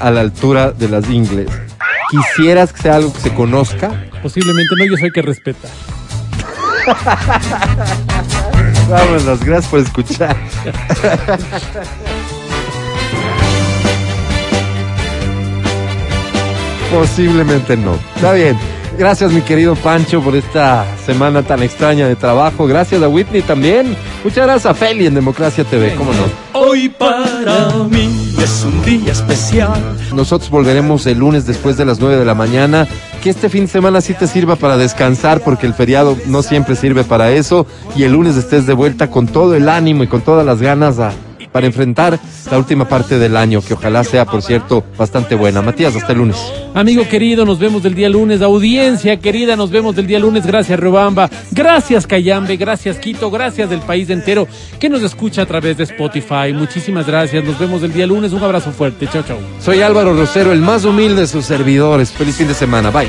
a 0.00 0.10
la 0.10 0.20
altura 0.20 0.72
de 0.72 0.88
las 0.88 1.08
ingles, 1.08 1.48
quisieras 2.14 2.72
que 2.72 2.82
sea 2.82 2.96
algo 2.96 3.12
que 3.12 3.20
se 3.20 3.32
conozca. 3.34 3.90
Posiblemente 4.22 4.74
no, 4.78 4.86
yo 4.86 4.96
soy 4.96 5.10
que 5.10 5.20
respetar. 5.22 5.70
Vámonos, 8.88 9.42
gracias 9.42 9.70
por 9.70 9.80
escuchar. 9.80 10.36
Posiblemente 16.92 17.76
no. 17.76 17.98
Está 18.14 18.34
bien. 18.34 18.56
Gracias, 18.96 19.32
mi 19.32 19.40
querido 19.40 19.74
Pancho, 19.74 20.20
por 20.22 20.36
esta 20.36 20.84
semana 21.04 21.42
tan 21.42 21.62
extraña 21.62 22.06
de 22.06 22.14
trabajo. 22.14 22.66
Gracias 22.66 23.02
a 23.02 23.08
Whitney 23.08 23.42
también. 23.42 23.96
Muchas 24.22 24.46
gracias 24.46 24.66
a 24.66 24.74
Feli 24.74 25.06
en 25.06 25.14
Democracia 25.14 25.64
TV, 25.64 25.94
cómo 25.96 26.12
no. 26.12 26.22
Hoy 26.52 26.88
para 26.88 27.72
mí 27.90 28.34
es 28.40 28.64
un 28.64 28.82
día 28.84 29.10
especial. 29.12 29.74
Nosotros 30.14 30.48
volveremos 30.48 31.06
el 31.06 31.18
lunes 31.18 31.44
después 31.44 31.76
de 31.76 31.84
las 31.84 31.98
9 31.98 32.16
de 32.18 32.24
la 32.24 32.34
mañana. 32.34 32.86
Que 33.22 33.30
este 33.30 33.48
fin 33.48 33.62
de 33.64 33.72
semana 33.72 34.00
sí 34.00 34.14
te 34.14 34.28
sirva 34.28 34.54
para 34.56 34.76
descansar, 34.76 35.40
porque 35.40 35.66
el 35.66 35.74
feriado 35.74 36.16
no 36.26 36.42
siempre 36.42 36.76
sirve 36.76 37.02
para 37.02 37.32
eso. 37.32 37.66
Y 37.96 38.04
el 38.04 38.12
lunes 38.12 38.36
estés 38.36 38.64
de 38.66 38.74
vuelta 38.74 39.10
con 39.10 39.26
todo 39.26 39.56
el 39.56 39.68
ánimo 39.68 40.04
y 40.04 40.06
con 40.06 40.20
todas 40.20 40.46
las 40.46 40.60
ganas 40.62 40.98
a- 41.00 41.12
para 41.54 41.68
enfrentar 41.68 42.18
la 42.50 42.58
última 42.58 42.88
parte 42.88 43.16
del 43.16 43.36
año, 43.36 43.62
que 43.62 43.74
ojalá 43.74 44.02
sea, 44.02 44.24
por 44.24 44.42
cierto, 44.42 44.84
bastante 44.98 45.36
buena. 45.36 45.62
Matías, 45.62 45.94
hasta 45.94 46.10
el 46.10 46.18
lunes. 46.18 46.36
Amigo 46.74 47.08
querido, 47.08 47.44
nos 47.44 47.60
vemos 47.60 47.80
del 47.84 47.94
día 47.94 48.08
lunes. 48.08 48.42
Audiencia 48.42 49.20
querida, 49.20 49.54
nos 49.54 49.70
vemos 49.70 49.94
del 49.94 50.08
día 50.08 50.18
lunes. 50.18 50.44
Gracias, 50.44 50.80
Robamba. 50.80 51.30
Gracias, 51.52 52.08
Cayambe. 52.08 52.56
Gracias, 52.56 52.98
Quito. 52.98 53.30
Gracias 53.30 53.70
del 53.70 53.78
país 53.78 54.10
entero 54.10 54.48
que 54.80 54.88
nos 54.88 55.04
escucha 55.04 55.42
a 55.42 55.46
través 55.46 55.76
de 55.76 55.84
Spotify. 55.84 56.52
Muchísimas 56.52 57.06
gracias. 57.06 57.44
Nos 57.44 57.56
vemos 57.56 57.82
del 57.82 57.92
día 57.92 58.08
lunes. 58.08 58.32
Un 58.32 58.42
abrazo 58.42 58.72
fuerte. 58.72 59.06
Chao, 59.06 59.22
chao. 59.22 59.38
Soy 59.60 59.80
Álvaro 59.80 60.12
Rosero, 60.12 60.50
el 60.50 60.60
más 60.60 60.84
humilde 60.84 61.20
de 61.20 61.26
sus 61.28 61.44
servidores. 61.44 62.10
Feliz 62.10 62.34
fin 62.34 62.48
de 62.48 62.54
semana. 62.54 62.90
Bye. 62.90 63.08